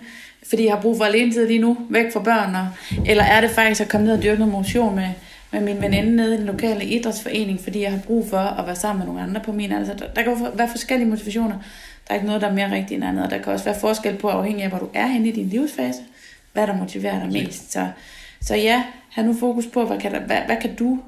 fordi 0.49 0.65
jeg 0.65 0.73
har 0.73 0.81
brug 0.81 0.97
for 0.97 1.05
alene 1.05 1.47
lige 1.47 1.59
nu, 1.59 1.77
væk 1.89 2.13
fra 2.13 2.19
børn, 2.19 2.55
og, 2.55 2.67
eller 3.05 3.23
er 3.23 3.41
det 3.41 3.49
faktisk 3.49 3.81
at 3.81 3.89
komme 3.89 4.07
ned 4.07 4.17
og 4.17 4.23
dyrke 4.23 4.39
noget 4.39 4.53
motion 4.53 4.95
med, 4.95 5.09
med 5.51 5.61
min 5.61 5.81
veninde 5.81 6.15
nede 6.15 6.35
i 6.35 6.37
den 6.37 6.45
lokale 6.45 6.85
idrætsforening, 6.85 7.59
fordi 7.59 7.81
jeg 7.81 7.91
har 7.91 7.99
brug 7.99 8.29
for 8.29 8.37
at 8.37 8.65
være 8.65 8.75
sammen 8.75 8.99
med 8.99 9.07
nogle 9.07 9.21
andre 9.21 9.41
på 9.45 9.51
min 9.51 9.71
alder. 9.71 9.95
Der, 9.95 10.07
der 10.15 10.21
kan 10.21 10.47
være 10.53 10.69
forskellige 10.69 11.09
motivationer. 11.09 11.55
Der 12.07 12.13
er 12.13 12.15
ikke 12.15 12.27
noget, 12.27 12.41
der 12.41 12.47
er 12.47 12.53
mere 12.53 12.71
rigtigt 12.71 12.97
end 12.97 13.03
andet, 13.03 13.25
og 13.25 13.31
der 13.31 13.37
kan 13.37 13.53
også 13.53 13.65
være 13.65 13.79
forskel 13.79 14.17
på, 14.17 14.27
afhængig 14.29 14.63
af, 14.63 14.69
hvor 14.69 14.79
du 14.79 14.89
er 14.93 15.07
henne 15.07 15.27
i 15.27 15.31
din 15.31 15.49
livsfase, 15.49 15.99
hvad 16.53 16.67
der 16.67 16.77
motiverer 16.77 17.19
dig 17.19 17.33
mest. 17.33 17.71
Så, 17.71 17.87
så 18.41 18.55
ja, 18.55 18.83
have 19.09 19.27
nu 19.27 19.33
fokus 19.39 19.65
på, 19.65 19.85
hvad 19.85 19.99
kan, 19.99 20.11
der, 20.11 20.19
hvad, 20.19 20.37
hvad 20.45 20.57
kan 20.61 20.75
du 20.75 20.99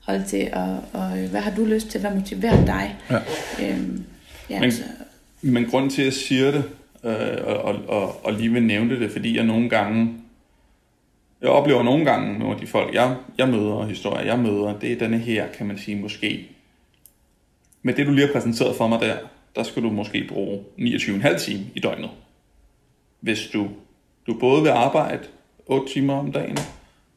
holde 0.00 0.24
til, 0.24 0.48
og, 0.52 0.78
og 0.92 1.08
hvad 1.08 1.40
har 1.40 1.50
du 1.50 1.64
lyst 1.64 1.88
til, 1.88 2.00
hvad 2.00 2.10
motiverer 2.10 2.66
dig? 2.66 2.96
Ja. 3.10 3.18
Øhm, 3.70 4.04
ja, 4.50 4.60
men, 4.60 4.72
så, 4.72 4.82
men 5.42 5.64
grund 5.64 5.90
til, 5.90 6.02
at 6.02 6.06
jeg 6.06 6.12
siger 6.12 6.50
det, 6.50 6.64
øh, 7.04 7.46
og, 7.46 7.56
og, 7.56 7.74
og, 7.88 8.24
og 8.24 8.32
lige 8.32 8.52
vil 8.52 8.62
nævne 8.62 9.00
det, 9.00 9.10
fordi 9.10 9.36
jeg 9.36 9.44
nogle 9.44 9.68
gange, 9.68 10.14
jeg 11.40 11.50
oplever 11.50 11.82
nogle 11.82 12.04
gange 12.04 12.38
nogle 12.38 12.54
af 12.54 12.60
de 12.60 12.66
folk, 12.66 12.94
jeg, 12.94 13.16
jeg 13.38 13.48
møder, 13.48 13.72
og 13.72 13.88
historier, 13.88 14.24
jeg 14.24 14.38
møder, 14.38 14.78
det 14.78 14.92
er 14.92 14.98
denne 14.98 15.18
her, 15.18 15.52
kan 15.52 15.66
man 15.66 15.78
sige, 15.78 15.96
måske. 15.96 16.48
Med 17.82 17.94
det, 17.94 18.06
du 18.06 18.12
lige 18.12 18.26
har 18.26 18.32
præsenteret 18.32 18.76
for 18.76 18.88
mig 18.88 19.00
der, 19.00 19.16
der 19.56 19.62
skal 19.62 19.82
du 19.82 19.90
måske 19.90 20.26
bruge 20.28 20.60
29,5 20.78 21.38
timer 21.38 21.64
i 21.74 21.80
døgnet. 21.80 22.10
Hvis 23.20 23.48
du, 23.52 23.68
du 24.26 24.38
både 24.40 24.62
vil 24.62 24.70
arbejde 24.70 25.22
8 25.66 25.92
timer 25.92 26.14
om 26.14 26.32
dagen, 26.32 26.58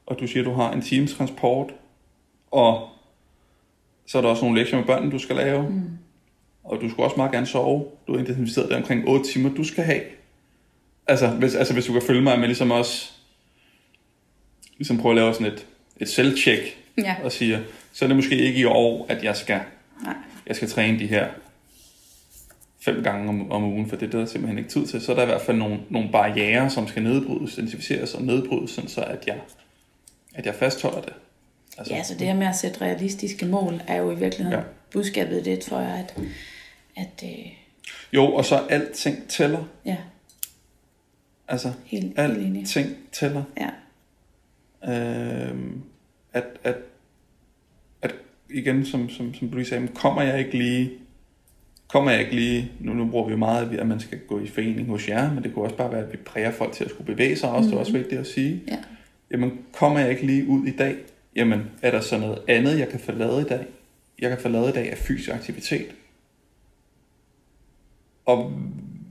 og 0.06 0.20
du 0.20 0.28
siger, 0.28 0.44
du 0.44 0.54
har 0.54 0.72
en 0.72 0.82
times 0.82 1.14
transport, 1.14 1.74
og 2.52 2.90
så 4.06 4.18
er 4.18 4.22
der 4.22 4.30
også 4.30 4.46
nogle 4.46 4.60
lektier 4.60 4.80
med 4.80 4.88
børnene, 4.88 5.12
du 5.12 5.20
skal 5.20 5.36
lave, 5.36 5.70
mm 5.70 5.98
og 6.68 6.82
du 6.82 6.90
skal 6.90 7.04
også 7.04 7.16
meget 7.18 7.32
gerne 7.32 7.46
sove. 7.46 7.86
Du 8.08 8.14
har 8.14 8.24
identificeret 8.24 8.70
det 8.70 8.78
omkring 8.78 9.08
8 9.10 9.32
timer, 9.32 9.50
du 9.50 9.64
skal 9.64 9.84
have. 9.84 10.02
Altså 11.08 11.28
hvis, 11.28 11.56
altså, 11.56 11.74
hvis 11.74 11.86
du 11.86 11.94
kan 11.94 12.02
følge 12.02 12.22
mig 12.22 12.40
med 12.40 12.48
ligesom 12.48 12.72
også 12.72 13.12
ligesom 14.78 14.98
prøve 14.98 15.12
at 15.12 15.16
lave 15.16 15.34
sådan 15.34 15.48
et, 15.48 15.66
et 15.98 16.10
selvtjek, 16.10 16.78
ja. 16.98 17.16
og 17.24 17.32
sige, 17.32 17.60
så 17.94 18.06
er 18.06 18.08
det 18.08 18.16
måske 18.16 18.36
ikke 18.36 18.60
i 18.60 18.66
år, 18.66 19.06
at 19.10 19.24
jeg 19.24 19.36
skal, 19.36 19.60
Nej. 20.04 20.16
jeg 20.48 20.56
skal 20.56 20.70
træne 20.70 21.00
de 21.00 21.08
her 21.08 21.28
fem 22.82 23.04
gange 23.04 23.30
om, 23.30 23.52
om 23.52 23.64
ugen, 23.64 23.90
for 23.90 23.96
det 23.96 24.14
er 24.14 24.20
der 24.20 24.26
simpelthen 24.26 24.58
ikke 24.58 24.70
tid 24.70 24.88
til. 24.88 25.02
Så 25.02 25.12
er 25.12 25.16
der 25.16 25.24
i 25.24 25.26
hvert 25.26 25.42
fald 25.42 25.58
nogle, 25.58 25.80
nogle 25.90 26.10
barriere, 26.12 26.70
som 26.70 26.88
skal 26.88 27.04
nedbrydes, 27.04 27.58
identificeres 27.58 28.14
og 28.14 28.22
nedbrydes, 28.22 28.72
sådan 28.72 28.90
så 28.90 29.02
at 29.02 29.28
jeg, 29.28 29.38
at 30.36 30.46
jeg 30.46 30.56
fastholder 30.56 31.02
det. 31.02 31.14
Altså, 31.78 31.94
ja, 31.94 32.04
så 32.04 32.14
det 32.14 32.28
her 32.28 32.36
med 32.36 32.48
at 32.48 32.56
sætte 32.56 32.82
realistiske 32.82 33.46
mål, 33.46 33.82
er 33.88 33.96
jo 33.96 34.12
i 34.12 34.16
virkeligheden 34.16 34.60
ja. 34.60 34.66
budskabet 34.92 35.46
det, 35.46 35.60
tror 35.60 35.80
jeg, 35.80 36.06
at... 36.08 36.24
at 36.98 37.24
øh... 37.24 37.54
Jo, 38.14 38.34
og 38.34 38.46
så 38.46 38.56
alting 38.70 39.28
tæller. 39.28 39.64
Ja. 39.86 39.98
Altså, 41.48 41.74
helt, 41.86 42.20
alting 42.20 42.56
helt 42.56 42.98
tæller. 43.12 43.44
Ja. 43.58 43.70
Øhm, 44.84 45.82
at, 46.34 46.44
at, 46.64 46.76
at 48.02 48.16
igen, 48.50 48.86
som, 48.86 49.10
som, 49.10 49.34
som 49.34 49.50
du 49.50 49.58
lige 49.58 49.68
sagde, 49.68 49.88
kommer 49.88 50.22
jeg 50.22 50.40
ikke 50.40 50.58
lige 50.58 50.92
kommer 51.88 52.12
jeg 52.12 52.20
ikke 52.20 52.36
lige, 52.36 52.72
nu, 52.80 52.94
nu 52.94 53.08
bruger 53.08 53.26
vi 53.26 53.32
jo 53.32 53.38
meget, 53.38 53.80
at 53.80 53.88
man 53.88 54.00
skal 54.00 54.20
gå 54.28 54.40
i 54.40 54.48
forening 54.48 54.88
hos 54.88 55.10
jer, 55.10 55.34
men 55.34 55.44
det 55.44 55.54
kunne 55.54 55.66
også 55.66 55.76
bare 55.76 55.92
være, 55.92 56.04
at 56.04 56.12
vi 56.12 56.18
præger 56.18 56.52
folk 56.52 56.74
til 56.74 56.84
at 56.84 56.90
skulle 56.90 57.16
bevæge 57.16 57.36
sig 57.36 57.50
også, 57.50 57.60
mm-hmm. 57.60 57.70
det 57.70 57.76
er 57.76 57.80
også 57.80 57.92
mhm. 57.92 58.00
vigtigt 58.00 58.22
at 58.22 58.28
sige. 58.28 58.64
Ja. 58.68 58.78
Jamen, 59.32 59.52
kommer 59.74 60.00
jeg 60.00 60.10
ikke 60.10 60.26
lige 60.26 60.48
ud 60.48 60.68
i 60.68 60.72
dag, 60.72 60.96
jamen, 61.36 61.62
er 61.82 61.92
der 61.92 62.02
så 62.02 62.18
noget 62.18 62.40
andet, 62.48 62.80
jeg 62.80 62.90
kan 62.90 63.00
få 63.00 63.12
lavet 63.12 63.46
i 63.46 63.48
dag? 63.48 63.66
Jeg 64.20 64.30
kan 64.30 64.40
få 64.40 64.50
lavet 64.50 64.70
i 64.70 64.74
dag 64.74 64.92
af 64.92 64.98
fysisk 64.98 65.30
aktivitet. 65.30 65.88
Og 68.28 68.52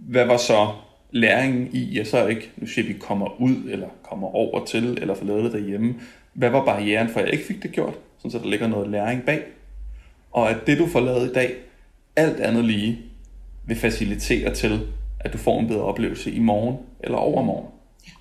hvad 0.08 0.26
var 0.26 0.36
så 0.36 0.72
læringen 1.10 1.68
i, 1.72 1.98
at 1.98 2.06
så 2.06 2.26
ikke, 2.26 2.50
nu 2.56 2.66
siger 2.66 2.86
vi, 2.86 2.92
kommer 2.92 3.40
ud, 3.40 3.56
eller 3.68 3.88
kommer 4.02 4.34
over 4.34 4.64
til, 4.64 4.98
eller 5.00 5.14
får 5.14 5.24
lavet 5.24 5.44
det 5.44 5.52
derhjemme. 5.52 5.94
Hvad 6.32 6.50
var 6.50 6.64
barrieren 6.64 7.08
for, 7.08 7.20
at 7.20 7.26
jeg 7.26 7.32
ikke 7.32 7.46
fik 7.46 7.62
det 7.62 7.72
gjort? 7.72 7.94
Sådan 8.18 8.30
så 8.30 8.38
der 8.38 8.50
ligger 8.50 8.66
noget 8.66 8.90
læring 8.90 9.22
bag. 9.22 9.42
Og 10.32 10.50
at 10.50 10.66
det, 10.66 10.78
du 10.78 10.86
får 10.86 11.00
lavet 11.00 11.30
i 11.30 11.32
dag, 11.32 11.54
alt 12.16 12.40
andet 12.40 12.64
lige 12.64 13.00
vil 13.66 13.76
facilitere 13.76 14.54
til, 14.54 14.80
at 15.20 15.32
du 15.32 15.38
får 15.38 15.60
en 15.60 15.68
bedre 15.68 15.82
oplevelse 15.82 16.30
i 16.30 16.38
morgen 16.38 16.76
eller 17.00 17.18
overmorgen. 17.18 17.68
Ja. 18.06 18.12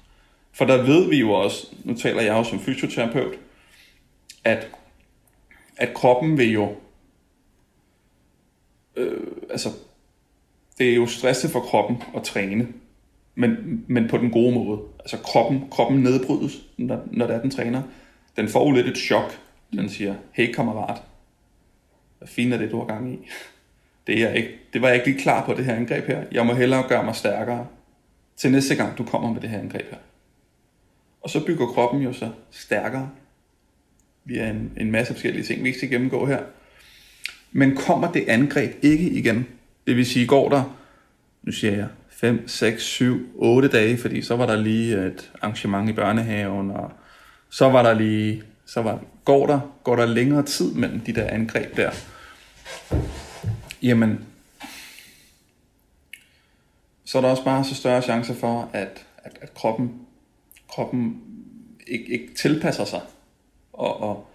For 0.53 0.65
der 0.65 0.83
ved 0.83 1.09
vi 1.09 1.19
jo 1.19 1.31
også, 1.31 1.67
nu 1.83 1.93
taler 1.93 2.21
jeg 2.21 2.33
også 2.33 2.49
som 2.49 2.59
fysioterapeut, 2.59 3.33
at, 4.43 4.67
at 5.77 5.93
kroppen 5.93 6.37
vil 6.37 6.51
jo, 6.51 6.75
øh, 8.95 9.21
altså, 9.49 9.69
det 10.77 10.89
er 10.89 10.95
jo 10.95 11.07
stresset 11.07 11.51
for 11.51 11.59
kroppen 11.59 12.03
at 12.15 12.23
træne, 12.23 12.67
men, 13.35 13.83
men 13.87 14.07
på 14.07 14.17
den 14.17 14.31
gode 14.31 14.53
måde. 14.53 14.79
Altså 14.99 15.17
kroppen, 15.17 15.63
kroppen 15.71 16.03
nedbrydes, 16.03 16.61
når, 16.77 17.03
når 17.11 17.27
det 17.27 17.35
er, 17.35 17.41
den 17.41 17.51
træner. 17.51 17.81
Den 18.37 18.49
får 18.49 18.65
jo 18.67 18.71
lidt 18.71 18.87
et 18.87 18.97
chok. 18.97 19.39
Den 19.73 19.89
siger, 19.89 20.15
hey 20.31 20.53
kammerat, 20.53 21.01
hvad 22.17 22.27
fint 22.27 22.53
er 22.53 22.57
det, 22.57 22.71
du 22.71 22.79
har 22.79 22.85
gang 22.85 23.13
i? 23.13 23.27
Det, 24.07 24.21
er 24.21 24.27
jeg 24.27 24.37
ikke, 24.37 24.49
det 24.73 24.81
var 24.81 24.87
jeg 24.87 24.95
ikke 24.95 25.07
lige 25.07 25.19
klar 25.19 25.45
på, 25.45 25.53
det 25.53 25.65
her 25.65 25.75
angreb 25.75 26.07
her. 26.07 26.23
Jeg 26.31 26.45
må 26.45 26.53
hellere 26.53 26.87
gøre 26.87 27.03
mig 27.03 27.15
stærkere 27.15 27.67
til 28.35 28.51
næste 28.51 28.75
gang, 28.75 28.97
du 28.97 29.03
kommer 29.03 29.33
med 29.33 29.41
det 29.41 29.49
her 29.49 29.59
angreb 29.59 29.89
her. 29.89 29.97
Og 31.21 31.29
så 31.29 31.45
bygger 31.45 31.67
kroppen 31.67 32.01
jo 32.01 32.13
så 32.13 32.31
stærkere 32.51 33.09
via 34.25 34.49
en, 34.49 34.71
en 34.77 34.91
masse 34.91 35.13
forskellige 35.13 35.43
ting, 35.43 35.63
vi 35.63 35.67
ikke 35.67 35.79
skal 35.79 35.89
gennemgå 35.89 36.25
her. 36.25 36.43
Men 37.51 37.75
kommer 37.75 38.11
det 38.11 38.29
angreb 38.29 38.71
ikke 38.81 39.09
igen, 39.09 39.47
det 39.87 39.95
vil 39.95 40.05
sige, 40.05 40.27
går 40.27 40.49
der, 40.49 40.77
nu 41.43 41.51
siger 41.51 41.75
jeg, 41.75 41.87
5, 42.09 42.47
6, 42.47 42.83
7, 42.83 43.29
8 43.35 43.67
dage, 43.67 43.97
fordi 43.97 44.21
så 44.21 44.35
var 44.35 44.45
der 44.45 44.55
lige 44.55 45.07
et 45.07 45.31
arrangement 45.41 45.89
i 45.89 45.93
børnehaven, 45.93 46.71
og 46.71 46.91
så 47.49 47.69
var 47.69 47.83
der 47.83 47.93
lige, 47.93 48.43
så 48.65 48.81
var, 48.81 48.99
går 49.25 49.47
der, 49.47 49.59
går 49.83 49.95
der 49.95 50.05
længere 50.05 50.43
tid 50.43 50.73
mellem 50.73 50.99
de 50.99 51.13
der 51.13 51.27
angreb 51.27 51.77
der, 51.77 51.91
jamen, 53.81 54.25
så 57.05 57.17
er 57.17 57.21
der 57.21 57.29
også 57.29 57.43
bare 57.43 57.63
så 57.63 57.75
større 57.75 58.01
chance 58.01 58.33
for, 58.33 58.69
at, 58.73 59.05
at, 59.17 59.37
at 59.41 59.53
kroppen, 59.53 59.91
kroppen 60.69 61.21
ikke, 61.87 62.05
ikke 62.05 62.33
tilpasser 62.33 62.85
sig, 62.85 63.01
og, 63.73 64.01
og, 64.01 64.27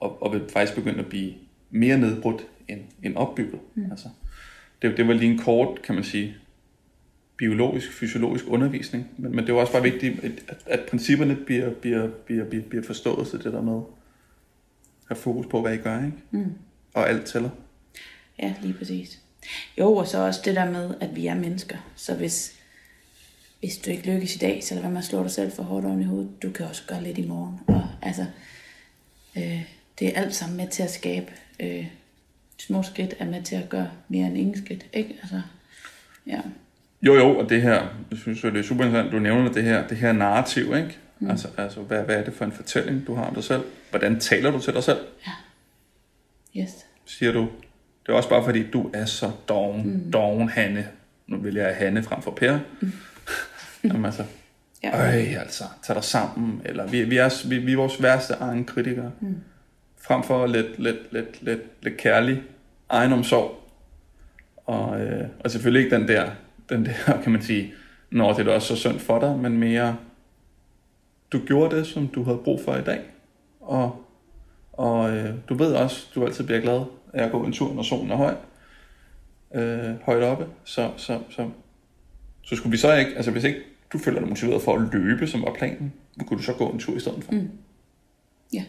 og, 0.00 0.22
og 0.22 0.32
vil 0.32 0.48
faktisk 0.52 0.74
begynde 0.74 0.98
at 0.98 1.06
blive 1.06 1.34
mere 1.70 1.98
nedbrudt 1.98 2.46
end, 2.68 2.80
end 3.02 3.16
opbygget. 3.16 3.60
Mm. 3.74 3.90
Altså, 3.90 4.08
det, 4.82 4.96
det 4.96 5.08
var 5.08 5.14
lige 5.14 5.32
en 5.32 5.38
kort, 5.38 5.82
kan 5.82 5.94
man 5.94 6.04
sige, 6.04 6.36
biologisk, 7.36 7.92
fysiologisk 7.92 8.44
undervisning, 8.48 9.08
men, 9.16 9.36
men 9.36 9.46
det 9.46 9.52
er 9.52 9.56
også 9.56 9.72
bare 9.72 9.82
vigtigt, 9.82 10.24
at, 10.24 10.32
at 10.66 10.80
principperne 10.88 11.36
bliver, 11.36 11.70
bliver, 11.70 12.08
bliver, 12.08 12.44
bliver, 12.44 12.64
bliver 12.64 12.84
forstået, 12.84 13.28
så 13.28 13.36
det 13.36 13.44
der 13.44 13.62
med 13.62 13.76
at 13.76 13.82
have 15.08 15.16
fokus 15.16 15.46
på, 15.46 15.60
hvad 15.60 15.74
I 15.74 15.76
gør, 15.76 15.96
ikke? 15.96 16.16
Mm. 16.30 16.52
og 16.94 17.08
alt 17.08 17.26
tæller. 17.26 17.50
Ja, 18.42 18.54
lige 18.62 18.74
præcis. 18.74 19.20
Jo, 19.78 19.94
og 19.94 20.06
så 20.06 20.18
også 20.18 20.40
det 20.44 20.56
der 20.56 20.70
med, 20.70 20.94
at 21.00 21.16
vi 21.16 21.26
er 21.26 21.34
mennesker, 21.34 21.76
så 21.96 22.14
hvis, 22.14 22.54
hvis 23.60 23.78
du 23.78 23.90
ikke 23.90 24.12
lykkes 24.12 24.36
i 24.36 24.38
dag, 24.38 24.64
så 24.64 24.74
lad 24.74 24.82
være 24.82 24.92
med 24.92 24.98
at 24.98 25.04
slå 25.04 25.22
dig 25.22 25.30
selv 25.30 25.52
for 25.52 25.62
hårdt 25.62 25.86
oven 25.86 26.00
i 26.00 26.04
hovedet. 26.04 26.42
Du 26.42 26.50
kan 26.50 26.66
også 26.66 26.82
gøre 26.86 27.02
lidt 27.02 27.18
i 27.18 27.26
morgen. 27.26 27.60
Og 27.66 27.88
altså, 28.02 28.26
øh, 29.36 29.62
det 29.98 30.08
er 30.08 30.20
alt 30.20 30.34
sammen 30.34 30.56
med 30.56 30.68
til 30.68 30.82
at 30.82 30.90
skabe 30.90 31.32
øh, 31.60 31.86
små 32.58 32.82
skridt, 32.82 33.14
er 33.18 33.24
med 33.24 33.42
til 33.42 33.56
at 33.56 33.68
gøre 33.68 33.90
mere 34.08 34.26
end 34.26 34.38
ingen 34.38 34.64
skridt. 34.64 34.86
Ikke? 34.92 35.16
Altså, 35.22 35.40
ja. 36.26 36.40
Jo, 37.02 37.14
jo, 37.14 37.38
og 37.38 37.48
det 37.48 37.62
her, 37.62 37.86
jeg 38.10 38.18
synes 38.18 38.40
det 38.40 38.56
er 38.56 38.62
super 38.62 38.84
interessant, 38.84 39.12
du 39.12 39.18
nævner 39.18 39.52
det 39.52 39.64
her, 39.64 39.88
det 39.88 39.96
her 39.96 40.12
narrativ, 40.12 40.76
ikke? 40.76 40.98
Mm. 41.18 41.30
Altså, 41.30 41.48
altså 41.56 41.80
hvad, 41.80 42.02
hvad 42.02 42.16
er 42.16 42.24
det 42.24 42.34
for 42.34 42.44
en 42.44 42.52
fortælling, 42.52 43.06
du 43.06 43.14
har 43.14 43.24
om 43.24 43.34
dig 43.34 43.44
selv? 43.44 43.62
Hvordan 43.90 44.20
taler 44.20 44.50
du 44.50 44.60
til 44.60 44.74
dig 44.74 44.84
selv? 44.84 44.98
Ja. 45.26 45.32
Yes. 46.62 46.70
Siger 47.04 47.32
du, 47.32 47.48
det 48.06 48.12
er 48.12 48.16
også 48.16 48.28
bare 48.28 48.44
fordi, 48.44 48.70
du 48.70 48.90
er 48.94 49.04
så 49.04 49.30
doven, 49.48 49.90
mm. 49.90 50.12
doven 50.12 50.48
Hanne. 50.48 50.88
Nu 51.26 51.38
vil 51.38 51.54
jeg 51.54 51.76
Hanne 51.76 52.02
frem 52.02 52.22
for 52.22 52.30
Per. 52.30 52.58
Mm. 52.80 52.92
Jamen 53.84 54.04
altså, 54.04 54.24
ja. 54.82 55.00
øj, 55.00 55.40
altså, 55.40 55.64
tag 55.82 55.96
dig 55.96 56.04
sammen. 56.04 56.62
Eller 56.64 56.86
vi, 56.86 57.02
vi, 57.02 57.16
er, 57.16 57.48
vi, 57.48 57.58
vi 57.58 57.72
er 57.72 57.76
vores 57.76 58.02
værste 58.02 58.34
egen 58.34 58.64
kritikere. 58.64 59.12
Mm. 59.20 59.36
Frem 60.00 60.22
for 60.22 60.46
lidt, 60.46 60.78
lidt, 60.78 61.12
lidt, 61.12 61.42
lidt, 61.42 61.60
lidt 61.82 61.96
kærlig 61.96 62.42
egenomsorg. 62.88 63.54
Og, 64.66 65.00
øh, 65.00 65.28
og 65.44 65.50
selvfølgelig 65.50 65.84
ikke 65.84 65.96
den 65.96 66.08
der, 66.08 66.30
den 66.68 66.86
der, 66.86 66.92
kan 67.22 67.32
man 67.32 67.42
sige, 67.42 67.72
når 68.10 68.32
det 68.32 68.48
er 68.48 68.54
også 68.54 68.68
så 68.68 68.76
synd 68.76 68.98
for 68.98 69.18
dig, 69.18 69.38
men 69.38 69.58
mere, 69.58 69.96
du 71.32 71.40
gjorde 71.46 71.76
det, 71.76 71.86
som 71.86 72.08
du 72.08 72.22
havde 72.22 72.38
brug 72.38 72.60
for 72.64 72.76
i 72.76 72.82
dag. 72.82 73.00
Og, 73.60 74.04
og 74.72 75.16
øh, 75.16 75.34
du 75.48 75.54
ved 75.54 75.74
også, 75.74 76.06
du 76.14 76.24
altid 76.24 76.44
bliver 76.44 76.60
glad 76.60 76.84
af 77.12 77.24
at 77.24 77.32
gå 77.32 77.44
en 77.44 77.52
tur, 77.52 77.74
når 77.74 77.82
solen 77.82 78.10
er 78.10 78.16
høj, 78.16 78.34
øh, 79.54 79.94
højt 80.02 80.22
oppe. 80.22 80.46
Så, 80.64 80.90
så, 80.96 81.20
så, 81.30 81.50
så 82.42 82.56
skulle 82.56 82.70
vi 82.70 82.76
så 82.76 82.94
ikke, 82.94 83.16
altså 83.16 83.30
hvis 83.30 83.44
ikke 83.44 83.60
du 83.92 83.98
føler 83.98 84.20
dig 84.20 84.28
motiveret 84.28 84.62
for 84.62 84.74
at 84.74 84.88
løbe, 84.92 85.26
som 85.26 85.42
var 85.42 85.54
planen, 85.58 85.92
kunne 86.26 86.38
du 86.38 86.42
så 86.42 86.52
gå 86.52 86.68
en 86.68 86.78
tur 86.78 86.96
i 86.96 87.00
stedet 87.00 87.24
for? 87.24 87.32
Mm. 87.32 87.50
Ja. 88.52 88.64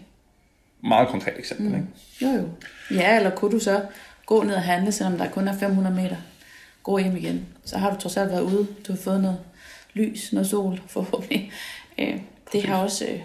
Meget 0.84 1.08
konkret 1.08 1.40
eksempel, 1.40 1.68
mm. 1.68 1.76
ikke? 1.76 1.88
Jo, 2.22 2.28
jo. 2.28 2.50
Ja, 2.96 3.16
eller 3.16 3.30
kunne 3.30 3.52
du 3.52 3.60
så 3.60 3.86
gå 4.26 4.44
ned 4.44 4.56
og 4.56 4.62
handle, 4.62 4.92
selvom 4.92 5.18
der 5.18 5.30
kun 5.30 5.48
er 5.48 5.58
500 5.58 5.96
meter? 5.96 6.16
Gå 6.84 6.98
hjem 6.98 7.16
igen. 7.16 7.48
Så 7.66 7.78
har 7.78 7.94
du 7.94 8.00
trods 8.00 8.18
alt 8.18 8.32
været 8.32 8.42
ude. 8.42 8.68
Du 8.88 8.92
har 8.92 8.98
fået 8.98 9.22
noget 9.22 9.40
lys, 9.94 10.34
noget 10.34 10.48
sol, 10.48 10.82
forhåbentlig. 10.88 11.52
Øh, 12.00 12.20
det 12.52 12.64
har 12.64 12.78
også 12.84 13.06
øh, 13.06 13.20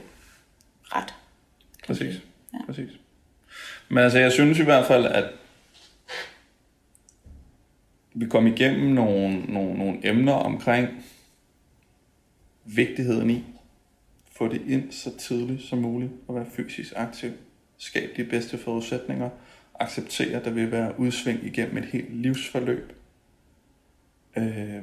ret. 0.85 1.15
Præcis. 1.87 2.15
Ja. 2.55 2.59
Præcis. 2.67 2.91
Men 3.89 3.99
altså, 3.99 4.19
jeg 4.19 4.33
synes 4.33 4.59
i 4.59 4.65
hvert 4.65 4.87
fald, 4.87 5.07
at 5.07 5.25
vi 8.15 8.27
kom 8.27 8.47
igennem 8.47 8.95
nogle, 8.95 9.41
nogle, 9.41 9.79
nogle 9.79 10.09
emner 10.09 10.33
omkring 10.33 10.89
vigtigheden 12.65 13.31
i 13.31 13.45
få 14.37 14.49
det 14.49 14.63
ind 14.67 14.93
så 14.93 15.17
tidligt 15.17 15.63
som 15.63 15.79
muligt 15.79 16.13
og 16.29 16.35
være 16.35 16.47
fysisk 16.51 16.93
aktiv. 16.97 17.31
Skab 17.79 18.11
de 18.17 18.25
bedste 18.25 18.59
forudsætninger. 18.59 19.31
Acceptere, 19.75 20.37
at 20.37 20.45
der 20.45 20.51
vil 20.51 20.73
være 20.73 21.01
udsving 21.01 21.45
igennem 21.45 21.77
et 21.77 21.85
helt 21.85 22.17
livsforløb. 22.17 22.93
Øh, 24.37 24.83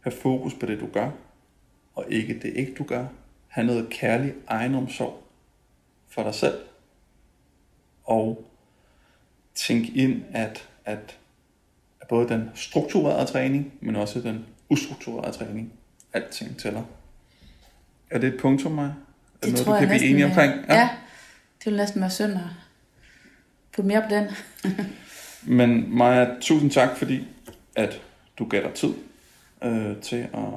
have 0.00 0.12
fokus 0.22 0.54
på 0.54 0.66
det, 0.66 0.80
du 0.80 0.86
gør, 0.86 1.10
og 1.94 2.04
ikke 2.08 2.38
det 2.42 2.52
ikke 2.56 2.74
du 2.74 2.84
gør. 2.84 3.06
Ha' 3.48 3.62
noget 3.62 3.88
kærlig 3.90 4.34
egenomsorg 4.48 5.22
for 6.08 6.22
dig 6.22 6.34
selv. 6.34 6.58
Og 8.04 8.44
tænk 9.54 9.96
ind, 9.96 10.22
at, 10.32 10.68
at, 10.84 11.18
at 12.00 12.08
både 12.08 12.28
den 12.28 12.50
strukturerede 12.54 13.26
træning, 13.26 13.72
men 13.80 13.96
også 13.96 14.20
den 14.20 14.46
ustrukturerede 14.68 15.32
træning, 15.32 15.72
alting 16.12 16.58
tæller. 16.58 16.84
Er 18.10 18.18
det 18.18 18.34
et 18.34 18.40
punktum, 18.40 18.72
mig? 18.72 18.84
Er 18.84 19.46
det 19.46 19.52
noget, 19.52 19.64
tror 19.66 19.72
du 19.72 19.78
kan 19.78 19.88
blive 19.88 20.04
enige 20.04 20.24
omkring? 20.24 20.52
Ja. 20.68 20.74
ja, 20.74 20.88
det 21.58 21.66
vil 21.66 21.76
næsten 21.76 22.00
være 22.00 22.10
synd 22.10 22.32
at 22.32 22.40
putte 23.72 23.88
mere 23.88 24.02
på 24.02 24.08
den. 24.10 24.28
men 25.58 25.96
Maja, 25.96 26.34
tusind 26.40 26.70
tak, 26.70 26.96
fordi 26.96 27.26
at 27.76 28.02
du 28.38 28.44
gav 28.44 28.62
dig 28.62 28.74
tid 28.74 28.94
øh, 29.64 29.96
til, 30.02 30.16
at, 30.16 30.48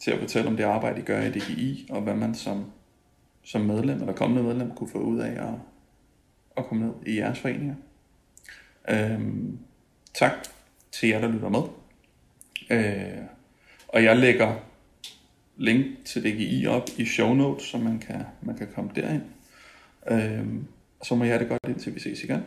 til 0.00 0.10
at 0.10 0.18
fortælle 0.18 0.48
om 0.48 0.56
det 0.56 0.64
arbejde, 0.64 1.00
I 1.00 1.04
gør 1.04 1.22
i 1.22 1.30
DGI, 1.30 1.86
og 1.90 2.00
hvad 2.00 2.14
man 2.14 2.34
som, 2.34 2.64
som 3.44 3.60
medlem 3.60 4.00
eller 4.00 4.12
kommende 4.12 4.42
medlem 4.42 4.70
kunne 4.70 4.90
få 4.90 4.98
ud 4.98 5.18
af 5.18 5.30
at, 5.30 5.54
at 6.56 6.66
komme 6.66 6.86
ned 6.86 6.94
i 7.06 7.18
jeres 7.18 7.38
foreninger. 7.38 7.74
Øhm, 8.88 9.58
tak 10.14 10.32
til 10.92 11.08
jer, 11.08 11.20
der 11.20 11.28
lytter 11.28 11.48
med. 11.48 11.62
Øh, 12.70 13.24
og 13.88 14.04
jeg 14.04 14.16
lægger 14.16 14.54
link 15.58 15.86
til 16.04 16.22
DGI 16.22 16.66
op 16.66 16.88
i 16.96 17.04
show 17.04 17.34
notes, 17.34 17.66
så 17.66 17.78
man 17.78 17.98
kan, 17.98 18.22
man 18.42 18.56
kan 18.56 18.68
komme 18.74 18.90
derind. 18.96 19.22
Øhm, 20.10 20.66
så 21.02 21.14
må 21.14 21.24
jeg 21.24 21.32
have 21.32 21.40
det 21.40 21.48
godt, 21.48 21.60
indtil 21.68 21.94
vi 21.94 22.00
ses 22.00 22.24
igen. 22.24 22.42